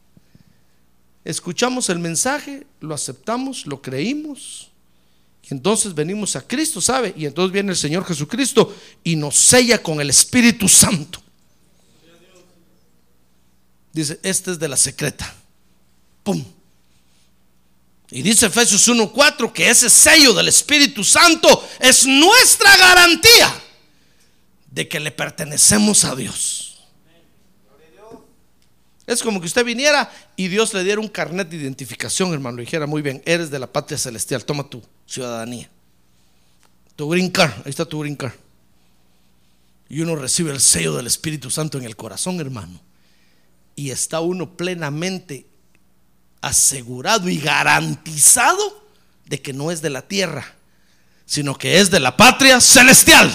escuchamos 1.26 1.90
el 1.90 1.98
mensaje, 1.98 2.66
lo 2.80 2.94
aceptamos, 2.94 3.66
lo 3.66 3.82
creímos. 3.82 4.70
Y 5.42 5.54
entonces 5.54 5.94
venimos 5.94 6.36
a 6.36 6.46
Cristo, 6.46 6.80
¿sabe? 6.80 7.12
Y 7.16 7.26
entonces 7.26 7.52
viene 7.52 7.70
el 7.70 7.76
Señor 7.76 8.04
Jesucristo 8.04 8.74
y 9.04 9.16
nos 9.16 9.36
sella 9.36 9.82
con 9.82 10.00
el 10.00 10.10
Espíritu 10.10 10.68
Santo. 10.68 11.22
Dice, 13.92 14.18
este 14.22 14.52
es 14.52 14.58
de 14.58 14.68
la 14.68 14.76
secreta. 14.76 15.34
¡Pum! 16.22 16.44
Y 18.10 18.22
dice 18.22 18.46
Efesios 18.46 18.86
1:4 18.88 19.52
que 19.52 19.68
ese 19.68 19.90
sello 19.90 20.32
del 20.32 20.48
Espíritu 20.48 21.02
Santo 21.02 21.68
es 21.80 22.06
nuestra 22.06 22.76
garantía 22.76 23.62
de 24.70 24.88
que 24.88 25.00
le 25.00 25.10
pertenecemos 25.10 26.04
a 26.04 26.14
Dios. 26.14 26.65
Es 29.06 29.22
como 29.22 29.40
que 29.40 29.46
usted 29.46 29.64
viniera 29.64 30.10
y 30.34 30.48
Dios 30.48 30.74
le 30.74 30.82
diera 30.82 31.00
un 31.00 31.08
carnet 31.08 31.48
de 31.48 31.56
identificación, 31.56 32.32
hermano. 32.32 32.56
Le 32.56 32.64
dijera, 32.64 32.86
muy 32.86 33.02
bien, 33.02 33.22
eres 33.24 33.50
de 33.50 33.58
la 33.58 33.72
patria 33.72 33.96
celestial, 33.96 34.44
toma 34.44 34.68
tu 34.68 34.82
ciudadanía. 35.06 35.70
Tu 36.96 37.08
green 37.08 37.30
card, 37.30 37.52
ahí 37.64 37.70
está 37.70 37.84
tu 37.84 38.00
green 38.00 38.16
card. 38.16 38.32
Y 39.88 40.00
uno 40.00 40.16
recibe 40.16 40.50
el 40.50 40.60
sello 40.60 40.96
del 40.96 41.06
Espíritu 41.06 41.50
Santo 41.50 41.78
en 41.78 41.84
el 41.84 41.94
corazón, 41.94 42.40
hermano. 42.40 42.80
Y 43.76 43.90
está 43.90 44.20
uno 44.20 44.56
plenamente 44.56 45.46
asegurado 46.40 47.28
y 47.28 47.38
garantizado 47.38 48.84
de 49.26 49.40
que 49.40 49.52
no 49.52 49.70
es 49.70 49.82
de 49.82 49.90
la 49.90 50.02
tierra, 50.02 50.54
sino 51.26 51.56
que 51.56 51.78
es 51.78 51.90
de 51.90 52.00
la 52.00 52.16
patria 52.16 52.60
celestial. 52.60 53.30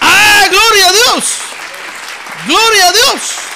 ¡Ah, 0.00 0.46
gloria 0.50 0.88
a 0.88 0.92
Dios! 0.92 1.24
¡Gloria 2.46 2.88
a 2.88 2.92
Dios! 2.92 3.49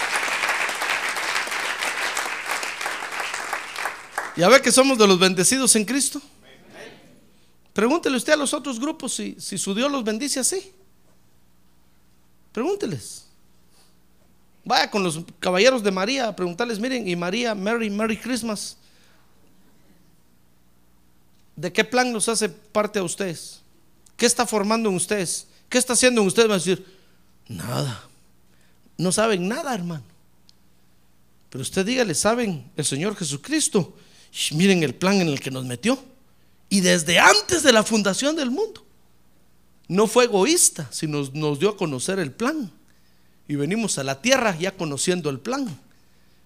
¿Ya 4.36 4.48
ve 4.48 4.60
que 4.60 4.72
somos 4.72 4.98
de 4.98 5.06
los 5.06 5.18
bendecidos 5.18 5.74
en 5.76 5.84
Cristo? 5.84 6.20
Pregúntele 7.72 8.16
usted 8.16 8.32
a 8.32 8.36
los 8.36 8.54
otros 8.54 8.78
grupos 8.78 9.14
si, 9.14 9.36
si 9.38 9.58
su 9.58 9.74
Dios 9.74 9.90
los 9.90 10.04
bendice 10.04 10.40
así. 10.40 10.72
Pregúnteles. 12.52 13.26
Vaya 14.64 14.90
con 14.90 15.02
los 15.02 15.20
caballeros 15.40 15.82
de 15.82 15.90
María 15.90 16.28
a 16.28 16.36
preguntarles, 16.36 16.78
miren, 16.78 17.06
y 17.06 17.16
María, 17.16 17.54
Mary, 17.54 17.90
Merry 17.90 18.16
Christmas. 18.16 18.76
¿De 21.56 21.72
qué 21.72 21.84
plan 21.84 22.12
nos 22.12 22.28
hace 22.28 22.48
parte 22.48 22.98
a 22.98 23.02
ustedes? 23.02 23.60
¿Qué 24.16 24.26
está 24.26 24.46
formando 24.46 24.88
en 24.88 24.96
ustedes? 24.96 25.46
¿Qué 25.68 25.78
está 25.78 25.92
haciendo 25.92 26.20
en 26.20 26.28
ustedes? 26.28 26.48
Van 26.48 26.56
a 26.56 26.58
decir, 26.58 26.86
nada. 27.48 28.08
No 28.96 29.12
saben 29.12 29.48
nada, 29.48 29.74
hermano. 29.74 30.04
Pero 31.50 31.62
usted 31.62 31.84
dígale, 31.84 32.14
¿saben 32.14 32.70
el 32.76 32.84
Señor 32.84 33.16
Jesucristo? 33.16 33.96
Miren 34.52 34.82
el 34.82 34.94
plan 34.94 35.20
en 35.20 35.28
el 35.28 35.40
que 35.40 35.50
nos 35.50 35.64
metió. 35.64 35.98
Y 36.68 36.80
desde 36.80 37.18
antes 37.18 37.62
de 37.62 37.72
la 37.72 37.82
fundación 37.82 38.36
del 38.36 38.50
mundo. 38.50 38.84
No 39.86 40.06
fue 40.06 40.24
egoísta, 40.24 40.88
sino 40.90 41.18
nos, 41.18 41.34
nos 41.34 41.58
dio 41.58 41.70
a 41.70 41.76
conocer 41.76 42.18
el 42.18 42.32
plan. 42.32 42.70
Y 43.46 43.54
venimos 43.54 43.98
a 43.98 44.04
la 44.04 44.20
tierra 44.20 44.56
ya 44.58 44.72
conociendo 44.72 45.30
el 45.30 45.38
plan. 45.38 45.78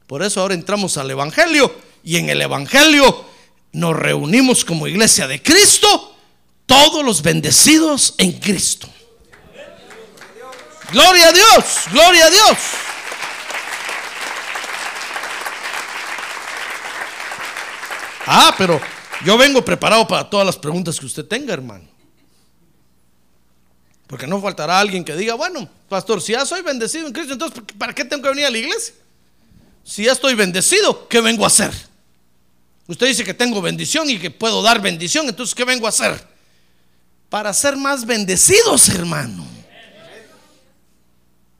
Por 0.07 0.23
eso 0.23 0.41
ahora 0.41 0.55
entramos 0.55 0.97
al 0.97 1.11
Evangelio. 1.11 1.73
Y 2.03 2.17
en 2.17 2.29
el 2.29 2.43
Evangelio 2.43 3.25
nos 3.73 3.97
reunimos 3.97 4.65
como 4.65 4.87
iglesia 4.87 5.27
de 5.27 5.43
Cristo. 5.43 6.17
Todos 6.67 7.05
los 7.05 7.23
bendecidos 7.23 8.15
en 8.19 8.33
Cristo. 8.33 8.89
Gloria 10.93 11.29
a 11.29 11.33
Dios, 11.33 11.65
gloria 11.93 12.27
a 12.27 12.31
Dios. 12.31 12.59
Ah, 18.31 18.55
pero 18.59 18.79
yo 19.25 19.39
vengo 19.39 19.65
preparado 19.65 20.07
para 20.07 20.29
todas 20.29 20.45
las 20.45 20.57
preguntas 20.57 21.01
que 21.01 21.07
usted 21.07 21.25
tenga, 21.25 21.55
hermano. 21.55 21.89
Porque 24.07 24.27
no 24.27 24.41
faltará 24.41 24.79
alguien 24.79 25.03
que 25.03 25.17
diga, 25.17 25.35
bueno, 25.35 25.69
pastor, 25.89 26.21
si 26.21 26.33
ya 26.33 26.45
soy 26.45 26.61
bendecido 26.61 27.07
en 27.07 27.13
Cristo, 27.15 27.33
entonces 27.33 27.63
¿para 27.79 27.95
qué 27.95 28.05
tengo 28.05 28.23
que 28.23 28.29
venir 28.29 28.45
a 28.45 28.51
la 28.51 28.59
iglesia? 28.59 28.95
Si 29.83 30.05
ya 30.05 30.13
estoy 30.13 30.35
bendecido, 30.35 31.09
¿qué 31.09 31.23
vengo 31.23 31.45
a 31.45 31.47
hacer? 31.47 31.73
Usted 32.87 33.07
dice 33.07 33.25
que 33.25 33.33
tengo 33.33 33.63
bendición 33.63 34.11
y 34.11 34.19
que 34.19 34.31
puedo 34.31 34.63
dar 34.63 34.81
bendición, 34.83 35.27
entonces 35.27 35.55
¿qué 35.55 35.65
vengo 35.65 35.87
a 35.87 35.91
hacer? 35.91 36.23
Para 37.31 37.53
ser 37.55 37.77
más 37.77 38.05
bendecidos, 38.05 38.91
hermano. 38.91 39.47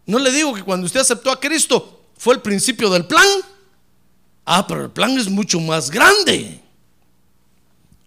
No 0.05 0.19
le 0.19 0.31
digo 0.33 0.55
que 0.55 0.63
cuando 0.63 0.87
usted 0.87 1.01
aceptó 1.01 1.31
a 1.31 1.41
Cristo 1.41 2.03
fue 2.17 2.35
el 2.35 2.41
principio 2.41 2.91
del 2.91 3.07
plan. 3.07 3.27
Ah, 4.51 4.67
pero 4.67 4.85
el 4.85 4.91
plan 4.91 5.19
es 5.19 5.29
mucho 5.29 5.61
más 5.61 5.91
grande. 5.91 6.59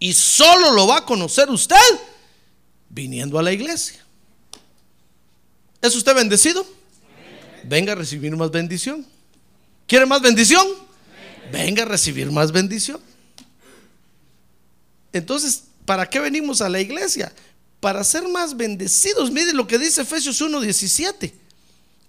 Y 0.00 0.12
solo 0.12 0.72
lo 0.72 0.88
va 0.88 0.96
a 0.96 1.04
conocer 1.04 1.48
usted 1.48 1.76
viniendo 2.88 3.38
a 3.38 3.44
la 3.44 3.52
iglesia. 3.52 4.04
¿Es 5.80 5.94
usted 5.94 6.16
bendecido? 6.16 6.66
Venga 7.62 7.92
a 7.92 7.94
recibir 7.94 8.34
más 8.34 8.50
bendición. 8.50 9.06
¿Quiere 9.86 10.04
más 10.04 10.20
bendición? 10.20 10.66
Venga 11.52 11.84
a 11.84 11.86
recibir 11.86 12.32
más 12.32 12.50
bendición. 12.50 13.00
Entonces, 15.12 15.62
¿para 15.84 16.10
qué 16.10 16.18
venimos 16.18 16.60
a 16.60 16.68
la 16.68 16.80
iglesia? 16.80 17.32
Para 17.78 18.02
ser 18.02 18.26
más 18.26 18.56
bendecidos. 18.56 19.30
Mire 19.30 19.52
lo 19.52 19.68
que 19.68 19.78
dice 19.78 20.02
Efesios 20.02 20.40
1:17. 20.40 21.32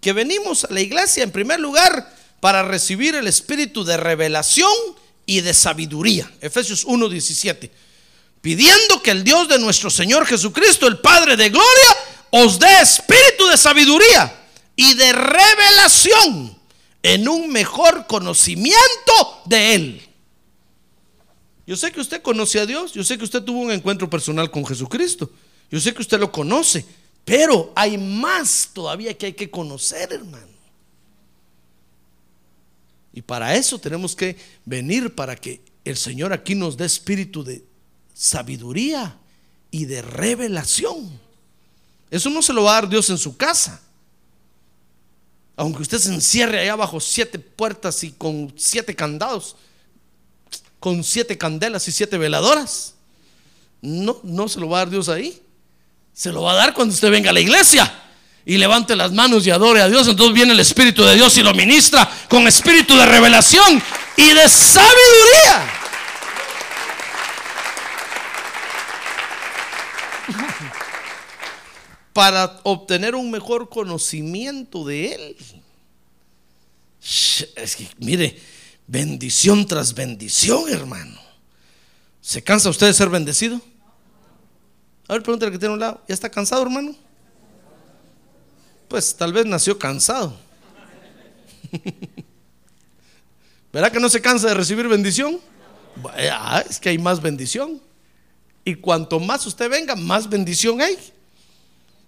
Que 0.00 0.12
venimos 0.12 0.64
a 0.64 0.72
la 0.72 0.80
iglesia 0.80 1.22
en 1.22 1.30
primer 1.30 1.60
lugar 1.60 2.23
para 2.44 2.62
recibir 2.62 3.14
el 3.14 3.26
espíritu 3.26 3.86
de 3.86 3.96
revelación 3.96 4.70
y 5.24 5.40
de 5.40 5.54
sabiduría. 5.54 6.30
Efesios 6.42 6.84
1:17. 6.84 7.70
Pidiendo 8.42 9.00
que 9.02 9.12
el 9.12 9.24
Dios 9.24 9.48
de 9.48 9.58
nuestro 9.58 9.88
Señor 9.88 10.26
Jesucristo, 10.26 10.86
el 10.86 10.98
Padre 10.98 11.38
de 11.38 11.48
gloria, 11.48 11.96
os 12.28 12.58
dé 12.58 12.82
espíritu 12.82 13.46
de 13.46 13.56
sabiduría 13.56 14.44
y 14.76 14.92
de 14.92 15.14
revelación 15.14 16.54
en 17.02 17.26
un 17.30 17.48
mejor 17.50 18.06
conocimiento 18.06 19.40
de 19.46 19.74
Él. 19.74 20.08
Yo 21.66 21.76
sé 21.78 21.92
que 21.92 22.00
usted 22.02 22.20
conoce 22.20 22.60
a 22.60 22.66
Dios, 22.66 22.92
yo 22.92 23.04
sé 23.04 23.16
que 23.16 23.24
usted 23.24 23.42
tuvo 23.42 23.60
un 23.60 23.72
encuentro 23.72 24.10
personal 24.10 24.50
con 24.50 24.66
Jesucristo, 24.66 25.30
yo 25.70 25.80
sé 25.80 25.94
que 25.94 26.02
usted 26.02 26.20
lo 26.20 26.30
conoce, 26.30 26.84
pero 27.24 27.72
hay 27.74 27.96
más 27.96 28.68
todavía 28.74 29.16
que 29.16 29.24
hay 29.24 29.32
que 29.32 29.50
conocer, 29.50 30.12
hermano. 30.12 30.53
Y 33.14 33.22
para 33.22 33.54
eso 33.54 33.78
tenemos 33.78 34.16
que 34.16 34.36
venir 34.64 35.14
para 35.14 35.36
que 35.36 35.62
el 35.84 35.96
Señor 35.96 36.32
aquí 36.32 36.56
nos 36.56 36.76
dé 36.76 36.84
espíritu 36.84 37.44
de 37.44 37.64
sabiduría 38.12 39.16
y 39.70 39.84
de 39.84 40.02
revelación. 40.02 41.20
Eso 42.10 42.28
no 42.28 42.42
se 42.42 42.52
lo 42.52 42.64
va 42.64 42.72
a 42.72 42.74
dar 42.80 42.88
Dios 42.88 43.08
en 43.10 43.18
su 43.18 43.36
casa. 43.36 43.80
Aunque 45.56 45.82
usted 45.82 45.98
se 45.98 46.12
encierre 46.12 46.58
allá 46.58 46.74
bajo 46.74 46.98
siete 46.98 47.38
puertas 47.38 48.02
y 48.02 48.10
con 48.10 48.52
siete 48.56 48.96
candados, 48.96 49.54
con 50.80 51.04
siete 51.04 51.38
candelas 51.38 51.86
y 51.86 51.92
siete 51.92 52.18
veladoras. 52.18 52.94
No, 53.80 54.18
no 54.24 54.48
se 54.48 54.58
lo 54.58 54.68
va 54.68 54.78
a 54.78 54.80
dar 54.80 54.90
Dios 54.90 55.08
ahí. 55.08 55.40
Se 56.12 56.32
lo 56.32 56.42
va 56.42 56.52
a 56.52 56.56
dar 56.56 56.74
cuando 56.74 56.92
usted 56.92 57.10
venga 57.12 57.30
a 57.30 57.32
la 57.32 57.40
iglesia 57.40 58.03
y 58.46 58.58
levante 58.58 58.94
las 58.94 59.12
manos 59.12 59.46
y 59.46 59.50
adore 59.50 59.80
a 59.80 59.88
Dios. 59.88 60.06
Entonces 60.08 60.34
viene 60.34 60.52
el 60.52 60.60
Espíritu 60.60 61.04
de 61.04 61.14
Dios 61.14 61.36
y 61.38 61.42
lo 61.42 61.54
ministra 61.54 62.10
con 62.28 62.46
espíritu 62.46 62.96
de 62.96 63.06
revelación 63.06 63.82
y 64.16 64.28
de 64.28 64.48
sabiduría. 64.48 65.80
Para 72.12 72.60
obtener 72.62 73.14
un 73.14 73.30
mejor 73.30 73.68
conocimiento 73.68 74.84
de 74.84 75.14
Él. 75.14 75.36
Es 77.56 77.76
que, 77.76 77.88
mire, 77.98 78.40
bendición 78.86 79.66
tras 79.66 79.94
bendición, 79.94 80.68
hermano. 80.70 81.20
¿Se 82.20 82.42
cansa 82.42 82.70
usted 82.70 82.86
de 82.86 82.94
ser 82.94 83.08
bendecido? 83.08 83.60
A 85.08 85.14
ver, 85.14 85.22
pregúntale 85.22 85.52
que 85.52 85.58
tiene 85.58 85.74
un 85.74 85.80
lado. 85.80 86.02
¿Ya 86.08 86.14
está 86.14 86.30
cansado, 86.30 86.62
hermano? 86.62 86.94
Pues 88.94 89.16
tal 89.16 89.32
vez 89.32 89.44
nació 89.44 89.76
cansado. 89.76 90.38
¿Verdad 93.72 93.90
que 93.90 93.98
no 93.98 94.08
se 94.08 94.20
cansa 94.20 94.46
de 94.46 94.54
recibir 94.54 94.86
bendición? 94.86 95.40
Ah, 96.30 96.62
es 96.70 96.78
que 96.78 96.90
hay 96.90 96.98
más 96.98 97.20
bendición. 97.20 97.82
Y 98.64 98.76
cuanto 98.76 99.18
más 99.18 99.44
usted 99.46 99.68
venga, 99.68 99.96
más 99.96 100.28
bendición 100.28 100.80
hay. 100.80 100.96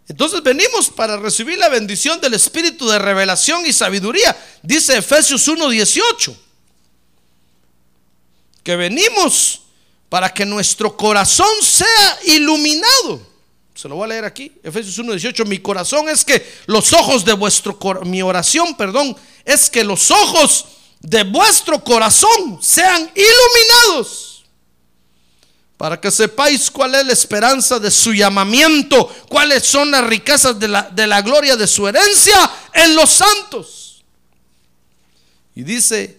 Entonces 0.07 0.41
venimos 0.45 0.89
para 0.89 1.17
recibir 1.17 1.59
la 1.59 1.69
bendición 1.69 2.21
del 2.21 2.35
Espíritu 2.35 2.89
de 2.89 3.01
revelación 3.01 3.67
y 3.67 3.73
sabiduría. 3.73 4.37
Dice 4.63 4.97
Efesios 4.97 5.49
1:18. 5.49 6.37
Que 8.63 8.77
venimos 8.77 9.63
para 10.09 10.33
que 10.33 10.47
nuestro 10.47 10.97
corazón 10.97 11.51
sea 11.63 12.19
iluminado. 12.27 13.36
Se 13.77 13.89
lo 13.91 13.97
voy 13.97 14.07
a 14.07 14.09
leer 14.09 14.25
aquí, 14.25 14.51
Efesios 14.63 14.99
1:18. 14.99 15.45
Mi 15.45 15.59
corazón 15.59 16.09
es 16.09 16.25
que 16.25 16.45
los 16.65 16.95
ojos 16.95 17.27
de 17.27 17.35
vuestro 17.35 17.79
mi 18.05 18.23
oración, 18.23 18.75
perdón, 18.75 19.15
es 19.45 19.69
que 19.69 19.85
los 19.85 20.11
ojos 20.11 20.65
de 21.01 21.25
vuestro 21.25 21.85
corazón 21.85 22.59
sean 22.63 23.13
iluminados 23.15 24.45
para 25.77 26.01
que 26.01 26.11
sepáis 26.11 26.71
cuál 26.71 26.95
es 26.95 27.05
la 27.05 27.13
esperanza 27.13 27.79
de 27.79 27.91
su 27.91 28.15
llamamiento, 28.15 29.15
cuáles 29.29 29.65
son 29.65 29.91
las 29.91 30.05
riquezas 30.05 30.59
de 30.59 30.69
la, 30.69 30.89
de 30.91 31.07
la 31.07 31.21
gloria 31.21 31.55
de 31.55 31.67
su 31.67 31.87
herencia 31.87 32.51
en 32.73 32.97
los 32.97 33.11
santos. 33.11 34.03
Y 35.55 35.63
dice 35.63 36.19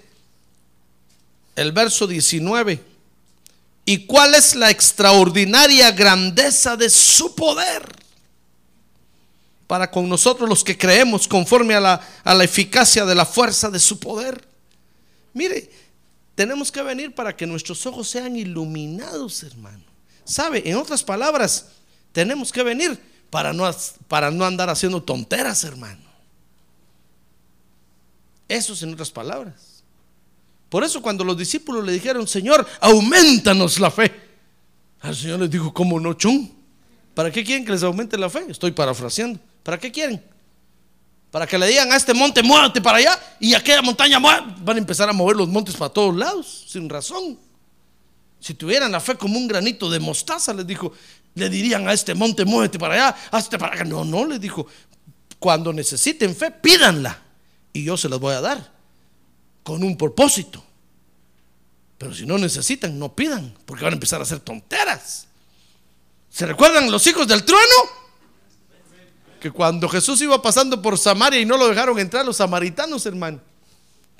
el 1.56 1.72
verso 1.72 2.06
19, 2.06 2.84
¿y 3.88 4.06
cuál 4.06 4.36
es 4.36 4.54
la 4.54 4.70
extraordinaria 4.70 5.92
grandeza 5.92 6.76
de 6.76 6.90
su 6.90 7.34
poder? 7.34 7.90
Para 9.66 9.90
con 9.90 10.10
nosotros 10.10 10.50
los 10.50 10.62
que 10.62 10.78
creemos 10.78 11.26
conforme 11.26 11.74
a 11.74 11.80
la, 11.80 12.08
a 12.26 12.34
la 12.34 12.44
eficacia 12.44 13.06
de 13.06 13.16
la 13.16 13.26
fuerza 13.26 13.70
de 13.70 13.80
su 13.80 13.98
poder. 13.98 14.46
Mire, 15.34 15.72
tenemos 16.36 16.70
que 16.70 16.82
venir 16.82 17.16
para 17.16 17.34
que 17.34 17.48
nuestros 17.48 17.86
ojos 17.86 18.10
sean 18.10 18.36
iluminados, 18.36 19.42
hermano. 19.44 19.86
¿Sabe? 20.26 20.64
En 20.66 20.76
otras 20.76 21.02
palabras, 21.02 21.68
tenemos 22.12 22.52
que 22.52 22.64
venir 22.64 23.02
para 23.30 23.54
no, 23.54 23.74
para 24.10 24.32
no 24.32 24.44
andar 24.44 24.70
haciendo 24.70 25.02
tonteras, 25.02 25.64
hermano. 25.64 26.02
Eso 28.50 28.74
es 28.74 28.84
en 28.84 28.92
otras 28.92 29.12
palabras. 29.12 29.67
Por 30.70 30.84
eso 30.84 31.02
cuando 31.02 31.24
los 31.24 31.38
discípulos 31.38 31.86
le 31.86 31.94
dijeron, 31.94 32.28
Señor, 32.28 32.68
aumentanos 32.82 33.80
la 33.80 33.90
fe. 33.90 34.14
Al 35.00 35.16
Señor 35.16 35.40
les 35.40 35.50
dijo, 35.50 35.74
¿cómo 35.74 36.00
no, 36.00 36.14
chun? 36.14 36.52
¿Para 37.14 37.32
qué 37.32 37.44
quieren 37.44 37.66
que 37.66 37.72
les 37.72 37.84
aumente 37.84 38.18
la 38.18 38.30
fe? 38.30 38.46
Estoy 38.50 38.72
parafraseando. 38.72 39.40
¿Para 39.64 39.80
qué 39.80 39.92
quieren? 39.92 40.24
Para 41.32 41.46
que 41.46 41.58
le 41.58 41.68
digan 41.68 41.92
a 41.92 41.96
este 41.96 42.14
monte, 42.14 42.42
muévete 42.42 42.82
para 42.82 42.98
allá, 42.98 43.20
y 43.40 43.54
aquella 43.54 43.82
montaña, 43.82 44.20
van 44.20 44.76
a 44.76 44.78
empezar 44.78 45.10
a 45.10 45.14
mover 45.14 45.36
los 45.36 45.48
montes 45.48 45.76
para 45.76 45.92
todos 45.92 46.16
lados, 46.16 46.66
sin 46.68 46.90
razón. 46.90 47.38
Si 48.40 48.54
tuvieran 48.54 48.92
la 48.92 49.00
fe 49.00 49.16
como 49.16 49.38
un 49.38 49.48
granito 49.48 49.90
de 49.90 50.00
mostaza, 50.00 50.54
les 50.54 50.66
dijo, 50.66 50.94
le 51.36 51.50
dirían 51.50 51.88
a 51.88 51.94
este 51.94 52.14
monte, 52.14 52.46
muévete 52.46 52.80
para 52.80 52.94
allá, 52.94 53.16
hazte 53.32 53.58
para 53.58 53.76
acá. 53.76 53.84
No, 53.84 54.06
no, 54.06 54.26
les 54.26 54.40
dijo, 54.40 54.68
cuando 55.40 55.74
necesiten 55.74 56.36
fe, 56.36 56.52
pídanla, 56.52 57.20
y 57.74 57.84
yo 57.84 57.98
se 57.98 58.10
las 58.10 58.20
voy 58.20 58.34
a 58.34 58.42
dar, 58.42 58.77
con 59.68 59.84
un 59.84 59.98
propósito. 59.98 60.64
Pero 61.98 62.16
si 62.16 62.26
no 62.26 62.38
necesitan, 62.38 62.98
no 62.98 63.14
pidan, 63.14 63.54
porque 63.66 63.84
van 63.84 63.92
a 63.92 63.98
empezar 63.98 64.22
a 64.22 64.24
hacer 64.24 64.40
tonteras. 64.40 65.28
¿Se 66.30 66.46
recuerdan 66.46 66.90
los 66.90 67.06
hijos 67.06 67.28
del 67.28 67.44
trueno? 67.44 67.76
Que 69.42 69.52
cuando 69.52 69.90
Jesús 69.90 70.22
iba 70.22 70.42
pasando 70.42 70.82
por 70.82 70.98
Samaria 70.98 71.42
y 71.42 71.46
no 71.46 71.58
lo 71.58 71.68
dejaron 71.68 72.00
entrar, 72.00 72.26
los 72.26 72.38
samaritanos, 72.38 73.06
hermano, 73.08 73.42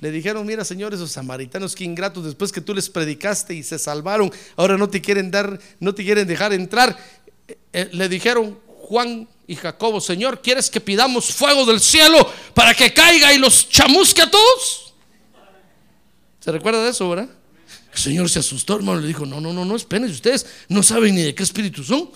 le 0.00 0.10
dijeron, 0.10 0.46
mira 0.46 0.66
Señor, 0.66 0.92
esos 0.92 1.12
samaritanos 1.12 1.74
que 1.74 1.84
ingratos, 1.84 2.26
después 2.26 2.52
que 2.52 2.60
tú 2.60 2.74
les 2.74 2.90
predicaste 2.90 3.54
y 3.54 3.62
se 3.62 3.78
salvaron, 3.78 4.30
ahora 4.54 4.76
no 4.76 4.90
te 4.90 5.00
quieren 5.00 5.30
dar, 5.30 5.58
no 5.80 5.94
te 5.94 6.04
quieren 6.04 6.28
dejar 6.28 6.52
entrar. 6.52 6.94
Eh, 7.48 7.58
eh, 7.72 7.88
le 7.92 8.10
dijeron 8.10 8.58
Juan 8.82 9.26
y 9.46 9.56
Jacobo, 9.56 10.02
Señor, 10.02 10.42
¿quieres 10.42 10.68
que 10.68 10.82
pidamos 10.82 11.32
fuego 11.32 11.64
del 11.64 11.80
cielo 11.80 12.30
para 12.52 12.74
que 12.74 12.92
caiga 12.92 13.32
y 13.32 13.38
los 13.38 13.70
chamusque 13.70 14.20
a 14.20 14.30
todos? 14.30 14.87
¿Se 16.48 16.52
recuerda 16.52 16.82
de 16.82 16.88
eso, 16.88 17.10
verdad? 17.10 17.28
El 17.92 17.98
Señor 17.98 18.30
se 18.30 18.38
asustó, 18.38 18.76
hermano, 18.76 19.00
le 19.02 19.06
dijo, 19.06 19.26
no, 19.26 19.38
no, 19.38 19.52
no, 19.52 19.66
no, 19.66 19.76
espérense, 19.76 20.14
ustedes 20.14 20.46
no 20.70 20.82
saben 20.82 21.14
ni 21.14 21.20
de 21.20 21.34
qué 21.34 21.42
espíritu 21.42 21.84
son. 21.84 22.08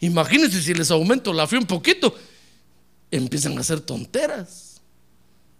Imagínense 0.00 0.60
si 0.60 0.74
les 0.74 0.90
aumento 0.90 1.32
la 1.32 1.46
fe 1.46 1.56
un 1.56 1.64
poquito, 1.64 2.14
empiezan 3.10 3.56
a 3.56 3.62
hacer 3.62 3.80
tonteras. 3.80 4.82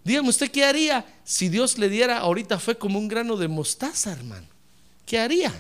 Dígame 0.05 0.29
usted 0.29 0.51
qué 0.51 0.67
haría 0.67 1.07
si 1.25 1.49
Dios 1.49 1.79
le 1.79 1.89
diera 1.89 2.19
ahorita 2.19 2.59
fe 2.59 2.77
como 2.77 2.99
un 2.99 3.09
grano 3.09 3.39
de 3.39 3.49
mostaza, 3.49 4.13
hermano. 4.13 4.49
¿Qué 5.07 5.19
haría? 5.19 5.51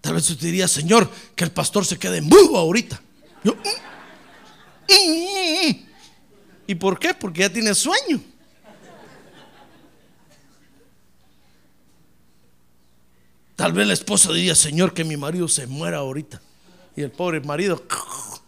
Tal 0.00 0.14
vez 0.14 0.28
usted 0.28 0.44
diría, 0.44 0.66
Señor, 0.66 1.08
que 1.36 1.44
el 1.44 1.52
pastor 1.52 1.86
se 1.86 2.00
quede 2.00 2.20
mudo 2.20 2.56
ahorita. 2.56 3.00
Yo, 3.44 3.54
"Mm, 3.54 4.88
mm, 4.88 5.68
mm". 5.68 5.86
¿Y 6.66 6.74
por 6.74 6.98
qué? 6.98 7.14
Porque 7.14 7.42
ya 7.42 7.52
tiene 7.52 7.76
sueño. 7.76 8.29
Tal 13.60 13.74
vez 13.74 13.86
la 13.86 13.92
esposa 13.92 14.32
diría, 14.32 14.54
Señor, 14.54 14.94
que 14.94 15.04
mi 15.04 15.18
marido 15.18 15.46
se 15.46 15.66
muera 15.66 15.98
ahorita. 15.98 16.40
Y 16.96 17.02
el 17.02 17.10
pobre 17.10 17.42
marido, 17.42 17.84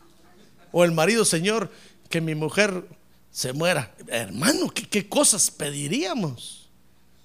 o 0.73 0.85
el 0.85 0.93
marido, 0.93 1.27
Señor, 1.27 1.71
que 2.09 2.23
mi 2.23 2.35
mujer 2.35 2.89
se 3.31 3.53
muera. 3.53 3.95
Hermano, 4.07 4.71
¿qué, 4.71 5.07
cosas 5.07 5.51
pediríamos? 5.51 6.71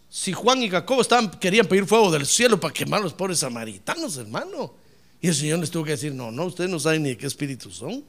Si 0.09 0.33
Juan 0.33 0.61
y 0.63 0.69
Jacobo 0.69 0.99
estaban, 0.99 1.31
querían 1.31 1.65
pedir 1.65 1.85
fuego 1.85 2.11
del 2.11 2.25
cielo 2.25 2.59
para 2.59 2.73
quemar 2.73 2.99
a 2.99 3.03
los 3.03 3.13
pobres 3.13 3.39
samaritanos, 3.39 4.17
hermano. 4.17 4.73
Y 5.21 5.29
el 5.29 5.35
Señor 5.35 5.59
les 5.59 5.71
tuvo 5.71 5.85
que 5.85 5.91
decir, 5.91 6.13
no, 6.13 6.29
no, 6.29 6.43
ustedes 6.43 6.69
no 6.69 6.81
saben 6.81 7.03
ni 7.03 7.09
de 7.11 7.17
qué 7.17 7.25
espíritu 7.25 7.71
son. 7.71 8.03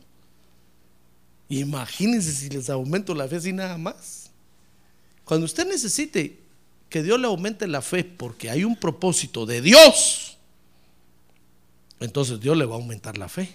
Imagínense 1.48 2.32
si 2.32 2.48
les 2.48 2.68
aumento 2.68 3.14
la 3.14 3.28
fe 3.28 3.36
así 3.36 3.52
nada 3.52 3.78
más. 3.78 4.32
Cuando 5.24 5.46
usted 5.46 5.68
necesite 5.68 6.47
que 6.88 7.02
Dios 7.02 7.20
le 7.20 7.26
aumente 7.26 7.66
la 7.66 7.82
fe 7.82 8.04
porque 8.04 8.50
hay 8.50 8.64
un 8.64 8.76
propósito 8.76 9.46
de 9.46 9.60
Dios, 9.60 10.36
entonces 12.00 12.40
Dios 12.40 12.56
le 12.56 12.64
va 12.64 12.74
a 12.74 12.78
aumentar 12.78 13.18
la 13.18 13.28
fe. 13.28 13.54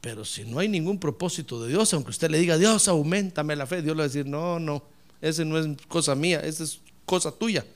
Pero 0.00 0.24
si 0.24 0.44
no 0.44 0.60
hay 0.60 0.68
ningún 0.68 1.00
propósito 1.00 1.60
de 1.62 1.68
Dios, 1.68 1.92
aunque 1.92 2.10
usted 2.10 2.30
le 2.30 2.38
diga, 2.38 2.56
Dios, 2.56 2.86
aumentame 2.86 3.56
la 3.56 3.66
fe, 3.66 3.82
Dios 3.82 3.96
le 3.96 4.02
va 4.02 4.04
a 4.04 4.08
decir, 4.08 4.26
no, 4.26 4.60
no, 4.60 4.82
ese 5.20 5.44
no 5.44 5.58
es 5.58 5.66
cosa 5.88 6.14
mía, 6.14 6.40
esa 6.40 6.62
es 6.62 6.80
cosa 7.04 7.32
tuya. 7.32 7.66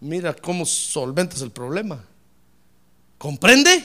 Mira 0.00 0.34
cómo 0.34 0.64
solventas 0.64 1.42
el 1.42 1.50
problema. 1.50 2.02
¿Comprende? 3.18 3.84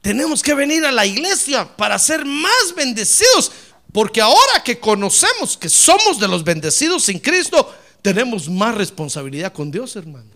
Tenemos 0.00 0.42
que 0.42 0.54
venir 0.54 0.84
a 0.84 0.92
la 0.92 1.06
iglesia 1.06 1.76
para 1.76 1.98
ser 1.98 2.24
más 2.24 2.74
bendecidos. 2.76 3.50
Porque 3.92 4.20
ahora 4.20 4.62
que 4.64 4.78
conocemos 4.78 5.56
que 5.56 5.68
somos 5.68 6.20
de 6.20 6.28
los 6.28 6.44
bendecidos 6.44 7.08
en 7.08 7.18
Cristo, 7.18 7.74
tenemos 8.02 8.48
más 8.48 8.74
responsabilidad 8.74 9.52
con 9.52 9.70
Dios, 9.70 9.96
hermano. 9.96 10.30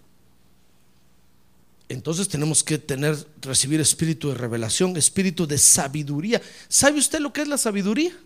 Entonces 1.89 2.27
tenemos 2.29 2.65
que 2.65 2.79
tener, 2.79 3.17
recibir 3.43 3.79
espíritu 3.79 4.31
de 4.31 4.35
revelación, 4.35 4.97
espíritu 4.97 5.47
de 5.47 5.59
sabiduría. 5.59 6.41
¿Sabe 6.69 6.99
usted 6.99 7.21
lo 7.21 7.33
que 7.33 7.43
es 7.43 7.49
la 7.49 7.59
sabiduría? 7.59 8.17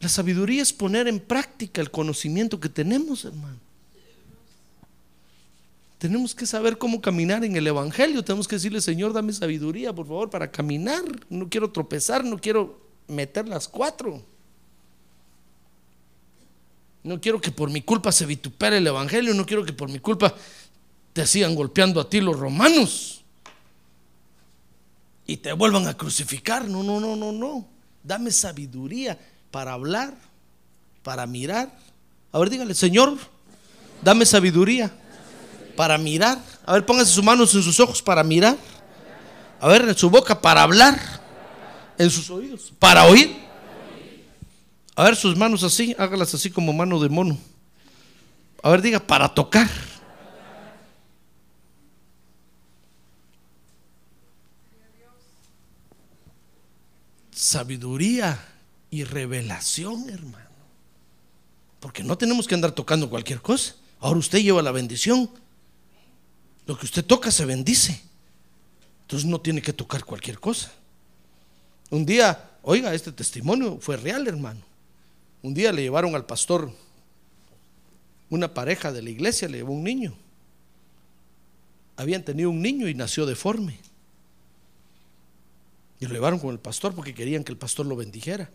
La 0.00 0.08
sabiduría 0.08 0.62
es 0.62 0.72
poner 0.72 1.06
en 1.06 1.20
práctica 1.20 1.80
el 1.80 1.90
conocimiento 1.92 2.58
que 2.58 2.68
tenemos, 2.68 3.24
hermano. 3.24 3.63
Tenemos 5.98 6.34
que 6.34 6.46
saber 6.46 6.76
cómo 6.76 7.00
caminar 7.00 7.44
en 7.44 7.56
el 7.56 7.66
Evangelio. 7.66 8.24
Tenemos 8.24 8.48
que 8.48 8.56
decirle, 8.56 8.80
Señor, 8.80 9.12
dame 9.12 9.32
sabiduría, 9.32 9.92
por 9.92 10.06
favor, 10.06 10.30
para 10.30 10.50
caminar. 10.50 11.02
No 11.30 11.48
quiero 11.48 11.70
tropezar, 11.70 12.24
no 12.24 12.38
quiero 12.38 12.80
meter 13.06 13.48
las 13.48 13.68
cuatro. 13.68 14.22
No 17.02 17.20
quiero 17.20 17.40
que 17.40 17.50
por 17.50 17.70
mi 17.70 17.82
culpa 17.82 18.12
se 18.12 18.26
vitupere 18.26 18.78
el 18.78 18.86
Evangelio. 18.86 19.34
No 19.34 19.46
quiero 19.46 19.64
que 19.64 19.72
por 19.72 19.88
mi 19.88 19.98
culpa 19.98 20.34
te 21.12 21.26
sigan 21.26 21.54
golpeando 21.54 22.00
a 22.00 22.08
ti 22.08 22.20
los 22.20 22.38
romanos. 22.38 23.24
Y 25.26 25.38
te 25.38 25.52
vuelvan 25.52 25.86
a 25.86 25.96
crucificar. 25.96 26.68
No, 26.68 26.82
no, 26.82 27.00
no, 27.00 27.14
no, 27.14 27.32
no. 27.32 27.66
Dame 28.02 28.30
sabiduría 28.30 29.18
para 29.50 29.72
hablar, 29.72 30.14
para 31.02 31.26
mirar. 31.26 31.74
A 32.32 32.38
ver, 32.38 32.50
dígale, 32.50 32.74
Señor, 32.74 33.16
dame 34.02 34.26
sabiduría 34.26 34.92
para 35.74 35.98
mirar. 35.98 36.38
A 36.64 36.74
ver, 36.74 36.86
póngase 36.86 37.12
sus 37.12 37.24
manos 37.24 37.54
en 37.54 37.62
sus 37.62 37.78
ojos 37.80 38.02
para 38.02 38.22
mirar. 38.22 38.56
A 39.60 39.68
ver, 39.68 39.88
en 39.88 39.96
su 39.96 40.10
boca 40.10 40.40
para 40.40 40.62
hablar. 40.62 40.98
En 41.98 42.10
sus 42.10 42.28
oídos 42.30 42.72
para 42.78 43.04
oír. 43.04 43.44
A 44.96 45.04
ver, 45.04 45.16
sus 45.16 45.36
manos 45.36 45.62
así, 45.62 45.94
hágalas 45.98 46.34
así 46.34 46.50
como 46.50 46.72
mano 46.72 47.00
de 47.00 47.08
mono. 47.08 47.38
A 48.62 48.70
ver, 48.70 48.80
diga, 48.80 49.00
para 49.00 49.28
tocar. 49.28 49.68
Sabiduría 57.32 58.38
y 58.90 59.04
revelación, 59.04 60.08
hermano. 60.08 60.44
Porque 61.80 62.02
no 62.02 62.16
tenemos 62.16 62.46
que 62.46 62.54
andar 62.54 62.72
tocando 62.72 63.10
cualquier 63.10 63.42
cosa. 63.42 63.74
Ahora 64.00 64.20
usted 64.20 64.38
lleva 64.38 64.62
la 64.62 64.70
bendición. 64.70 65.28
Lo 66.66 66.78
que 66.78 66.86
usted 66.86 67.04
toca 67.04 67.30
se 67.30 67.44
bendice. 67.44 68.00
Entonces 69.02 69.28
no 69.28 69.40
tiene 69.40 69.60
que 69.60 69.72
tocar 69.72 70.04
cualquier 70.04 70.40
cosa. 70.40 70.72
Un 71.90 72.06
día, 72.06 72.52
oiga, 72.62 72.94
este 72.94 73.12
testimonio 73.12 73.78
fue 73.80 73.96
real, 73.96 74.26
hermano. 74.26 74.60
Un 75.42 75.52
día 75.52 75.72
le 75.72 75.82
llevaron 75.82 76.14
al 76.14 76.24
pastor, 76.24 76.72
una 78.30 78.54
pareja 78.54 78.92
de 78.92 79.02
la 79.02 79.10
iglesia 79.10 79.48
le 79.48 79.58
llevó 79.58 79.74
un 79.74 79.84
niño. 79.84 80.14
Habían 81.96 82.24
tenido 82.24 82.50
un 82.50 82.62
niño 82.62 82.88
y 82.88 82.94
nació 82.94 83.26
deforme. 83.26 83.78
Y 86.00 86.06
lo 86.06 86.14
llevaron 86.14 86.38
con 86.38 86.50
el 86.50 86.58
pastor 86.58 86.94
porque 86.94 87.14
querían 87.14 87.44
que 87.44 87.52
el 87.52 87.58
pastor 87.58 87.86
lo 87.86 87.94
bendijera. 87.94 88.50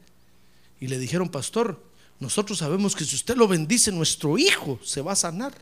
Y 0.80 0.88
le 0.88 0.98
dijeron, 0.98 1.30
pastor, 1.30 1.82
nosotros 2.20 2.58
sabemos 2.58 2.96
que 2.96 3.06
si 3.06 3.16
usted 3.16 3.38
lo 3.38 3.48
bendice, 3.48 3.92
nuestro 3.92 4.38
hijo 4.38 4.80
se 4.84 5.02
va 5.02 5.14
a 5.14 5.16
sanar. 5.16 5.54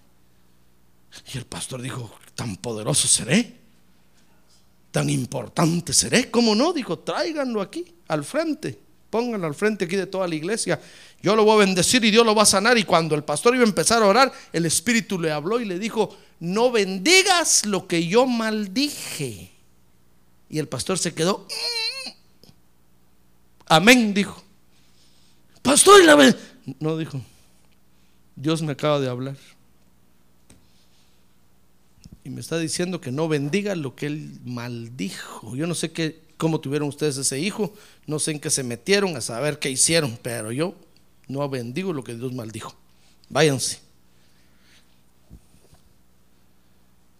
Y 1.33 1.37
el 1.37 1.45
pastor 1.45 1.81
dijo, 1.81 2.11
tan 2.35 2.55
poderoso 2.57 3.07
seré, 3.07 3.57
tan 4.91 5.09
importante 5.09 5.93
seré. 5.93 6.29
¿Cómo 6.31 6.55
no? 6.55 6.73
Dijo, 6.73 6.99
tráiganlo 6.99 7.61
aquí, 7.61 7.85
al 8.07 8.23
frente, 8.23 8.79
pónganlo 9.09 9.47
al 9.47 9.55
frente 9.55 9.85
aquí 9.85 9.95
de 9.95 10.05
toda 10.07 10.27
la 10.27 10.35
iglesia. 10.35 10.79
Yo 11.21 11.35
lo 11.35 11.43
voy 11.43 11.55
a 11.55 11.65
bendecir 11.65 12.03
y 12.05 12.11
Dios 12.11 12.25
lo 12.25 12.35
va 12.35 12.43
a 12.43 12.47
sanar. 12.47 12.77
Y 12.77 12.83
cuando 12.83 13.15
el 13.15 13.23
pastor 13.23 13.55
iba 13.55 13.63
a 13.63 13.67
empezar 13.67 14.03
a 14.03 14.05
orar, 14.05 14.31
el 14.53 14.65
Espíritu 14.65 15.19
le 15.19 15.31
habló 15.31 15.59
y 15.59 15.65
le 15.65 15.79
dijo, 15.79 16.15
no 16.39 16.71
bendigas 16.71 17.65
lo 17.65 17.87
que 17.87 18.07
yo 18.07 18.25
maldije. 18.27 19.51
Y 20.49 20.59
el 20.59 20.67
pastor 20.67 20.97
se 20.97 21.13
quedó, 21.13 21.45
"Mm". 22.05 22.09
amén, 23.67 24.13
dijo. 24.13 24.41
Pastor, 25.61 26.01
y 26.01 26.05
la 26.05 26.15
ben-". 26.15 26.37
no 26.79 26.95
dijo, 26.97 27.19
Dios 28.35 28.61
me 28.61 28.71
acaba 28.73 28.99
de 28.99 29.09
hablar 29.09 29.35
y 32.27 32.29
me 32.29 32.41
está 32.41 32.57
diciendo 32.59 32.99
que 32.99 33.09
no 33.09 33.29
bendiga 33.29 33.73
lo 33.73 33.95
que 33.95 34.07
él 34.07 34.37
maldijo. 34.43 35.55
Yo 35.55 35.65
no 35.65 35.73
sé 35.73 35.93
qué, 35.93 36.19
cómo 36.35 36.59
tuvieron 36.59 36.89
ustedes 36.89 37.15
ese 37.15 37.39
hijo, 37.39 37.73
no 38.05 38.19
sé 38.19 38.31
en 38.31 38.41
qué 38.41 38.49
se 38.49 38.63
metieron 38.63 39.15
a 39.15 39.21
saber 39.21 39.59
qué 39.59 39.71
hicieron, 39.71 40.19
pero 40.21 40.51
yo 40.51 40.75
no 41.29 41.47
bendigo 41.47 41.93
lo 41.93 42.03
que 42.03 42.15
Dios 42.15 42.33
maldijo. 42.33 42.75
Váyanse. 43.29 43.79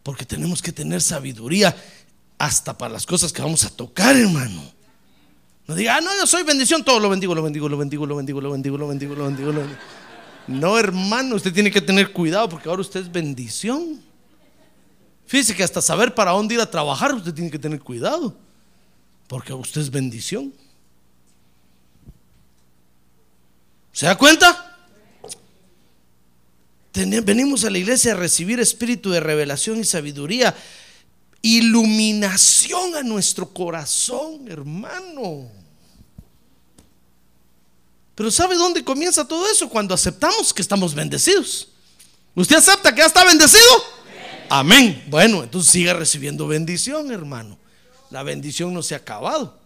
Porque 0.03 0.25
tenemos 0.25 0.61
que 0.61 0.73
tener 0.73 1.01
sabiduría 1.01 1.73
hasta 2.37 2.77
para 2.77 2.91
las 2.91 3.05
cosas 3.05 3.31
que 3.31 3.41
vamos 3.41 3.63
a 3.63 3.69
tocar, 3.69 4.13
hermano. 4.17 4.61
No 5.67 5.75
diga, 5.75 5.95
ah, 5.95 6.01
no, 6.01 6.13
yo 6.17 6.27
soy 6.27 6.43
bendición, 6.43 6.83
todo 6.83 6.99
lo 6.99 7.09
bendigo, 7.09 7.33
lo 7.33 7.43
bendigo, 7.43 7.69
lo 7.69 7.77
bendigo, 7.77 8.05
lo 8.05 8.17
bendigo, 8.17 8.41
lo 8.41 8.51
bendigo, 8.51 8.77
lo 8.77 8.87
bendigo, 8.89 9.15
lo 9.15 9.25
bendigo, 9.25 9.51
lo 9.53 9.59
bendigo. 9.61 9.79
No, 10.47 10.77
hermano, 10.77 11.37
usted 11.37 11.53
tiene 11.53 11.71
que 11.71 11.79
tener 11.79 12.11
cuidado 12.11 12.49
porque 12.49 12.67
ahora 12.67 12.81
usted 12.81 12.99
es 12.99 13.11
bendición. 13.11 14.05
Fíjese 15.27 15.55
que 15.55 15.63
hasta 15.63 15.81
saber 15.81 16.15
para 16.15 16.31
dónde 16.31 16.55
ir 16.55 16.61
a 16.61 16.71
trabajar, 16.71 17.13
usted 17.13 17.33
tiene 17.33 17.51
que 17.51 17.59
tener 17.59 17.81
cuidado. 17.81 18.33
Porque 19.27 19.53
usted 19.53 19.81
es 19.81 19.91
bendición. 19.91 20.53
¿Se 23.91 24.05
da 24.05 24.17
cuenta? 24.17 24.63
venimos 27.23 27.63
a 27.63 27.69
la 27.69 27.77
iglesia 27.77 28.13
a 28.13 28.15
recibir 28.15 28.59
espíritu 28.59 29.11
de 29.11 29.19
revelación 29.19 29.79
y 29.79 29.83
sabiduría, 29.83 30.55
iluminación 31.41 32.95
a 32.95 33.03
nuestro 33.03 33.49
corazón, 33.49 34.47
hermano. 34.47 35.51
Pero 38.15 38.31
¿sabe 38.31 38.55
dónde 38.55 38.83
comienza 38.83 39.27
todo 39.27 39.47
eso? 39.47 39.69
Cuando 39.69 39.93
aceptamos 39.93 40.51
que 40.53 40.63
estamos 40.63 40.95
bendecidos. 40.95 41.67
¿Usted 42.33 42.55
acepta 42.55 42.93
que 42.95 43.01
ya 43.01 43.07
está 43.07 43.23
bendecido? 43.23 43.96
Amén. 44.49 45.03
Bueno, 45.07 45.43
entonces 45.43 45.71
siga 45.71 45.93
recibiendo 45.93 46.47
bendición, 46.47 47.11
hermano. 47.11 47.57
La 48.09 48.23
bendición 48.23 48.73
no 48.73 48.81
se 48.81 48.95
ha 48.95 48.99
acabado. 48.99 49.57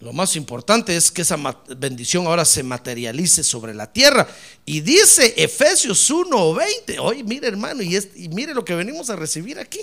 Lo 0.00 0.14
más 0.14 0.34
importante 0.36 0.96
es 0.96 1.10
que 1.10 1.22
esa 1.22 1.36
bendición 1.76 2.26
ahora 2.26 2.46
se 2.46 2.62
materialice 2.62 3.44
sobre 3.44 3.74
la 3.74 3.92
tierra. 3.92 4.26
Y 4.64 4.80
dice 4.80 5.34
Efesios 5.36 6.10
1:20. 6.10 6.98
Oye, 7.00 7.22
mire 7.22 7.48
hermano, 7.48 7.82
y, 7.82 8.28
mire 8.30 8.54
lo 8.54 8.64
que 8.64 8.74
venimos 8.74 9.10
a 9.10 9.16
recibir 9.16 9.58
aquí. 9.58 9.80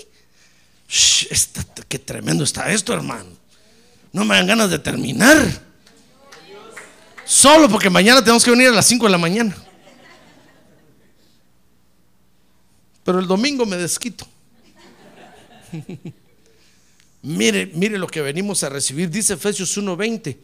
qué 1.86 1.98
tremendo 2.00 2.42
está 2.42 2.72
esto, 2.72 2.92
hermano. 2.92 3.30
No 4.12 4.24
me 4.24 4.34
dan 4.34 4.46
ganas 4.46 4.70
de 4.70 4.78
terminar. 4.78 5.68
Solo 7.24 7.68
porque 7.68 7.90
mañana 7.90 8.20
tenemos 8.20 8.42
que 8.42 8.50
venir 8.50 8.68
a 8.68 8.72
las 8.72 8.86
5 8.86 9.04
de 9.04 9.12
la 9.12 9.18
mañana. 9.18 9.67
Pero 13.08 13.20
el 13.20 13.26
domingo 13.26 13.64
me 13.64 13.78
desquito. 13.78 14.28
mire, 17.22 17.70
mire 17.72 17.96
lo 17.96 18.06
que 18.06 18.20
venimos 18.20 18.62
a 18.64 18.68
recibir. 18.68 19.08
Dice 19.08 19.32
Efesios 19.32 19.74
1:20. 19.78 20.36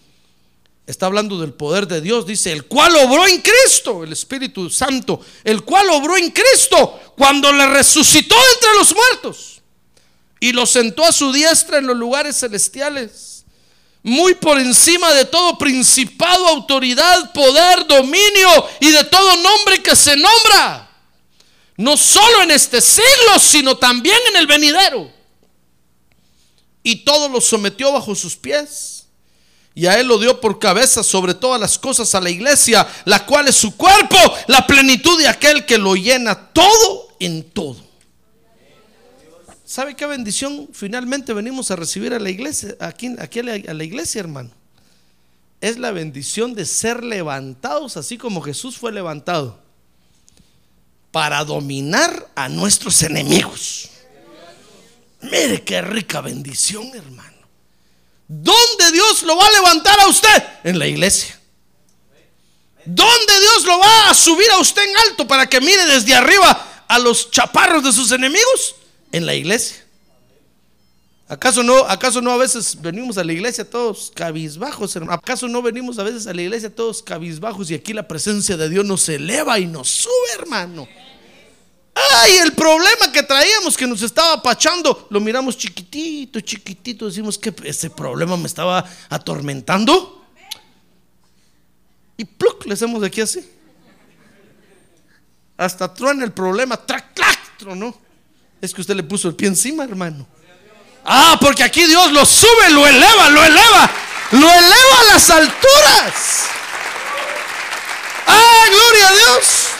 Está 0.87 1.05
hablando 1.05 1.39
del 1.39 1.53
poder 1.53 1.87
de 1.87 2.01
Dios. 2.01 2.27
Dice, 2.27 2.53
el 2.53 2.65
cual 2.65 2.97
obró 2.97 3.27
en 3.27 3.43
Cristo, 3.43 4.03
el 4.03 4.15
Espíritu 4.15 4.71
Santo, 4.71 5.21
el 5.45 5.63
cual 5.63 5.91
obró 5.91 6.17
en 6.17 6.31
Cristo 6.31 7.13
cuando 7.19 7.53
le 7.53 7.67
resucitó 7.67 8.35
entre 8.55 8.71
los 8.79 8.95
muertos 8.95 9.61
y 10.41 10.53
lo 10.53 10.65
sentó 10.65 11.05
a 11.05 11.13
su 11.13 11.35
diestra 11.35 11.77
en 11.77 11.87
los 11.87 11.99
lugares 11.99 12.41
celestiales 12.41 13.45
muy 14.03 14.35
por 14.37 14.59
encima 14.59 15.13
de 15.13 15.27
todo 15.27 15.59
principado, 15.59 16.49
autoridad, 16.49 17.31
poder, 17.35 17.87
dominio 17.87 18.69
y 18.81 18.91
de 18.91 19.05
todo 19.05 19.37
nombre 19.37 19.83
que 19.83 19.95
se 19.95 20.17
nombra. 20.17 20.84
No 21.77 21.97
solo 21.97 22.43
en 22.43 22.53
este 22.53 22.81
siglo, 22.81 23.39
sino 23.41 23.77
también 23.77 24.19
en 24.31 24.37
el 24.37 24.47
venidero. 24.47 25.11
Y 26.83 27.05
todo 27.05 27.29
lo 27.29 27.41
sometió 27.41 27.93
bajo 27.93 28.15
sus 28.15 28.37
pies. 28.37 29.07
Y 29.75 29.87
a 29.87 29.99
él 29.99 30.07
lo 30.07 30.19
dio 30.19 30.41
por 30.41 30.61
cabeza 30.61 31.03
sobre 31.03 31.35
todas 31.35 31.61
las 31.61 31.79
cosas 31.79 32.15
a 32.15 32.21
la 32.21 32.31
iglesia, 32.31 32.87
la 33.05 33.27
cual 33.27 33.49
es 33.49 33.57
su 33.57 33.77
cuerpo, 33.77 34.17
la 34.47 34.65
plenitud 34.67 35.19
de 35.19 35.27
aquel 35.27 35.67
que 35.67 35.79
lo 35.79 35.97
llena 35.97 36.53
todo 36.53 37.09
en 37.19 37.43
todo. 37.51 37.83
¿Sabe 39.65 39.97
qué 39.97 40.07
bendición 40.07 40.69
finalmente 40.73 41.33
venimos 41.33 41.73
a 41.73 41.77
recibir 41.77 42.15
a 42.15 42.21
la 42.21 42.31
iglesia, 42.31 42.77
aquí, 42.79 43.09
a 43.09 43.75
la 43.75 43.85
iglesia, 43.85 44.21
hermano? 44.21 44.51
Es 45.61 45.79
la 45.79 45.91
bendición 45.91 46.55
de 46.55 46.67
ser 46.67 47.03
levantados 47.03 47.97
así 47.97 48.17
como 48.17 48.43
Jesús 48.43 48.77
fue 48.77 48.93
levantado 48.93 49.64
para 51.15 51.45
dominar 51.45 52.29
a 52.35 52.49
nuestros 52.49 53.01
enemigos. 53.05 53.89
Mire 55.23 55.63
qué 55.63 55.81
rica 55.81 56.21
bendición, 56.21 56.91
hermano. 56.93 57.39
¿Dónde 58.27 58.91
Dios 58.93 59.23
lo 59.23 59.37
va 59.37 59.47
a 59.47 59.53
levantar 59.53 60.01
a 60.01 60.09
usted? 60.09 60.43
En 60.65 60.77
la 60.77 60.89
iglesia. 60.89 61.39
¿Dónde 62.85 63.41
Dios 63.41 63.65
lo 63.65 63.79
va 63.79 64.11
a 64.11 64.15
subir 64.15 64.51
a 64.51 64.59
usted 64.59 64.83
en 64.83 64.97
alto 65.09 65.27
para 65.29 65.49
que 65.49 65.61
mire 65.61 65.87
desde 65.87 66.17
arriba 66.17 66.85
a 66.89 66.99
los 66.99 67.31
chaparros 67.31 67.85
de 67.85 67.93
sus 67.93 68.11
enemigos? 68.11 68.75
en 69.15 69.27
la 69.27 69.35
iglesia. 69.37 69.77
¿Acaso 71.29 71.63
no, 71.63 71.85
¿Acaso 71.85 72.21
no 72.21 72.33
a 72.33 72.37
veces 72.37 72.77
venimos 72.83 73.17
a 73.17 73.23
la 73.23 73.33
iglesia 73.33 73.65
todos 73.65 74.11
cabizbajos? 74.13 74.97
¿Acaso 74.97 75.47
no 75.47 75.63
venimos 75.63 76.01
a 76.01 76.03
veces 76.03 76.27
a 76.27 76.35
la 76.35 76.43
iglesia 76.43 76.75
todos 76.75 77.01
cabizbajos 77.01 77.71
y 77.71 77.75
aquí 77.75 77.93
la 77.93 78.09
presencia 78.09 78.57
de 78.57 78.69
Dios 78.69 78.85
nos 78.85 79.09
eleva 79.09 79.61
y 79.61 79.67
nos 79.67 79.89
sube, 79.89 80.33
hermano? 80.37 80.89
Ay, 81.95 82.39
el 82.39 82.53
problema 82.53 83.13
que 83.13 83.23
traíamos 83.23 83.77
que 83.77 83.87
nos 83.87 84.03
estaba 84.03 84.33
apachando, 84.35 85.07
lo 85.11 85.21
miramos 85.21 85.57
chiquitito, 85.57 86.41
chiquitito, 86.41 87.07
decimos 87.07 87.39
que 87.39 87.55
ese 87.63 87.89
problema 87.89 88.37
me 88.37 88.47
estaba 88.47 88.85
atormentando. 89.09 90.27
Y 92.17 92.25
pluc, 92.25 92.67
le 92.67 92.75
hacemos 92.75 93.01
de 93.01 93.07
aquí 93.07 93.21
así. 93.21 93.49
Hasta 95.57 95.93
truena 95.93 96.25
el 96.25 96.33
problema, 96.33 96.77
trac, 96.77 97.15
trac, 97.15 97.57
tronó. 97.59 97.97
Es 98.61 98.75
que 98.75 98.81
usted 98.81 98.97
le 98.97 99.03
puso 99.05 99.29
el 99.29 99.37
pie 99.37 99.49
encima, 99.49 99.85
hermano. 99.85 100.27
Ah, 101.05 101.37
porque 101.41 101.63
aquí 101.63 101.85
Dios 101.85 102.13
lo 102.13 102.25
sube, 102.25 102.71
lo 102.71 102.87
eleva, 102.87 103.29
lo 103.29 103.45
eleva, 103.45 103.91
lo 104.33 104.51
eleva 104.51 105.01
a 105.01 105.13
las 105.13 105.31
alturas. 105.31 106.45
Ah, 108.27 108.65
gloria 108.71 109.09
a 109.09 109.13
Dios. 109.13 109.74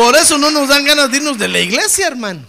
Por 0.00 0.16
eso 0.16 0.38
no 0.38 0.50
nos 0.50 0.66
dan 0.66 0.82
ganas 0.82 1.10
de 1.10 1.18
irnos 1.18 1.36
de 1.36 1.46
la 1.46 1.60
iglesia, 1.60 2.06
hermano. 2.06 2.46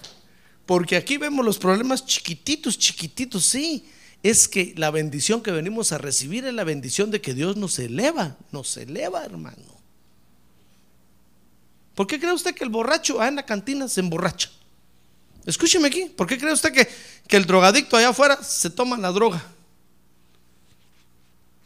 Porque 0.65 0.95
aquí 0.95 1.17
vemos 1.17 1.43
los 1.43 1.57
problemas 1.57 2.05
chiquititos, 2.05 2.79
chiquititos, 2.79 3.45
sí. 3.45 3.85
Es 4.23 4.47
que 4.47 4.73
la 4.77 4.89
bendición 4.89 5.43
que 5.43 5.51
venimos 5.51 5.91
a 5.91 5.97
recibir 5.97 6.45
es 6.45 6.53
la 6.53 6.63
bendición 6.63 7.11
de 7.11 7.19
que 7.19 7.33
Dios 7.33 7.57
nos 7.57 7.77
eleva, 7.77 8.37
nos 8.53 8.77
eleva, 8.77 9.25
hermano. 9.25 9.77
¿Por 11.93 12.07
qué 12.07 12.21
cree 12.21 12.31
usted 12.31 12.55
que 12.55 12.63
el 12.63 12.69
borracho 12.69 13.21
en 13.21 13.35
la 13.35 13.45
cantina 13.45 13.89
se 13.89 13.99
emborracha? 13.99 14.49
Escúcheme 15.45 15.89
aquí, 15.89 16.05
¿por 16.05 16.27
qué 16.27 16.37
cree 16.37 16.53
usted 16.53 16.71
que, 16.71 16.87
que 17.27 17.35
el 17.35 17.45
drogadicto 17.45 17.97
allá 17.97 18.11
afuera 18.11 18.41
se 18.41 18.69
toma 18.69 18.97
la 18.97 19.11
droga? 19.11 19.43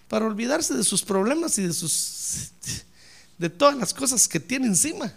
Para 0.08 0.26
olvidarse 0.26 0.74
de 0.74 0.84
sus 0.84 1.04
problemas 1.04 1.60
y 1.60 1.68
de 1.68 1.74
sus 1.74 2.50
de 3.38 3.52
todas 3.52 3.76
las 3.76 3.94
cosas 3.94 4.28
que 4.28 4.40
tiene 4.40 4.66
encima. 4.66 5.14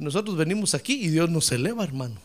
Nosotros 0.00 0.36
venimos 0.36 0.74
aquí 0.74 0.94
y 0.94 1.08
Dios 1.08 1.28
nos 1.30 1.50
eleva, 1.52 1.84
hermano. 1.84 2.20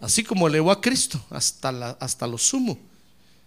Así 0.00 0.24
como 0.24 0.48
elevó 0.48 0.70
a 0.70 0.80
Cristo 0.80 1.24
hasta, 1.30 1.90
hasta 2.00 2.26
lo 2.26 2.38
sumo. 2.38 2.78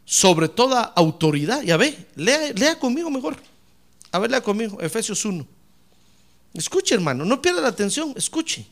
Sobre 0.05 0.47
toda 0.47 0.81
autoridad. 0.81 1.61
Ya 1.63 1.77
ve, 1.77 2.07
lea, 2.15 2.53
lea 2.53 2.79
conmigo 2.79 3.09
mejor. 3.09 3.36
A 4.11 4.19
verla 4.19 4.41
conmigo, 4.41 4.79
Efesios 4.81 5.25
1. 5.25 5.45
Escuche, 6.53 6.95
hermano, 6.95 7.25
no 7.25 7.41
pierda 7.41 7.61
la 7.61 7.67
atención, 7.67 8.13
escuche. 8.15 8.65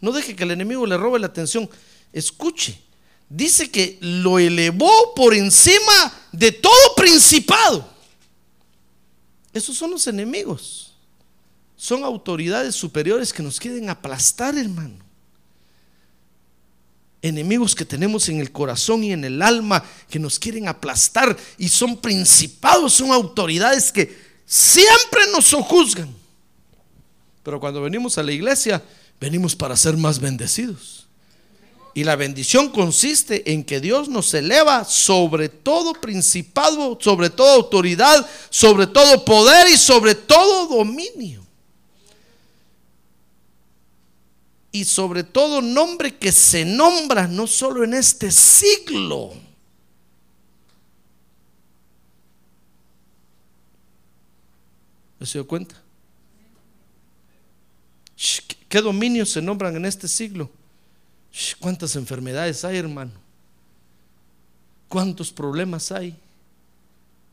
No 0.00 0.12
deje 0.12 0.36
que 0.36 0.44
el 0.44 0.52
enemigo 0.52 0.86
le 0.86 0.96
robe 0.96 1.18
la 1.18 1.26
atención. 1.26 1.68
Escuche. 2.12 2.78
Dice 3.28 3.70
que 3.70 3.98
lo 4.00 4.38
elevó 4.38 5.14
por 5.14 5.34
encima 5.34 6.12
de 6.30 6.52
todo 6.52 6.94
principado. 6.96 7.88
Esos 9.52 9.76
son 9.76 9.90
los 9.90 10.06
enemigos. 10.06 10.92
Son 11.76 12.04
autoridades 12.04 12.74
superiores 12.74 13.32
que 13.32 13.42
nos 13.42 13.60
quieren 13.60 13.90
aplastar, 13.90 14.56
hermano. 14.56 15.04
Enemigos 17.20 17.74
que 17.74 17.84
tenemos 17.84 18.28
en 18.28 18.40
el 18.40 18.50
corazón 18.50 19.04
y 19.04 19.12
en 19.12 19.24
el 19.24 19.42
alma 19.42 19.84
que 20.08 20.18
nos 20.18 20.38
quieren 20.38 20.68
aplastar 20.68 21.36
y 21.58 21.68
son 21.68 21.96
principados, 21.96 22.94
son 22.94 23.10
autoridades 23.10 23.92
que 23.92 24.16
siempre 24.46 25.22
nos 25.32 25.44
sojuzgan. 25.46 26.14
Pero 27.42 27.60
cuando 27.60 27.82
venimos 27.82 28.16
a 28.16 28.22
la 28.22 28.32
iglesia, 28.32 28.82
venimos 29.20 29.54
para 29.54 29.76
ser 29.76 29.96
más 29.96 30.18
bendecidos. 30.18 31.06
Y 31.94 32.04
la 32.04 32.16
bendición 32.16 32.68
consiste 32.68 33.52
en 33.52 33.64
que 33.64 33.80
Dios 33.80 34.08
nos 34.08 34.32
eleva 34.34 34.84
sobre 34.84 35.48
todo 35.48 35.94
principado, 35.94 36.98
sobre 37.00 37.30
toda 37.30 37.54
autoridad, 37.54 38.28
sobre 38.50 38.86
todo 38.86 39.24
poder 39.24 39.68
y 39.68 39.76
sobre 39.76 40.14
todo 40.14 40.66
dominio. 40.66 41.45
Y 44.76 44.84
sobre 44.84 45.24
todo 45.24 45.62
nombre 45.62 46.18
que 46.18 46.30
se 46.30 46.62
nombra 46.66 47.26
no 47.26 47.46
solo 47.46 47.82
en 47.82 47.94
este 47.94 48.30
siglo, 48.30 49.32
se 55.24 55.38
dio 55.38 55.46
cuenta? 55.46 55.74
¿Qué 58.68 58.82
dominios 58.82 59.30
se 59.30 59.40
nombran 59.40 59.74
en 59.76 59.86
este 59.86 60.08
siglo? 60.08 60.50
¿Cuántas 61.58 61.96
enfermedades 61.96 62.62
hay, 62.62 62.76
hermano? 62.76 63.12
¿Cuántos 64.90 65.32
problemas 65.32 65.90
hay? 65.90 66.14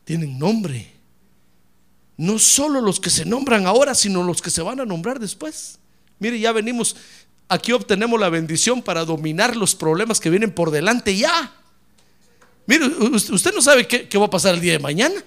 Tienen 0.06 0.38
nombre. 0.38 0.90
No 2.16 2.38
solo 2.38 2.80
los 2.80 2.98
que 2.98 3.10
se 3.10 3.26
nombran 3.26 3.66
ahora, 3.66 3.94
sino 3.94 4.22
los 4.22 4.40
que 4.40 4.48
se 4.48 4.62
van 4.62 4.80
a 4.80 4.86
nombrar 4.86 5.20
después. 5.20 5.78
Mire, 6.18 6.40
ya 6.40 6.52
venimos, 6.52 6.96
aquí 7.48 7.72
obtenemos 7.72 8.18
la 8.18 8.28
bendición 8.28 8.82
para 8.82 9.04
dominar 9.04 9.56
los 9.56 9.74
problemas 9.74 10.20
que 10.20 10.30
vienen 10.30 10.52
por 10.52 10.70
delante 10.70 11.16
ya. 11.16 11.52
Mire, 12.66 12.86
usted 12.86 13.52
no 13.54 13.60
sabe 13.60 13.86
qué, 13.86 14.08
qué 14.08 14.18
va 14.18 14.26
a 14.26 14.30
pasar 14.30 14.54
el 14.54 14.60
día 14.60 14.72
de 14.72 14.78
mañana. 14.78 15.22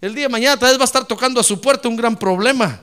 El 0.00 0.14
día 0.14 0.24
de 0.24 0.28
mañana 0.28 0.58
tal 0.58 0.70
vez 0.70 0.78
va 0.78 0.84
a 0.84 0.86
estar 0.86 1.04
tocando 1.04 1.40
a 1.40 1.44
su 1.44 1.60
puerta 1.60 1.88
un 1.88 1.96
gran 1.96 2.16
problema. 2.16 2.80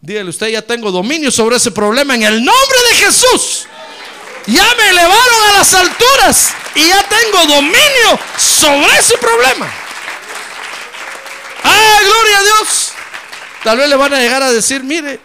Dígale 0.00 0.30
usted, 0.30 0.48
ya 0.48 0.62
tengo 0.62 0.90
dominio 0.92 1.30
sobre 1.30 1.56
ese 1.56 1.70
problema 1.70 2.14
en 2.14 2.22
el 2.22 2.44
nombre 2.44 2.78
de 2.90 2.96
Jesús. 2.96 3.66
Ya 4.46 4.64
me 4.76 4.90
elevaron 4.90 5.50
a 5.50 5.58
las 5.58 5.74
alturas 5.74 6.50
y 6.74 6.86
ya 6.86 7.04
tengo 7.08 7.46
dominio 7.46 8.18
sobre 8.38 8.98
ese 8.98 9.18
problema. 9.18 9.68
¡Ah, 11.64 11.98
gloria 12.04 12.38
a 12.38 12.42
Dios! 12.42 12.92
Tal 13.64 13.78
vez 13.78 13.88
le 13.88 13.96
van 13.96 14.14
a 14.14 14.20
llegar 14.20 14.42
a 14.42 14.52
decir, 14.52 14.84
mire, 14.84 15.18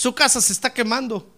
su 0.00 0.14
casa 0.14 0.40
se 0.40 0.54
está 0.54 0.72
quemando, 0.72 1.30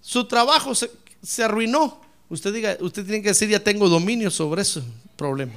su 0.00 0.26
trabajo 0.26 0.74
se, 0.74 0.90
se 1.22 1.44
arruinó. 1.44 2.00
Usted 2.28 2.52
diga, 2.52 2.76
usted 2.80 3.04
tiene 3.04 3.22
que 3.22 3.28
decir, 3.28 3.48
ya 3.48 3.62
tengo 3.62 3.88
dominio 3.88 4.32
sobre 4.32 4.62
ese 4.62 4.82
problema. 5.14 5.52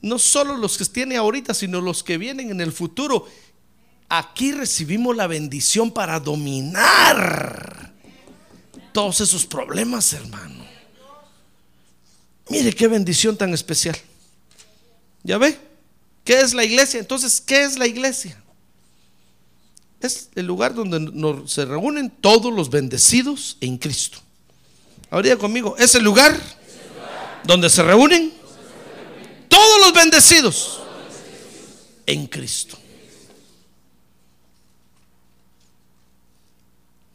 No 0.00 0.18
solo 0.18 0.56
los 0.56 0.78
que 0.78 0.86
tiene 0.86 1.18
ahorita, 1.18 1.52
sino 1.52 1.82
los 1.82 2.02
que 2.02 2.16
vienen 2.16 2.50
en 2.50 2.62
el 2.62 2.72
futuro. 2.72 3.28
Aquí 4.08 4.52
recibimos 4.52 5.14
la 5.14 5.26
bendición 5.26 5.90
para 5.90 6.18
dominar 6.18 7.92
todos 8.94 9.20
esos 9.20 9.44
problemas, 9.44 10.10
hermano. 10.14 10.64
Mire 12.48 12.72
qué 12.72 12.88
bendición 12.88 13.36
tan 13.36 13.52
especial. 13.52 13.98
¿Ya 15.22 15.36
ve? 15.36 15.58
¿Qué 16.24 16.40
es 16.40 16.54
la 16.54 16.64
iglesia? 16.64 16.98
Entonces, 16.98 17.42
¿qué 17.42 17.62
es 17.62 17.78
la 17.78 17.86
iglesia? 17.86 18.42
Es 20.00 20.30
el 20.34 20.46
lugar 20.46 20.74
donde 20.74 20.98
nos- 20.98 21.52
se 21.52 21.64
reúnen 21.64 22.10
todos 22.10 22.52
los 22.52 22.70
bendecidos 22.70 23.56
en 23.60 23.76
Cristo. 23.76 24.18
Ahora 25.10 25.24
diga 25.24 25.36
conmigo, 25.36 25.76
es 25.78 25.94
el 25.94 26.02
lugar 26.04 26.38
donde 27.44 27.68
se 27.68 27.82
reúnen 27.82 28.32
todos 29.48 29.80
los 29.80 29.92
bendecidos 29.92 30.80
en 32.06 32.26
Cristo. 32.26 32.78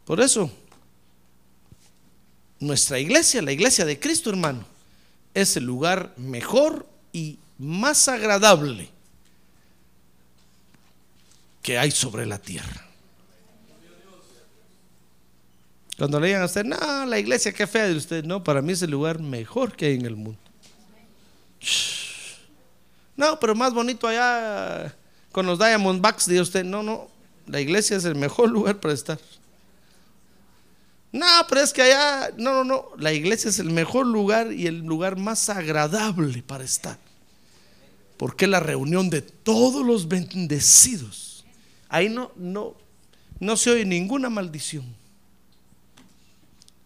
Por 0.04 0.20
eso, 0.20 0.50
nuestra 2.60 2.98
iglesia, 3.00 3.42
la 3.42 3.52
iglesia 3.52 3.84
de 3.84 3.98
Cristo, 3.98 4.30
hermano, 4.30 4.64
es 5.34 5.56
el 5.56 5.64
lugar 5.64 6.14
mejor 6.16 6.86
y 7.12 7.38
más 7.58 8.06
agradable 8.08 8.90
que 11.66 11.76
hay 11.76 11.90
sobre 11.90 12.24
la 12.26 12.38
tierra. 12.38 12.86
Cuando 15.98 16.20
le 16.20 16.28
digan 16.28 16.42
a 16.42 16.44
usted, 16.44 16.64
no, 16.64 17.06
la 17.06 17.18
iglesia 17.18 17.52
qué 17.52 17.66
fea 17.66 17.88
de 17.88 17.96
usted, 17.96 18.22
no, 18.22 18.44
para 18.44 18.62
mí 18.62 18.72
es 18.72 18.82
el 18.82 18.92
lugar 18.92 19.18
mejor 19.18 19.74
que 19.74 19.86
hay 19.86 19.94
en 19.96 20.06
el 20.06 20.14
mundo. 20.14 20.38
No, 23.16 23.40
pero 23.40 23.56
más 23.56 23.74
bonito 23.74 24.06
allá 24.06 24.94
con 25.32 25.44
los 25.44 25.58
Diamondbacks, 25.58 26.26
dice 26.28 26.40
usted, 26.40 26.64
no, 26.64 26.84
no, 26.84 27.08
la 27.48 27.60
iglesia 27.60 27.96
es 27.96 28.04
el 28.04 28.14
mejor 28.14 28.48
lugar 28.52 28.78
para 28.78 28.94
estar. 28.94 29.18
No, 31.10 31.26
pero 31.48 31.62
es 31.62 31.72
que 31.72 31.82
allá, 31.82 32.30
no, 32.36 32.62
no, 32.62 32.62
no, 32.62 32.84
la 32.96 33.12
iglesia 33.12 33.48
es 33.50 33.58
el 33.58 33.70
mejor 33.70 34.06
lugar 34.06 34.52
y 34.52 34.68
el 34.68 34.84
lugar 34.84 35.16
más 35.16 35.48
agradable 35.48 36.44
para 36.44 36.62
estar. 36.62 36.96
Porque 38.18 38.44
es 38.44 38.52
la 38.52 38.60
reunión 38.60 39.10
de 39.10 39.22
todos 39.22 39.84
los 39.84 40.06
bendecidos. 40.06 41.25
Ahí 41.88 42.08
no, 42.08 42.32
no, 42.36 42.74
no 43.38 43.56
se 43.56 43.70
oye 43.70 43.84
ninguna 43.84 44.30
maldición. 44.30 44.84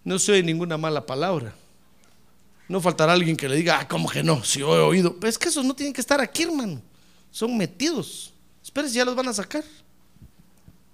No 0.04 0.18
se 0.18 0.32
oye 0.32 0.42
ninguna 0.42 0.76
mala 0.76 1.06
palabra. 1.06 1.54
No 2.68 2.80
faltará 2.80 3.12
alguien 3.12 3.36
que 3.36 3.48
le 3.48 3.56
diga, 3.56 3.80
ah, 3.80 3.88
¿cómo 3.88 4.08
que 4.08 4.22
no? 4.22 4.44
Si 4.44 4.60
yo 4.60 4.76
he 4.76 4.80
oído. 4.80 5.16
Pero 5.18 5.28
es 5.28 5.38
que 5.38 5.48
esos 5.48 5.64
no 5.64 5.74
tienen 5.74 5.92
que 5.92 6.00
estar 6.00 6.20
aquí, 6.20 6.44
hermano. 6.44 6.80
Son 7.30 7.56
metidos. 7.56 8.32
Espérese, 8.62 8.94
ya 8.94 9.04
los 9.04 9.16
van 9.16 9.28
a 9.28 9.32
sacar. 9.32 9.64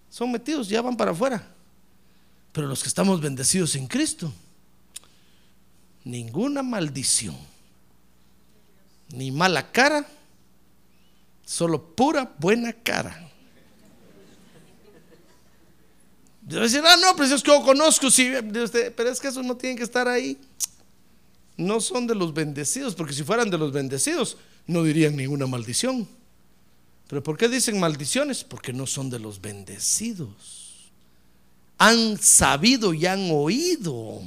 Son 0.09 0.31
metidos, 0.33 0.69
ya 0.69 0.81
van 0.81 0.97
para 0.97 1.11
afuera. 1.11 1.47
Pero 2.53 2.67
los 2.67 2.83
que 2.83 2.89
estamos 2.89 3.21
bendecidos 3.21 3.77
en 3.77 3.87
Cristo, 3.87 4.33
ninguna 6.05 6.63
maldición, 6.63 7.37
ni 9.11 9.31
mala 9.31 9.71
cara, 9.71 10.07
solo 11.45 11.95
pura 11.95 12.35
buena 12.39 12.73
cara. 12.73 13.31
Debe 16.47 16.63
decir, 16.63 16.81
ah, 16.87 16.97
no, 16.97 17.17
pero 17.17 17.35
es 17.35 17.43
que 17.43 17.51
yo 17.51 17.61
conozco, 17.65 18.09
sí, 18.09 18.31
pero 18.97 19.11
es 19.11 19.19
que 19.19 19.27
esos 19.27 19.45
no 19.45 19.57
tienen 19.57 19.77
que 19.77 19.83
estar 19.83 20.07
ahí. 20.07 20.39
No 21.57 21.81
son 21.81 22.07
de 22.07 22.15
los 22.15 22.33
bendecidos, 22.33 22.95
porque 22.95 23.13
si 23.13 23.25
fueran 23.25 23.51
de 23.51 23.59
los 23.59 23.73
bendecidos, 23.73 24.37
no 24.69 24.85
dirían 24.85 25.17
ninguna 25.17 25.49
maldición. 25.49 26.09
Pero 27.09 27.21
¿por 27.21 27.37
qué 27.37 27.49
dicen 27.49 27.81
maldiciones? 27.81 28.45
Porque 28.45 28.73
no 28.73 28.87
son 28.87 29.11
de 29.11 29.19
los 29.19 29.41
bendecidos. 29.41 30.93
Han 31.79 32.17
sabido 32.23 32.95
y 32.95 33.07
han 33.07 33.29
oído 33.33 34.23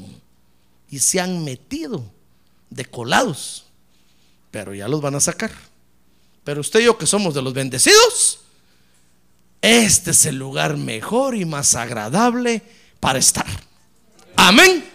y 0.90 1.00
se 1.00 1.22
han 1.22 1.46
metido 1.46 2.04
de 2.70 2.84
colados, 2.84 3.66
pero 4.52 4.76
ya 4.76 4.90
los 4.90 5.00
van 5.00 5.16
a 5.16 5.22
sacar. 5.22 5.52
Pero 6.44 6.60
usted 6.60 6.82
y 6.82 6.86
yo 6.86 6.98
que 6.98 7.06
somos 7.06 7.34
de 7.34 7.42
los 7.42 7.54
bendecidos, 7.54 8.42
este 9.62 10.12
es 10.12 10.26
el 10.26 10.38
lugar 10.38 10.78
mejor 10.78 11.36
y 11.36 11.46
más 11.46 11.76
agradable 11.76 12.62
para 13.00 13.20
estar. 13.20 13.48
Amén. 14.36 14.86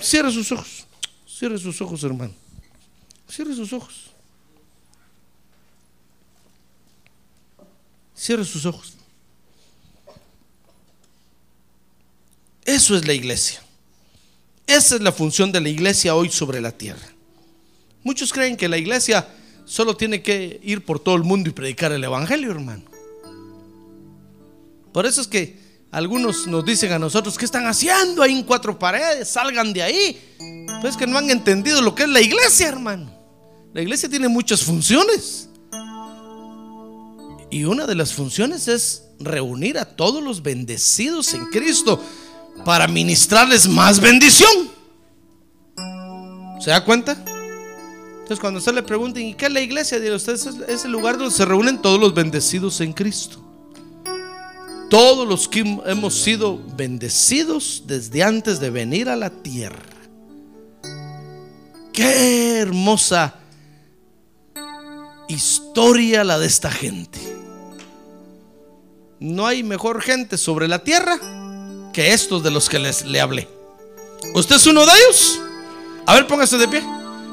Cierre 0.00 0.30
sus 0.30 0.52
ojos. 0.52 0.86
Cierre 1.26 1.58
sus 1.58 1.80
ojos, 1.80 2.02
hermano. 2.04 2.34
Cierre 3.28 3.54
sus 3.54 3.72
ojos. 3.72 4.10
Cierre 8.14 8.44
sus 8.44 8.66
ojos. 8.66 8.94
Eso 12.64 12.94
es 12.94 13.06
la 13.06 13.14
iglesia. 13.14 13.62
Esa 14.66 14.96
es 14.96 15.00
la 15.00 15.12
función 15.12 15.50
de 15.50 15.60
la 15.60 15.68
iglesia 15.68 16.14
hoy 16.14 16.30
sobre 16.30 16.60
la 16.60 16.70
tierra. 16.70 17.08
Muchos 18.04 18.32
creen 18.32 18.56
que 18.56 18.68
la 18.68 18.76
iglesia 18.76 19.26
solo 19.64 19.96
tiene 19.96 20.22
que 20.22 20.60
ir 20.62 20.84
por 20.84 21.00
todo 21.00 21.16
el 21.16 21.22
mundo 21.22 21.48
y 21.48 21.52
predicar 21.52 21.92
el 21.92 22.04
evangelio, 22.04 22.50
hermano. 22.50 22.89
Por 24.92 25.06
eso 25.06 25.20
es 25.20 25.26
que 25.26 25.58
algunos 25.92 26.46
nos 26.46 26.64
dicen 26.64 26.92
a 26.92 26.98
nosotros, 26.98 27.36
¿qué 27.36 27.44
están 27.44 27.66
haciendo 27.66 28.22
ahí 28.22 28.32
en 28.32 28.44
cuatro 28.44 28.78
paredes? 28.78 29.28
Salgan 29.28 29.72
de 29.72 29.82
ahí. 29.82 30.20
Pues 30.80 30.96
que 30.96 31.06
no 31.06 31.18
han 31.18 31.30
entendido 31.30 31.82
lo 31.82 31.94
que 31.94 32.04
es 32.04 32.08
la 32.08 32.20
iglesia, 32.20 32.68
hermano. 32.68 33.10
La 33.72 33.82
iglesia 33.82 34.08
tiene 34.08 34.28
muchas 34.28 34.62
funciones. 34.62 35.48
Y 37.50 37.64
una 37.64 37.86
de 37.86 37.96
las 37.96 38.12
funciones 38.12 38.68
es 38.68 39.04
reunir 39.18 39.78
a 39.78 39.84
todos 39.84 40.22
los 40.22 40.42
bendecidos 40.42 41.34
en 41.34 41.46
Cristo 41.46 42.02
para 42.64 42.86
ministrarles 42.86 43.68
más 43.68 44.00
bendición. 44.00 44.70
¿Se 46.60 46.70
da 46.70 46.84
cuenta? 46.84 47.12
Entonces 47.12 48.38
cuando 48.38 48.58
usted 48.58 48.74
le 48.74 48.84
pregunten, 48.84 49.24
¿y 49.26 49.34
qué 49.34 49.46
es 49.46 49.52
la 49.52 49.60
iglesia? 49.60 49.98
Dice 49.98 50.14
usted, 50.14 50.34
es, 50.34 50.46
es 50.68 50.84
el 50.84 50.92
lugar 50.92 51.18
donde 51.18 51.34
se 51.34 51.44
reúnen 51.44 51.82
todos 51.82 51.98
los 51.98 52.14
bendecidos 52.14 52.80
en 52.80 52.92
Cristo. 52.92 53.49
Todos 54.90 55.26
los 55.26 55.46
que 55.48 55.60
hemos 55.86 56.20
sido 56.20 56.60
bendecidos 56.76 57.84
desde 57.86 58.24
antes 58.24 58.58
de 58.58 58.70
venir 58.70 59.08
a 59.08 59.14
la 59.14 59.30
tierra. 59.30 59.78
Qué 61.92 62.58
hermosa 62.58 63.36
historia 65.28 66.24
la 66.24 66.40
de 66.40 66.46
esta 66.46 66.72
gente. 66.72 67.20
No 69.20 69.46
hay 69.46 69.62
mejor 69.62 70.02
gente 70.02 70.36
sobre 70.36 70.66
la 70.66 70.82
tierra 70.82 71.18
que 71.92 72.12
estos 72.12 72.42
de 72.42 72.50
los 72.50 72.68
que 72.68 72.80
les 72.80 73.04
le 73.04 73.20
hablé. 73.20 73.48
¿Usted 74.34 74.56
es 74.56 74.66
uno 74.66 74.84
de 74.84 74.92
ellos? 74.92 75.40
A 76.04 76.14
ver, 76.14 76.26
póngase 76.26 76.58
de 76.58 76.66
pie 76.66 76.82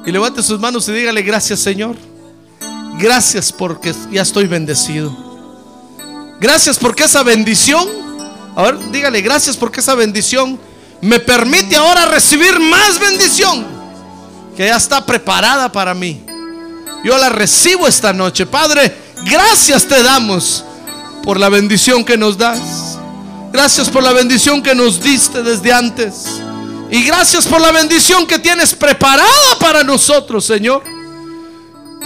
y 0.06 0.12
levante 0.12 0.44
sus 0.44 0.60
manos 0.60 0.88
y 0.90 0.92
dígale 0.92 1.24
gracias, 1.24 1.60
Señor. 1.60 1.96
Gracias 3.00 3.52
porque 3.52 3.96
ya 4.12 4.22
estoy 4.22 4.46
bendecido. 4.46 5.27
Gracias 6.40 6.78
porque 6.78 7.04
esa 7.04 7.24
bendición, 7.24 7.88
a 8.56 8.64
ver, 8.64 8.92
dígale 8.92 9.22
gracias 9.22 9.58
porque 9.58 9.80
esa 9.80 9.96
bendición 9.96 10.60
me 11.02 11.20
permite 11.20 11.76
ahora 11.76 12.06
recibir 12.06 12.60
más 12.60 13.00
bendición 13.00 13.66
que 14.56 14.68
ya 14.68 14.78
está 14.78 15.06
preparada 15.06 15.72
para 15.72 15.94
mí. 15.94 16.24
Yo 17.04 17.18
la 17.18 17.30
recibo 17.30 17.88
esta 17.88 18.14
noche. 18.14 18.46
Padre, 18.46 18.96
gracias 19.26 19.88
te 19.88 20.02
damos 20.04 20.64
por 21.24 21.40
la 21.40 21.50
bendición 21.50 22.04
que 22.04 22.18
nos 22.18 22.38
das. 22.38 22.98
Gracias 23.52 23.90
por 23.90 24.04
la 24.04 24.14
bendición 24.14 24.62
que 24.62 24.76
nos 24.76 25.02
diste 25.02 25.42
desde 25.42 25.74
antes. 25.74 26.26
Y 26.90 27.04
gracias 27.04 27.48
por 27.48 27.62
la 27.62 27.72
bendición 27.72 28.26
que 28.26 28.40
tienes 28.40 28.74
preparada 28.74 29.60
para 29.60 29.84
nosotros, 29.84 30.46
Señor. 30.46 30.84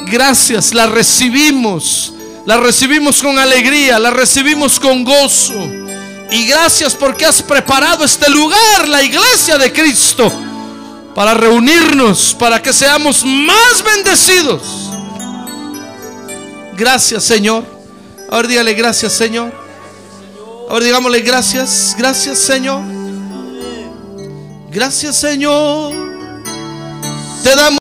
Gracias, 0.08 0.74
la 0.74 0.88
recibimos. 0.88 2.14
La 2.46 2.58
recibimos 2.58 3.22
con 3.22 3.38
alegría, 3.38 4.00
la 4.00 4.10
recibimos 4.12 4.80
con 4.80 5.04
gozo. 5.04 5.54
Y 6.32 6.48
gracias 6.48 6.96
porque 6.96 7.26
has 7.26 7.42
preparado 7.42 8.04
este 8.04 8.30
lugar, 8.30 8.88
la 8.88 9.04
iglesia 9.04 9.58
de 9.58 9.72
Cristo, 9.72 10.32
para 11.14 11.34
reunirnos, 11.34 12.36
para 12.40 12.62
que 12.62 12.72
seamos 12.72 13.24
más 13.26 13.84
bendecidos. 13.84 14.62
Gracias, 16.74 17.24
Señor. 17.26 17.64
Ahora 18.30 18.48
dígale 18.48 18.74
gracias, 18.74 19.14
Señor. 19.14 19.52
Ahora 20.70 20.86
digámosle 20.86 21.20
gracias, 21.20 21.96
gracias, 21.98 22.40
Señor. 22.40 22.82
Gracias, 24.72 25.18
Señor. 25.18 25.94
Te 27.44 27.56
damos. 27.56 27.81